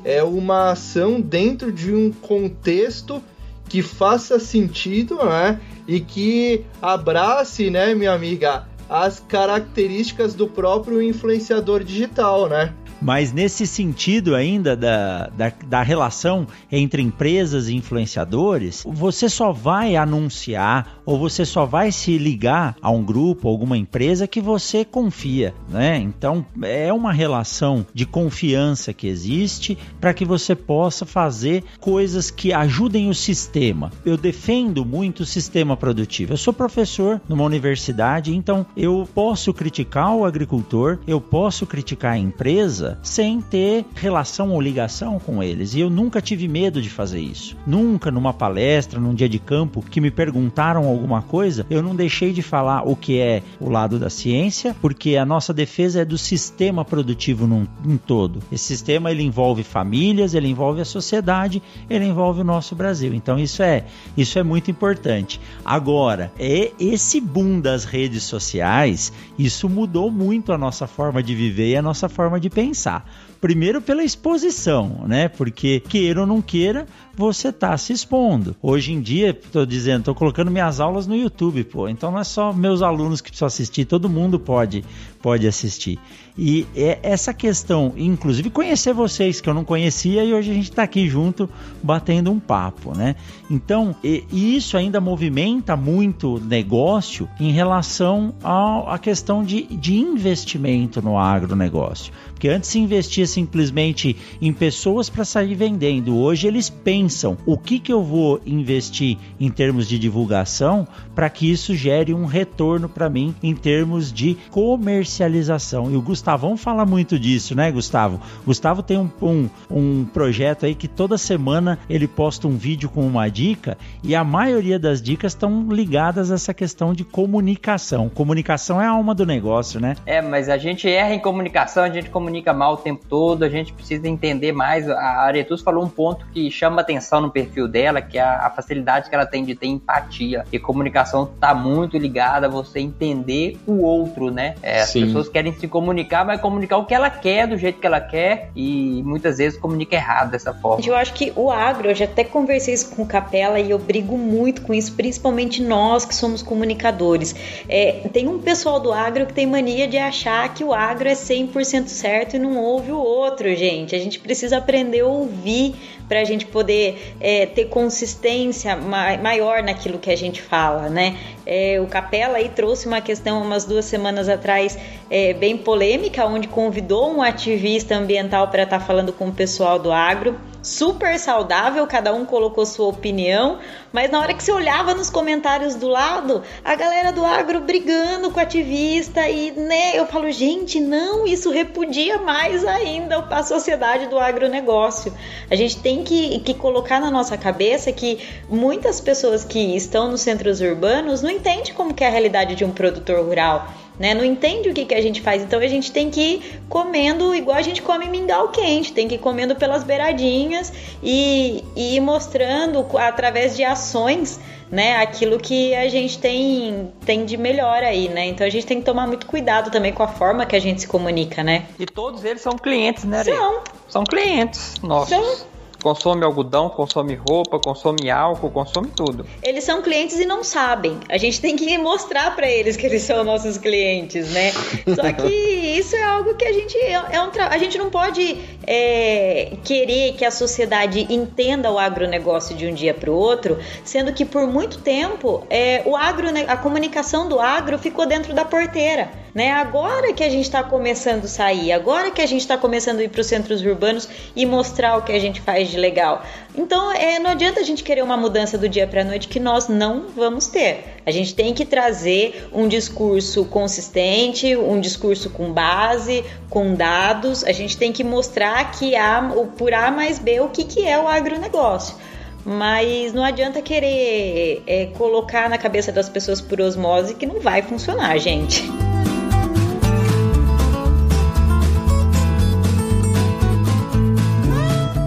É 0.04 0.22
uma 0.22 0.72
ação 0.72 1.20
dentro 1.20 1.72
de 1.72 1.94
um 1.94 2.10
contexto 2.12 3.22
que 3.68 3.82
faça 3.82 4.38
sentido, 4.38 5.16
né? 5.24 5.60
E 5.86 6.00
que 6.00 6.64
abrace, 6.80 7.70
né, 7.70 7.94
minha 7.94 8.12
amiga, 8.12 8.66
as 8.88 9.18
características 9.20 10.34
do 10.34 10.46
próprio 10.46 11.00
influenciador 11.00 11.82
digital, 11.82 12.48
né? 12.48 12.74
Mas 13.02 13.32
nesse 13.32 13.66
sentido 13.66 14.36
ainda 14.36 14.76
da, 14.76 15.26
da, 15.26 15.52
da, 15.66 15.82
relação 15.82 16.46
entre 16.70 17.02
empresas 17.02 17.68
e 17.68 17.74
influenciadores, 17.74 18.84
você 18.86 19.28
só 19.28 19.50
vai 19.50 19.96
anunciar 19.96 21.00
ou 21.04 21.18
você 21.18 21.44
só 21.44 21.66
vai 21.66 21.90
se 21.90 22.16
ligar 22.16 22.76
a 22.80 22.90
um 22.90 23.02
grupo, 23.02 23.48
alguma 23.48 23.76
empresa 23.76 24.28
que 24.28 24.40
você 24.40 24.84
confia, 24.84 25.52
né? 25.68 25.98
Então 25.98 26.46
é 26.62 26.92
uma 26.92 27.12
relação 27.12 27.84
de 27.92 28.06
confiança 28.06 28.92
que 28.92 29.08
existe 29.08 29.76
para 30.00 30.14
que 30.14 30.24
você 30.24 30.54
possa 30.54 31.04
fazer 31.04 31.64
coisas 31.80 32.30
que 32.30 32.52
ajudem 32.52 33.08
o 33.08 33.14
sistema. 33.14 33.90
Eu 34.04 34.16
defendo 34.16 34.84
muito 34.84 35.20
o 35.20 35.26
sistema 35.26 35.76
produtivo. 35.76 36.34
Eu 36.34 36.36
sou 36.36 36.52
professor 36.52 37.20
numa 37.28 37.42
universidade, 37.42 38.32
então 38.32 38.64
eu 38.76 39.08
posso 39.12 39.52
criticar 39.52 40.14
o 40.14 40.24
agricultor, 40.24 40.98
eu 41.04 41.20
posso 41.20 41.66
criticar 41.66 42.12
a 42.12 42.18
empresa 42.18 42.91
sem 43.02 43.40
ter 43.40 43.85
relação 43.94 44.50
ou 44.50 44.61
ligação 44.61 45.18
com 45.18 45.42
eles. 45.42 45.74
E 45.74 45.81
eu 45.81 45.90
nunca 45.90 46.20
tive 46.20 46.48
medo 46.48 46.81
de 46.81 46.90
fazer 46.90 47.20
isso. 47.20 47.57
Nunca 47.66 48.11
numa 48.11 48.33
palestra, 48.33 49.00
num 49.00 49.14
dia 49.14 49.28
de 49.28 49.38
campo, 49.38 49.83
que 49.83 50.00
me 50.00 50.11
perguntaram 50.11 50.87
alguma 50.87 51.22
coisa, 51.22 51.66
eu 51.70 51.83
não 51.83 51.94
deixei 51.94 52.33
de 52.33 52.42
falar 52.42 52.83
o 52.88 52.94
que 52.94 53.18
é 53.18 53.42
o 53.61 53.68
lado 53.68 53.98
da 53.98 54.11
ciência, 54.11 54.74
porque 54.81 55.16
a 55.16 55.24
nossa 55.24 55.52
defesa 55.52 56.00
é 56.02 56.05
do 56.05 56.18
sistema 56.18 56.85
produtivo 56.85 57.46
num, 57.46 57.66
todo. 57.96 58.40
Esse 58.50 58.64
sistema 58.64 59.11
ele 59.11 59.22
envolve 59.22 59.62
famílias, 59.62 60.35
ele 60.35 60.48
envolve 60.48 60.81
a 60.81 60.85
sociedade, 60.85 61.62
ele 61.88 62.05
envolve 62.05 62.40
o 62.40 62.44
nosso 62.44 62.74
Brasil. 62.74 63.14
Então 63.14 63.38
isso 63.38 63.62
é 63.62 63.85
isso 64.16 64.38
é 64.38 64.42
muito 64.42 64.70
importante. 64.70 65.40
Agora, 65.64 66.33
é 66.38 66.72
esse 66.78 67.20
boom 67.20 67.61
das 67.61 67.85
redes 67.85 68.22
sociais, 68.24 69.12
isso 69.38 69.68
mudou 69.68 70.11
muito 70.11 70.52
a 70.52 70.59
nossa 70.59 70.87
forma 70.87 71.22
de 71.22 71.35
viver 71.35 71.70
e 71.70 71.76
a 71.76 71.83
nossa 71.83 72.09
forma 72.09 72.38
de 72.38 72.50
pensar 72.50 72.81
pensar. 72.82 73.08
Primeiro 73.40 73.82
pela 73.82 74.04
exposição, 74.04 75.04
né? 75.06 75.28
Porque 75.28 75.80
queira 75.80 76.20
ou 76.20 76.26
não 76.26 76.40
queira, 76.40 76.86
você 77.16 77.48
está 77.48 77.76
se 77.76 77.92
expondo. 77.92 78.54
Hoje 78.62 78.92
em 78.92 79.00
dia, 79.00 79.30
estou 79.30 79.66
dizendo, 79.66 80.00
estou 80.00 80.14
colocando 80.14 80.50
minhas 80.50 80.78
aulas 80.78 81.08
no 81.08 81.16
YouTube, 81.16 81.64
pô. 81.64 81.88
Então 81.88 82.12
não 82.12 82.20
é 82.20 82.24
só 82.24 82.52
meus 82.52 82.82
alunos 82.82 83.20
que 83.20 83.30
precisam 83.30 83.46
assistir, 83.46 83.84
todo 83.84 84.08
mundo 84.08 84.38
pode 84.38 84.84
pode 85.20 85.46
assistir. 85.46 85.98
E 86.36 86.66
é 86.74 86.98
essa 87.02 87.32
questão, 87.32 87.92
inclusive 87.96 88.50
conhecer 88.50 88.92
vocês 88.92 89.40
que 89.40 89.48
eu 89.48 89.54
não 89.54 89.64
conhecia 89.64 90.24
e 90.24 90.34
hoje 90.34 90.50
a 90.50 90.54
gente 90.54 90.70
está 90.70 90.82
aqui 90.82 91.08
junto 91.08 91.48
batendo 91.82 92.30
um 92.30 92.40
papo, 92.40 92.96
né? 92.96 93.14
Então, 93.50 93.94
e, 94.02 94.24
e 94.32 94.56
isso 94.56 94.76
ainda 94.76 95.00
movimenta 95.00 95.76
muito 95.76 96.40
negócio 96.40 97.28
em 97.38 97.52
relação 97.52 98.34
à 98.42 98.98
questão 98.98 99.44
de, 99.44 99.62
de 99.64 99.94
investimento 99.94 101.00
no 101.00 101.18
agronegócio. 101.18 102.12
Porque 102.42 102.52
antes 102.52 102.70
se 102.70 102.81
investia 102.81 103.24
simplesmente 103.24 104.16
em 104.40 104.52
pessoas 104.52 105.09
para 105.09 105.24
sair 105.24 105.55
vendendo. 105.55 106.18
Hoje 106.18 106.48
eles 106.48 106.68
pensam 106.68 107.38
o 107.46 107.57
que, 107.57 107.78
que 107.78 107.92
eu 107.92 108.02
vou 108.02 108.40
investir 108.44 109.16
em 109.38 109.48
termos 109.48 109.87
de 109.87 109.96
divulgação 109.96 110.85
para 111.14 111.31
que 111.31 111.48
isso 111.48 111.72
gere 111.72 112.12
um 112.12 112.24
retorno 112.24 112.88
para 112.88 113.09
mim 113.09 113.33
em 113.44 113.55
termos 113.55 114.12
de 114.12 114.37
comercialização. 114.50 115.88
E 115.92 115.94
o 115.94 116.02
Gustavão 116.02 116.57
fala 116.57 116.85
muito 116.85 117.16
disso, 117.16 117.55
né, 117.55 117.70
Gustavo? 117.70 118.20
Gustavo 118.44 118.83
tem 118.83 118.98
um, 118.98 119.09
um, 119.22 119.48
um 119.70 120.05
projeto 120.05 120.66
aí 120.66 120.74
que 120.74 120.88
toda 120.88 121.16
semana 121.16 121.78
ele 121.88 122.09
posta 122.09 122.48
um 122.48 122.57
vídeo 122.57 122.88
com 122.88 123.07
uma 123.07 123.28
dica 123.28 123.78
e 124.02 124.16
a 124.16 124.24
maioria 124.24 124.81
das 124.81 125.00
dicas 125.00 125.31
estão 125.31 125.68
ligadas 125.70 126.33
a 126.33 126.35
essa 126.35 126.52
questão 126.52 126.92
de 126.92 127.05
comunicação. 127.05 128.09
Comunicação 128.09 128.83
é 128.83 128.87
a 128.87 128.90
alma 128.90 129.14
do 129.14 129.24
negócio, 129.24 129.78
né? 129.78 129.94
É, 130.05 130.20
mas 130.20 130.48
a 130.48 130.59
gente 130.59 130.88
erra 130.88 131.14
em 131.14 131.20
comunicação, 131.20 131.85
a 131.85 131.88
gente 131.88 132.11
comunica 132.11 132.31
mal 132.54 132.74
o 132.74 132.76
tempo 132.76 133.04
todo, 133.08 133.44
a 133.44 133.48
gente 133.48 133.72
precisa 133.72 134.08
entender 134.08 134.52
mais. 134.52 134.88
A 134.88 135.22
Aretus 135.22 135.60
falou 135.60 135.84
um 135.84 135.88
ponto 135.88 136.24
que 136.32 136.50
chama 136.50 136.80
atenção 136.80 137.20
no 137.20 137.30
perfil 137.30 137.68
dela, 137.68 138.00
que 138.00 138.18
é 138.18 138.22
a, 138.22 138.50
facilidade 138.50 139.08
que 139.08 139.14
ela 139.14 139.26
tem 139.26 139.44
de 139.44 139.54
ter 139.54 139.66
empatia. 139.66 140.44
E 140.52 140.58
comunicação 140.58 141.28
está 141.34 141.54
muito 141.54 141.98
ligada 141.98 142.46
a 142.46 142.50
você 142.50 142.80
entender 142.80 143.58
o 143.66 143.82
outro, 143.82 144.30
né? 144.30 144.54
É, 144.62 144.82
as 144.82 144.92
pessoas 144.92 145.28
querem 145.28 145.52
se 145.52 145.66
comunicar, 145.66 146.24
mas 146.24 146.40
comunicar 146.40 146.78
o 146.78 146.86
que 146.86 146.94
ela 146.94 147.10
quer, 147.10 147.46
do 147.46 147.56
jeito 147.56 147.80
que 147.80 147.86
ela 147.86 148.00
quer, 148.00 148.50
e 148.54 149.02
muitas 149.04 149.38
vezes 149.38 149.58
comunica 149.58 149.96
errado 149.96 150.30
dessa 150.30 150.54
forma. 150.54 150.84
Eu 150.84 150.94
acho 150.94 151.12
que 151.12 151.32
o 151.34 151.50
agro, 151.50 151.88
eu 151.88 151.94
já 151.94 152.04
até 152.04 152.24
conversei 152.24 152.74
isso 152.74 152.94
com 152.94 153.02
o 153.02 153.06
Capela 153.06 153.58
e 153.58 153.70
eu 153.70 153.78
brigo 153.78 154.16
muito 154.16 154.62
com 154.62 154.72
isso, 154.72 154.92
principalmente 154.94 155.62
nós 155.62 156.04
que 156.04 156.14
somos 156.14 156.42
comunicadores. 156.42 157.34
É, 157.68 158.08
tem 158.12 158.28
um 158.28 158.38
pessoal 158.38 158.78
do 158.78 158.92
agro 158.92 159.26
que 159.26 159.32
tem 159.32 159.46
mania 159.46 159.88
de 159.88 159.98
achar 159.98 160.52
que 160.52 160.62
o 160.62 160.72
agro 160.72 161.08
é 161.08 161.12
100% 161.12 161.88
certo 161.88 162.21
e 162.37 162.38
não 162.38 162.56
ouve 162.56 162.92
o 162.92 162.98
outro, 162.98 163.54
gente. 163.54 163.94
A 163.94 163.98
gente 163.98 164.18
precisa 164.18 164.58
aprender 164.58 165.00
a 165.00 165.06
ouvir 165.06 165.75
para 166.08 166.20
a 166.20 166.25
gente 166.25 166.46
poder 166.46 167.14
é, 167.20 167.46
ter 167.46 167.66
consistência 167.66 168.77
maior 168.77 169.62
naquilo 169.62 169.98
que 169.98 170.10
a 170.10 170.16
gente 170.16 170.42
fala, 170.42 170.88
né? 170.88 171.16
É, 171.46 171.81
o 171.81 171.87
Capela 171.87 172.38
aí 172.38 172.48
trouxe 172.48 172.87
uma 172.87 173.00
questão 173.00 173.42
umas 173.42 173.64
duas 173.64 173.85
semanas 173.85 174.29
atrás 174.29 174.79
é, 175.10 175.33
bem 175.33 175.56
polêmica, 175.56 176.25
onde 176.27 176.48
convidou 176.48 177.12
um 177.12 177.23
ativista 177.23 177.94
ambiental 177.94 178.48
para 178.48 178.64
estar 178.64 178.79
tá 178.79 178.85
falando 178.85 179.12
com 179.12 179.29
o 179.29 179.33
pessoal 179.33 179.79
do 179.79 179.90
agro 179.90 180.38
super 180.63 181.19
saudável, 181.19 181.87
cada 181.87 182.15
um 182.15 182.25
colocou 182.25 182.65
sua 182.65 182.87
opinião, 182.87 183.58
mas 183.92 184.10
na 184.10 184.21
hora 184.21 184.33
que 184.33 184.42
você 184.42 184.52
olhava 184.52 184.94
nos 184.94 185.10
comentários 185.10 185.75
do 185.75 185.88
lado, 185.88 186.42
a 186.65 186.75
galera 186.75 187.13
do 187.13 187.25
agro 187.25 187.60
brigando 187.60 188.31
com 188.31 188.38
o 188.38 188.42
ativista 188.42 189.29
e, 189.29 189.50
né, 189.50 189.98
eu 189.98 190.06
falo, 190.06 190.31
gente, 190.31 190.81
não, 190.81 191.27
isso 191.27 191.50
repudia 191.50 192.19
mais 192.19 192.65
ainda 192.65 193.19
a 193.19 193.42
sociedade 193.42 194.06
do 194.06 194.19
agronegócio. 194.19 195.13
A 195.50 195.56
gente 195.56 195.79
tem 195.79 196.04
que, 196.04 196.38
que 196.40 196.54
colocar 196.54 197.00
na 197.00 197.10
nossa 197.10 197.37
cabeça 197.37 197.92
que 197.92 198.21
muitas 198.48 199.00
pessoas 199.00 199.44
que 199.44 199.77
estão 199.77 200.10
nos 200.10 200.21
centros 200.21 200.60
urbanos 200.60 201.23
não 201.23 201.31
entendem 201.31 201.75
como 201.75 201.94
é 201.98 202.06
a 202.06 202.10
realidade 202.10 202.54
de 202.54 202.65
um 202.65 202.71
produtor 202.71 203.25
rural 203.25 203.69
né? 203.98 204.14
Não 204.14 204.24
entende 204.24 204.68
o 204.68 204.74
que, 204.74 204.84
que 204.84 204.94
a 204.94 205.02
gente 205.02 205.20
faz. 205.20 205.42
Então 205.42 205.60
a 205.60 205.66
gente 205.66 205.92
tem 205.92 206.10
que 206.10 206.20
ir 206.20 206.62
comendo 206.68 207.34
igual 207.34 207.56
a 207.56 207.62
gente 207.62 207.82
come 207.82 208.08
mingau 208.08 208.48
quente, 208.48 208.92
tem 208.92 209.08
que 209.08 209.16
ir 209.16 209.18
comendo 209.18 209.54
pelas 209.54 209.84
beiradinhas 209.84 210.72
e, 211.02 211.64
e 211.76 211.96
ir 211.96 212.00
mostrando 212.00 212.86
através 212.96 213.56
de 213.56 213.64
ações 213.64 214.40
né, 214.72 214.96
aquilo 214.96 215.38
que 215.38 215.74
a 215.74 215.86
gente 215.86 216.18
tem, 216.18 216.90
tem 217.04 217.26
de 217.26 217.36
melhor 217.36 217.82
aí, 217.82 218.08
né? 218.08 218.26
Então 218.26 218.46
a 218.46 218.48
gente 218.48 218.64
tem 218.64 218.78
que 218.78 218.86
tomar 218.86 219.06
muito 219.06 219.26
cuidado 219.26 219.70
também 219.70 219.92
com 219.92 220.02
a 220.02 220.08
forma 220.08 220.46
que 220.46 220.56
a 220.56 220.58
gente 220.58 220.80
se 220.80 220.88
comunica, 220.88 221.44
né? 221.44 221.66
E 221.78 221.84
todos 221.84 222.24
eles 222.24 222.40
são 222.40 222.56
clientes, 222.56 223.04
né? 223.04 223.22
São. 223.22 223.60
São 223.86 224.04
clientes 224.04 224.76
nossos. 224.82 225.10
São 225.10 225.52
consome 225.83 226.24
algodão, 226.24 226.68
consome 226.68 227.14
roupa, 227.14 227.58
consome 227.58 228.10
álcool, 228.10 228.50
consome 228.50 228.88
tudo. 228.88 229.26
Eles 229.42 229.64
são 229.64 229.83
clientes 229.83 230.18
e 230.18 230.24
não 230.24 230.44
sabem. 230.44 230.98
A 231.08 231.18
gente 231.18 231.40
tem 231.40 231.56
que 231.56 231.76
mostrar 231.78 232.35
para 232.37 232.48
eles 232.48 232.76
que 232.76 232.87
eles 232.87 233.02
são 233.02 233.24
nossos 233.24 233.58
clientes, 233.58 234.30
né? 234.30 234.52
Só 234.94 235.12
que 235.12 235.28
isso 235.28 235.96
é 235.96 236.02
algo 236.02 236.35
que 236.35 236.44
a 236.44 236.52
gente 236.52 236.78
é 236.78 237.20
um 237.20 237.33
a 237.48 237.58
gente 237.58 237.78
não 237.78 237.90
pode 237.90 238.38
é, 238.66 239.52
querer 239.64 240.14
que 240.14 240.24
a 240.24 240.30
sociedade 240.30 241.06
entenda 241.10 241.70
o 241.70 241.78
agronegócio 241.78 242.54
de 242.54 242.66
um 242.66 242.74
dia 242.74 242.92
para 242.92 243.10
o 243.10 243.14
outro, 243.14 243.58
sendo 243.85 244.12
que 244.12 244.24
por 244.24 244.46
muito 244.46 244.78
tempo 244.78 245.44
é, 245.48 245.83
o 245.87 245.96
agro, 245.96 246.28
a 246.46 246.56
comunicação 246.56 247.28
do 247.28 247.40
agro 247.40 247.78
ficou 247.78 248.06
dentro 248.06 248.35
da 248.35 248.44
porteira. 248.44 249.21
Né? 249.35 249.50
Agora 249.50 250.12
que 250.12 250.22
a 250.22 250.28
gente 250.28 250.44
está 250.44 250.62
começando 250.62 251.24
a 251.24 251.28
sair, 251.28 251.72
agora 251.72 252.10
que 252.10 252.20
a 252.20 252.26
gente 252.26 252.42
está 252.42 252.58
começando 252.58 253.00
a 253.00 253.04
ir 253.04 253.08
para 253.08 253.22
os 253.22 253.26
centros 253.26 253.62
urbanos 253.62 254.06
e 254.37 254.44
mostrar 254.44 254.98
o 254.98 255.02
que 255.02 255.12
a 255.12 255.18
gente 255.18 255.40
faz 255.40 255.70
de 255.70 255.78
legal. 255.78 256.22
Então, 256.54 256.92
é, 256.92 257.18
não 257.18 257.30
adianta 257.30 257.60
a 257.60 257.62
gente 257.62 257.83
querer 257.83 258.02
uma 258.02 258.16
mudança 258.16 258.58
do 258.58 258.68
dia 258.68 258.87
para 258.87 259.00
a 259.00 259.04
noite 259.04 259.28
que 259.28 259.40
nós 259.40 259.68
não 259.68 260.08
vamos 260.14 260.48
ter. 260.48 260.85
A 261.06 261.10
gente 261.10 261.35
tem 261.35 261.54
que 261.54 261.64
trazer 261.64 262.46
um 262.52 262.68
discurso 262.68 263.46
consistente, 263.46 264.54
um 264.54 264.78
discurso 264.78 265.30
com 265.30 265.50
base, 265.50 266.22
com 266.50 266.74
dados. 266.74 267.42
A 267.42 267.52
gente 267.52 267.78
tem 267.78 267.90
que 267.90 268.04
mostrar 268.04 268.70
que 268.72 268.94
há, 268.94 269.33
por 269.56 269.72
A 269.72 269.90
mais 269.90 270.18
B, 270.18 270.40
o 270.40 270.48
que, 270.48 270.64
que 270.64 270.87
é 270.87 270.98
o 270.98 271.08
agronegócio. 271.08 271.96
Mas 272.44 273.14
não 273.14 273.24
adianta 273.24 273.62
querer 273.62 274.62
é, 274.66 274.87
colocar 274.98 275.48
na 275.48 275.56
cabeça 275.56 275.90
das 275.90 276.08
pessoas 276.08 276.40
por 276.40 276.60
osmose 276.60 277.14
que 277.14 277.24
não 277.24 277.40
vai 277.40 277.62
funcionar, 277.62 278.18
gente. 278.18 278.62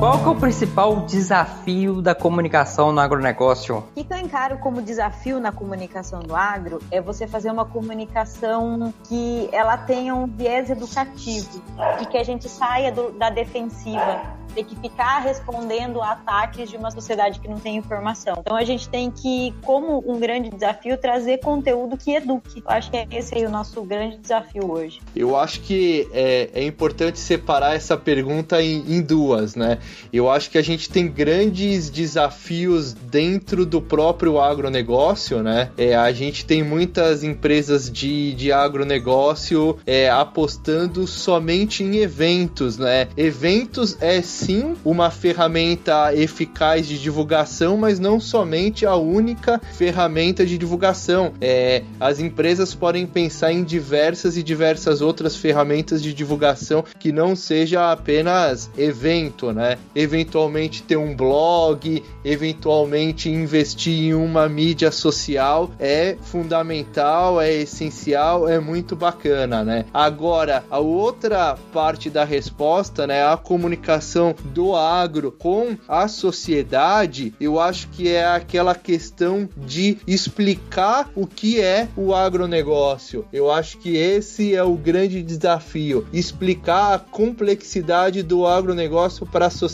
Qual 0.06 0.20
que 0.20 0.28
é 0.28 0.30
o 0.30 0.36
principal 0.36 0.98
desafio 0.98 2.00
da 2.00 2.14
comunicação 2.14 2.92
no 2.92 3.02
agronegócio? 3.02 3.78
O 3.78 4.04
que 4.04 4.14
eu 4.14 4.18
encaro 4.20 4.60
como 4.60 4.80
desafio 4.80 5.40
na 5.40 5.52
comunicação 5.52 6.20
do 6.20 6.36
agro 6.36 6.78
é 6.92 7.02
você 7.02 7.26
fazer 7.26 7.50
uma 7.50 7.66
comunicação 7.66 8.94
que 9.06 9.50
ela 9.52 9.76
tenha 9.80 10.14
um 10.14 10.28
viés 10.28 10.70
educativo 10.70 11.60
e 12.00 12.06
que 12.06 12.20
a 12.20 12.24
gente 12.24 12.48
saia 12.48 12.92
do, 12.92 13.14
da 13.14 13.32
defensiva 13.32 14.22
ter 14.56 14.64
que 14.64 14.76
ficar 14.78 15.20
respondendo 15.20 16.02
a 16.02 16.14
ataques 16.14 16.70
de 16.70 16.78
uma 16.78 16.90
sociedade 16.90 17.42
que 17.42 17.48
não 17.48 17.60
tem 17.60 17.76
informação. 17.76 18.36
Então 18.40 18.56
a 18.56 18.64
gente 18.64 18.88
tem 18.88 19.12
que, 19.12 19.54
como 19.62 20.04
um 20.10 20.18
grande 20.18 20.50
desafio, 20.50 20.98
trazer 20.98 21.40
conteúdo 21.40 21.98
que 21.98 22.16
eduque. 22.16 22.64
Eu 22.66 22.72
acho 22.72 22.90
que 22.90 22.98
é 22.98 23.08
esse 23.12 23.36
aí 23.36 23.46
o 23.46 23.50
nosso 23.50 23.84
grande 23.84 24.18
desafio 24.18 24.72
hoje. 24.72 25.02
Eu 25.14 25.36
acho 25.36 25.60
que 25.62 26.08
é, 26.14 26.50
é 26.54 26.64
importante 26.64 27.20
separar 27.20 27.76
essa 27.76 27.98
pergunta 27.98 28.62
em, 28.62 28.96
em 28.96 29.02
duas, 29.02 29.56
né? 29.56 29.80
Eu 30.12 30.30
acho 30.30 30.50
que 30.50 30.58
a 30.58 30.62
gente 30.62 30.90
tem 30.90 31.08
grandes 31.08 31.90
desafios 31.90 32.94
dentro 32.94 33.66
do 33.66 33.82
próprio 33.82 34.40
agronegócio, 34.40 35.42
né? 35.42 35.70
É, 35.78 35.96
a 35.96 36.12
gente 36.12 36.46
tem 36.46 36.64
muitas 36.64 37.24
empresas 37.24 37.90
de, 37.90 38.34
de 38.34 38.52
agronegócio 38.52 39.78
é, 39.86 40.10
apostando 40.10 41.08
somente 41.08 41.84
em 41.84 41.98
eventos, 41.98 42.78
né? 42.78 43.08
Eventos 43.18 43.98
é 44.02 44.22
sim 44.22 44.76
uma 44.84 45.10
ferramenta 45.10 46.14
eficaz 46.14 46.88
de 46.88 47.00
divulgação, 47.00 47.78
mas 47.78 48.00
não 48.00 48.20
somente 48.20 48.86
a 48.86 48.96
única 48.96 49.60
ferramenta 49.74 50.46
de 50.46 50.58
divulgação. 50.58 51.34
É, 51.42 51.84
as 52.00 52.20
empresas 52.20 52.74
podem 52.74 53.06
pensar 53.06 53.52
em 53.52 53.64
diversas 53.64 54.38
e 54.38 54.44
diversas 54.44 55.02
outras 55.02 55.36
ferramentas 55.36 56.02
de 56.02 56.14
divulgação 56.14 56.84
que 57.00 57.12
não 57.12 57.36
seja 57.36 57.92
apenas 57.92 58.70
evento, 58.78 59.52
né? 59.52 59.78
Eventualmente 59.94 60.84
ter 60.84 60.98
um 60.98 61.16
blog, 61.16 62.04
eventualmente 62.24 63.30
investir 63.30 64.06
em 64.06 64.14
uma 64.14 64.48
mídia 64.48 64.92
social 64.92 65.72
é 65.80 66.18
fundamental, 66.22 67.42
é 67.42 67.54
essencial, 67.54 68.48
é 68.48 68.60
muito 68.60 68.96
bacana, 68.96 69.64
né? 69.64 69.86
Agora, 69.94 70.64
a 70.70 70.80
outra 70.80 71.58
parte 71.74 72.10
da 72.10 72.24
resposta, 72.24 73.06
né, 73.06 73.26
a 73.26 73.38
comunicação 73.38 74.36
do 74.46 74.76
agro 74.76 75.32
com 75.32 75.78
a 75.88 76.08
sociedade, 76.08 77.34
eu 77.40 77.60
acho 77.60 77.90
que 77.90 78.10
é 78.10 78.26
aquela 78.26 78.76
questão 78.76 79.50
de 79.58 79.98
explicar 80.08 81.10
o 81.16 81.28
que 81.28 81.60
é 81.60 81.88
o 81.96 82.14
agronegócio. 82.14 83.26
Eu 83.32 83.52
acho 83.52 83.78
que 83.78 83.96
esse 83.96 84.56
é 84.56 84.64
o 84.64 84.76
grande 84.76 85.22
desafio, 85.22 86.08
explicar 86.14 86.94
a 86.94 87.00
complexidade 87.00 88.24
do 88.24 88.46
agronegócio 88.46 89.26
para 89.26 89.48
a. 89.50 89.65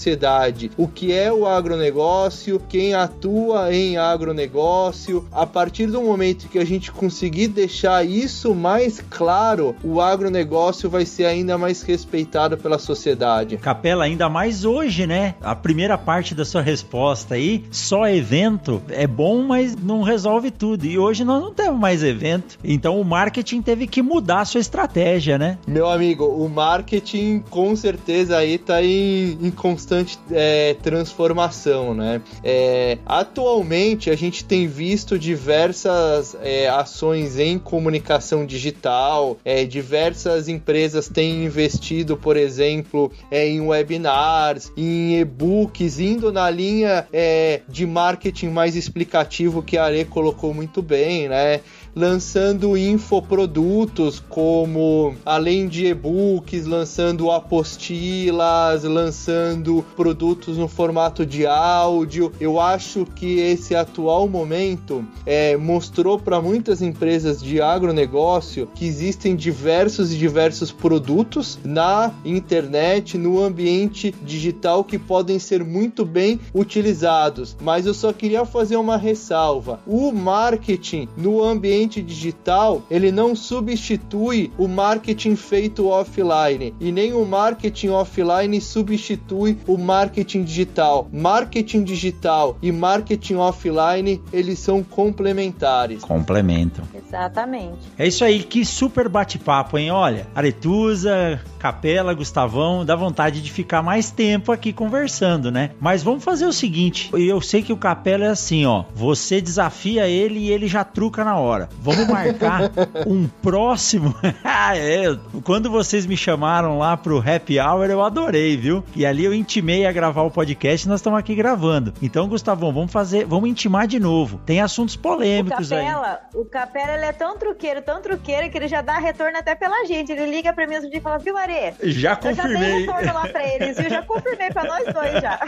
O 0.78 0.88
que 0.88 1.12
é 1.12 1.32
o 1.32 1.48
agronegócio, 1.48 2.62
quem 2.70 2.94
atua 2.94 3.74
em 3.74 3.98
agronegócio. 3.98 5.28
A 5.32 5.46
partir 5.46 5.88
do 5.88 6.02
momento 6.02 6.48
que 6.50 6.60
a 6.60 6.66
gente 6.66 6.92
conseguir 6.92 7.48
deixar 7.48 8.06
isso 8.06 8.54
mais 8.54 9.04
claro, 9.10 9.76
o 9.84 10.02
agronegócio 10.02 10.90
vai 10.90 11.06
ser 11.06 11.26
ainda 11.26 11.58
mais 11.58 11.82
respeitado 11.82 12.58
pela 12.58 12.78
sociedade. 12.78 13.58
Capela, 13.58 14.06
ainda 14.06 14.30
mais 14.30 14.66
hoje, 14.66 15.06
né, 15.08 15.36
a 15.42 15.56
primeira 15.56 15.98
parte 15.98 16.34
da 16.34 16.46
sua 16.46 16.62
resposta 16.62 17.36
aí, 17.36 17.64
só 17.72 18.08
evento 18.08 18.82
é 18.90 19.08
bom, 19.08 19.44
mas 19.44 19.76
não 19.76 20.02
resolve 20.02 20.52
tudo. 20.52 20.86
E 20.86 20.98
hoje 20.98 21.24
nós 21.24 21.42
não 21.42 21.54
temos 21.54 21.80
mais 21.80 22.04
evento. 22.04 22.58
Então 22.64 23.00
o 23.00 23.06
marketing 23.06 23.62
teve 23.62 23.88
que 23.88 24.02
mudar 24.02 24.42
a 24.42 24.46
sua 24.46 24.62
estratégia, 24.62 25.38
né? 25.38 25.58
Meu 25.68 25.90
amigo, 25.90 26.26
o 26.26 26.50
marketing 26.50 27.44
com 27.50 27.76
certeza 27.76 28.38
aí 28.38 28.58
tá 28.58 28.84
em, 28.84 29.38
em 29.42 29.52
constante 29.82 30.20
é, 30.30 30.76
transformação, 30.76 31.94
né? 31.94 32.22
É, 32.44 33.00
atualmente 33.06 34.10
a 34.10 34.16
gente 34.16 34.46
tem 34.46 34.68
visto 34.68 35.18
diversas 35.18 36.36
é, 36.42 36.70
ações 36.70 37.40
em 37.40 37.58
comunicação 37.58 38.46
digital, 38.46 39.38
é, 39.44 39.66
diversas 39.66 40.48
empresas 40.48 41.10
têm 41.10 41.46
investido, 41.46 42.16
por 42.16 42.38
exemplo, 42.38 43.12
é, 43.32 43.48
em 43.48 43.62
webinars, 43.62 44.72
em 44.78 45.20
e-books, 45.20 46.00
indo 46.00 46.32
na 46.32 46.50
linha 46.50 47.08
é, 47.12 47.62
de 47.68 47.86
marketing 47.86 48.50
mais 48.50 48.76
explicativo 48.76 49.64
que 49.64 49.78
a 49.78 49.86
Are 49.86 50.06
colocou 50.06 50.54
muito 50.54 50.82
bem, 50.82 51.28
né? 51.28 51.62
Lançando 51.96 52.78
infoprodutos 52.78 54.20
como, 54.20 55.16
além 55.26 55.68
de 55.68 55.88
e-books, 55.88 56.66
lançando 56.66 57.32
apostilas, 57.32 58.84
lançando 58.84 59.86
produtos 59.96 60.58
no 60.58 60.68
formato 60.68 61.26
de 61.26 61.46
áudio. 61.46 62.32
Eu 62.40 62.60
acho 62.60 63.06
que 63.16 63.40
esse 63.40 63.76
atual 63.76 64.28
momento 64.28 65.06
é, 65.26 65.58
mostrou 65.58 66.18
para 66.18 66.42
muitas 66.42 66.82
empresas 66.82 67.42
de 67.42 67.62
agronegócio 67.62 68.68
que 68.74 68.86
existem 68.86 69.36
diversos 69.36 70.14
e 70.14 70.18
diversos 70.18 70.72
produtos 70.72 71.60
na 71.64 72.12
internet, 72.24 73.18
no 73.18 73.44
ambiente 73.44 74.14
digital 74.24 74.84
que 74.84 74.98
podem 74.98 75.40
ser 75.40 75.64
muito 75.64 76.06
bem 76.06 76.40
utilizados. 76.54 77.56
Mas 77.62 77.86
eu 77.86 77.94
só 77.94 78.14
queria 78.14 78.46
fazer 78.46 78.78
uma 78.78 78.98
ressalva: 78.98 79.80
o 79.86 80.12
marketing 80.12 81.08
no 81.18 81.44
ambiente 81.44 81.81
ambiente 81.82 82.02
digital, 82.02 82.84
ele 82.90 83.12
não 83.12 83.36
substitui 83.36 84.52
o 84.58 84.68
marketing 84.68 85.36
feito 85.36 85.88
offline 85.88 86.74
e 86.80 86.92
nem 86.92 87.14
o 87.14 87.26
marketing 87.26 87.90
offline 87.90 88.62
substitui 88.62 89.58
o 89.68 89.78
marketing 89.78 90.44
digital. 90.44 91.08
Marketing 91.12 91.84
digital 91.84 92.58
e 92.62 92.72
marketing 92.72 93.36
offline, 93.36 94.22
eles 94.32 94.60
são 94.60 94.84
complementares. 94.84 96.02
Complementam. 96.04 96.86
Exatamente. 96.94 97.80
É 97.98 98.08
isso 98.08 98.24
aí, 98.24 98.44
que 98.44 98.64
super 98.64 99.10
bate-papo, 99.10 99.78
hein? 99.78 99.92
Olha, 99.92 100.28
Aretusa, 100.36 101.42
Capela, 101.58 102.14
Gustavão, 102.14 102.86
dá 102.86 102.96
vontade 102.96 103.42
de 103.42 103.52
ficar 103.52 103.82
mais 103.82 104.12
tempo 104.12 104.52
aqui 104.52 104.72
conversando, 104.72 105.52
né? 105.52 105.72
Mas 105.80 106.04
vamos 106.04 106.24
fazer 106.24 106.46
o 106.46 106.54
seguinte, 106.54 107.10
eu 107.14 107.42
sei 107.42 107.62
que 107.64 107.74
o 107.74 107.78
Capela 107.78 108.26
é 108.26 108.30
assim, 108.30 108.66
ó, 108.66 108.84
você 108.94 109.42
desafia 109.42 110.08
ele 110.08 110.40
e 110.40 110.52
ele 110.52 110.68
já 110.68 110.84
truca 110.84 111.24
na 111.24 111.38
hora. 111.38 111.70
Vamos 111.80 112.08
marcar 112.08 112.72
um 113.08 113.28
próximo. 113.42 114.16
Ah, 114.44 114.78
é, 114.78 115.18
quando 115.44 115.70
vocês 115.70 116.06
me 116.06 116.16
chamaram 116.16 116.78
lá 116.78 116.96
pro 116.96 117.20
Happy 117.20 117.60
Hour, 117.60 117.90
eu 117.90 118.04
adorei, 118.04 118.56
viu? 118.58 118.84
E 118.96 119.06
ali 119.06 119.26
eu 119.26 119.34
intimei 119.34 119.86
a 119.86 119.92
gravar 119.92 120.24
o 120.24 120.32
podcast 120.32 120.86
e 120.86 120.90
nós 120.90 121.00
estamos 121.00 121.18
aqui 121.20 121.36
gravando. 121.36 121.94
Então, 122.02 122.28
Gustavão, 122.28 122.72
vamos 122.72 122.92
fazer, 122.92 123.26
vamos 123.26 123.50
intimar 123.50 123.88
de 123.88 124.00
novo. 124.00 124.40
Tem 124.46 124.62
assuntos 124.62 124.96
polêmicos 124.96 125.72
o 125.72 125.76
Capela, 125.76 126.22
aí. 126.34 126.40
O 126.42 126.46
Capela, 126.46 126.94
ele 126.94 127.06
é 127.06 127.12
tão 127.12 127.38
truqueiro, 127.38 127.82
tão 127.82 128.02
truqueiro, 128.02 128.50
que 128.50 128.58
ele 128.58 128.68
já 128.68 128.82
dá 128.82 128.98
retorno 128.98 129.38
até 129.38 129.56
pela 129.56 129.86
gente. 129.86 130.12
Ele 130.12 130.26
liga 130.26 130.54
pra 130.54 130.68
mim 130.68 130.76
outro 130.76 130.90
dia 130.90 131.00
e 131.00 131.02
fala, 131.02 131.18
viu, 131.18 131.38
Arê? 131.38 131.74
Já 131.82 132.16
confirmei. 132.16 132.42
Eu 132.44 132.60
já 132.60 132.60
dei 132.60 132.80
retorno 132.80 133.14
lá 133.14 133.28
pra 133.28 133.56
eles, 133.56 133.78
viu? 133.78 133.90
Já 133.90 134.02
confirmei 134.04 134.52
pra 134.52 134.64
nós 134.64 134.94
dois 134.94 135.22
já. 135.22 135.40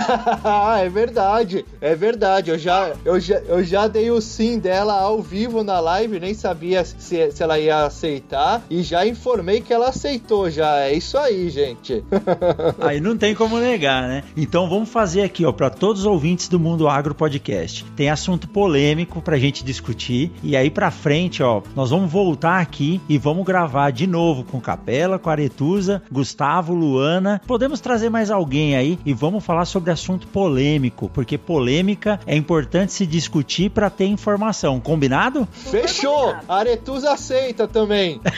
ah, 0.44 0.78
é 0.80 0.88
verdade. 0.88 1.64
É 1.80 1.94
verdade. 1.94 2.50
Eu 2.50 2.58
já, 2.58 2.92
eu, 3.04 3.20
já, 3.20 3.38
eu 3.38 3.62
já 3.62 3.86
dei 3.86 4.10
o 4.10 4.20
sim 4.20 4.58
dela 4.58 4.94
ao 4.94 5.22
vivo 5.22 5.62
na 5.66 5.80
live, 5.80 6.20
nem 6.20 6.32
sabia 6.32 6.84
se, 6.84 7.30
se 7.30 7.42
ela 7.42 7.58
ia 7.58 7.84
aceitar 7.84 8.62
e 8.70 8.82
já 8.82 9.06
informei 9.06 9.60
que 9.60 9.72
ela 9.72 9.88
aceitou 9.88 10.48
já. 10.48 10.80
É 10.80 10.94
isso 10.94 11.18
aí, 11.18 11.50
gente. 11.50 12.04
aí 12.80 13.00
não 13.00 13.16
tem 13.16 13.34
como 13.34 13.58
negar, 13.58 14.08
né? 14.08 14.22
Então 14.36 14.68
vamos 14.68 14.88
fazer 14.88 15.22
aqui, 15.22 15.44
ó, 15.44 15.52
para 15.52 15.68
todos 15.68 16.02
os 16.02 16.06
ouvintes 16.06 16.48
do 16.48 16.58
Mundo 16.58 16.88
Agro 16.88 17.14
Podcast. 17.14 17.84
Tem 17.96 18.08
assunto 18.08 18.48
polêmico 18.48 19.20
pra 19.20 19.38
gente 19.38 19.64
discutir 19.64 20.30
e 20.42 20.56
aí 20.56 20.70
pra 20.70 20.90
frente, 20.90 21.42
ó, 21.42 21.62
nós 21.74 21.90
vamos 21.90 22.10
voltar 22.10 22.60
aqui 22.60 23.00
e 23.08 23.18
vamos 23.18 23.44
gravar 23.44 23.90
de 23.90 24.06
novo 24.06 24.44
com 24.44 24.60
Capela, 24.60 25.18
com 25.18 25.28
Aretusa, 25.28 26.02
Gustavo, 26.10 26.72
Luana. 26.72 27.40
Podemos 27.46 27.80
trazer 27.80 28.08
mais 28.08 28.30
alguém 28.30 28.76
aí 28.76 28.98
e 29.04 29.12
vamos 29.12 29.44
falar 29.44 29.64
sobre 29.64 29.90
assunto 29.90 30.28
polêmico, 30.28 31.10
porque 31.12 31.36
polêmica 31.36 32.20
é 32.26 32.36
importante 32.36 32.92
se 32.92 33.06
discutir 33.06 33.70
para 33.70 33.90
ter 33.90 34.06
informação. 34.06 34.80
Combinado? 34.80 35.48
Fechou! 35.56 36.36
Aretusa 36.48 37.12
aceita 37.12 37.66
também. 37.66 38.20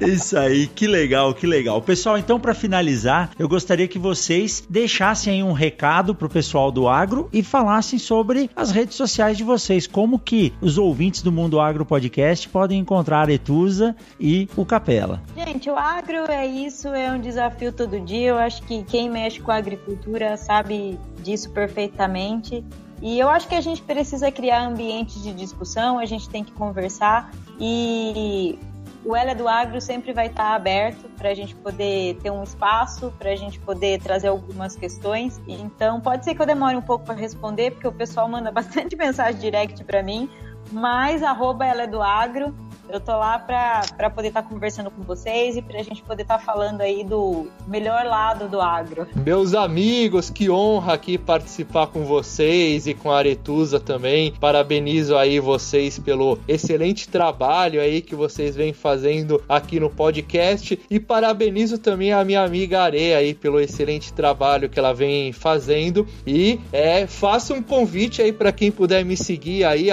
Isso 0.00 0.38
aí, 0.38 0.66
que 0.66 0.86
legal, 0.86 1.34
que 1.34 1.46
legal. 1.46 1.80
Pessoal, 1.82 2.18
então 2.18 2.38
para 2.38 2.54
finalizar, 2.54 3.30
eu 3.38 3.48
gostaria 3.48 3.88
que 3.88 3.98
vocês 3.98 4.64
deixassem 4.68 5.34
aí 5.34 5.42
um 5.42 5.52
recado 5.52 6.14
pro 6.14 6.28
pessoal 6.28 6.70
do 6.70 6.88
agro 6.88 7.28
e 7.32 7.42
falassem 7.42 7.98
sobre 7.98 8.50
as 8.54 8.70
redes 8.70 8.96
sociais 8.96 9.36
de 9.36 9.44
vocês, 9.44 9.86
como 9.86 10.18
que 10.18 10.52
os 10.60 10.78
ouvintes 10.78 11.22
do 11.22 11.32
Mundo 11.32 11.60
Agro 11.60 11.84
Podcast 11.84 12.48
podem 12.48 12.78
encontrar 12.78 13.18
a 13.18 13.22
Aretusa 13.22 13.96
e 14.20 14.48
o 14.56 14.64
Capela. 14.64 15.22
Gente, 15.36 15.70
o 15.70 15.76
agro 15.76 16.30
é 16.30 16.46
isso, 16.46 16.88
é 16.88 17.10
um 17.10 17.20
desafio 17.20 17.72
todo 17.72 17.98
dia. 18.00 18.28
Eu 18.28 18.38
acho 18.38 18.62
que 18.62 18.82
quem 18.84 19.10
mexe 19.10 19.40
com 19.40 19.50
a 19.50 19.56
agricultura 19.56 20.36
sabe 20.36 20.98
disso 21.22 21.50
perfeitamente. 21.50 22.64
E 23.00 23.18
eu 23.18 23.28
acho 23.28 23.46
que 23.46 23.54
a 23.54 23.60
gente 23.60 23.82
precisa 23.82 24.30
criar 24.30 24.66
ambientes 24.66 25.22
de 25.22 25.32
discussão, 25.32 25.98
a 25.98 26.04
gente 26.04 26.28
tem 26.28 26.42
que 26.42 26.52
conversar 26.52 27.30
e 27.60 28.58
o 29.04 29.14
Ela 29.14 29.34
do 29.34 29.48
Agro 29.48 29.80
sempre 29.80 30.12
vai 30.12 30.26
estar 30.26 30.54
aberto 30.54 31.08
para 31.16 31.30
a 31.30 31.34
gente 31.34 31.54
poder 31.54 32.16
ter 32.16 32.30
um 32.30 32.42
espaço, 32.42 33.12
para 33.18 33.30
a 33.30 33.36
gente 33.36 33.58
poder 33.60 34.00
trazer 34.02 34.28
algumas 34.28 34.74
questões. 34.76 35.40
Então, 35.46 36.00
pode 36.00 36.24
ser 36.24 36.34
que 36.34 36.42
eu 36.42 36.46
demore 36.46 36.76
um 36.76 36.82
pouco 36.82 37.04
para 37.04 37.14
responder, 37.14 37.70
porque 37.72 37.86
o 37.86 37.92
pessoal 37.92 38.28
manda 38.28 38.50
bastante 38.52 38.96
mensagem 38.96 39.40
direct 39.40 39.84
para 39.84 40.02
mim, 40.02 40.28
mas 40.72 41.22
arroba 41.22 41.64
Ela 41.64 41.84
é 41.84 41.86
do 41.86 42.02
Agro 42.02 42.54
eu 42.90 43.00
tô 43.00 43.12
lá 43.12 43.38
para 43.38 44.10
poder 44.10 44.28
estar 44.28 44.42
tá 44.42 44.48
conversando 44.48 44.90
com 44.90 45.02
vocês 45.02 45.56
e 45.56 45.62
para 45.62 45.80
a 45.80 45.82
gente 45.82 46.02
poder 46.02 46.22
estar 46.22 46.38
tá 46.38 46.44
falando 46.44 46.80
aí 46.80 47.04
do 47.04 47.48
melhor 47.66 48.04
lado 48.04 48.48
do 48.48 48.60
agro. 48.60 49.06
Meus 49.14 49.54
amigos, 49.54 50.30
que 50.30 50.48
honra 50.50 50.94
aqui 50.94 51.18
participar 51.18 51.88
com 51.88 52.04
vocês 52.04 52.86
e 52.86 52.94
com 52.94 53.10
a 53.10 53.18
Aretusa 53.18 53.78
também. 53.78 54.32
Parabenizo 54.32 55.16
aí 55.16 55.38
vocês 55.38 55.98
pelo 55.98 56.38
excelente 56.48 57.08
trabalho 57.08 57.80
aí 57.80 58.00
que 58.00 58.14
vocês 58.14 58.56
vêm 58.56 58.72
fazendo 58.72 59.42
aqui 59.48 59.78
no 59.78 59.90
podcast 59.90 60.78
e 60.90 60.98
parabenizo 60.98 61.78
também 61.78 62.12
a 62.12 62.24
minha 62.24 62.42
amiga 62.42 62.82
Areia 62.82 63.18
aí 63.18 63.34
pelo 63.34 63.60
excelente 63.60 64.12
trabalho 64.12 64.68
que 64.68 64.78
ela 64.78 64.94
vem 64.94 65.32
fazendo 65.32 66.06
e 66.26 66.60
é, 66.72 67.06
faça 67.06 67.52
um 67.52 67.62
convite 67.62 68.22
aí 68.22 68.32
para 68.32 68.52
quem 68.52 68.70
puder 68.70 69.04
me 69.04 69.16
seguir 69.16 69.64
aí 69.64 69.88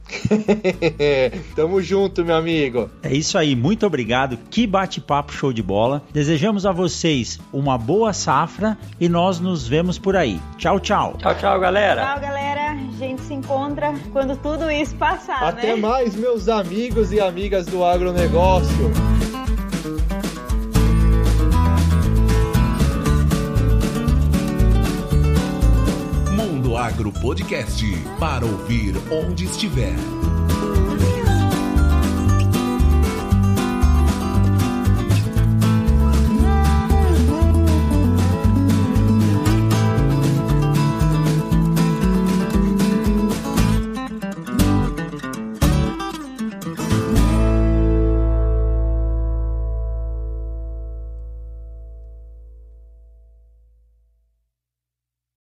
Tamo 1.55 1.81
junto, 1.81 2.23
meu 2.23 2.35
amigo. 2.35 2.89
É 3.03 3.13
isso 3.13 3.37
aí, 3.37 3.55
muito 3.55 3.85
obrigado. 3.85 4.37
Que 4.49 4.65
bate-papo 4.67 5.33
show 5.33 5.51
de 5.51 5.63
bola. 5.63 6.01
Desejamos 6.13 6.65
a 6.65 6.71
vocês 6.71 7.39
uma 7.51 7.77
boa 7.77 8.13
safra 8.13 8.77
e 8.99 9.07
nós 9.07 9.39
nos 9.39 9.67
vemos 9.67 9.97
por 9.97 10.15
aí. 10.15 10.39
Tchau, 10.57 10.79
tchau. 10.79 11.15
Tchau, 11.17 11.35
tchau, 11.35 11.59
galera. 11.59 12.05
Tchau, 12.05 12.19
galera. 12.21 12.71
A 12.71 12.97
gente 12.97 13.21
se 13.21 13.33
encontra 13.33 13.93
quando 14.11 14.34
tudo 14.35 14.69
isso 14.69 14.95
passar. 14.95 15.43
Até 15.43 15.75
né? 15.75 15.75
mais, 15.75 16.15
meus 16.15 16.47
amigos 16.47 17.11
e 17.11 17.19
amigas 17.19 17.65
do 17.65 17.83
agronegócio. 17.83 18.91
Mundo 26.31 26.77
Agro 26.77 27.11
Podcast 27.11 27.85
para 28.19 28.45
ouvir 28.45 28.95
onde 29.11 29.45
estiver. 29.45 29.95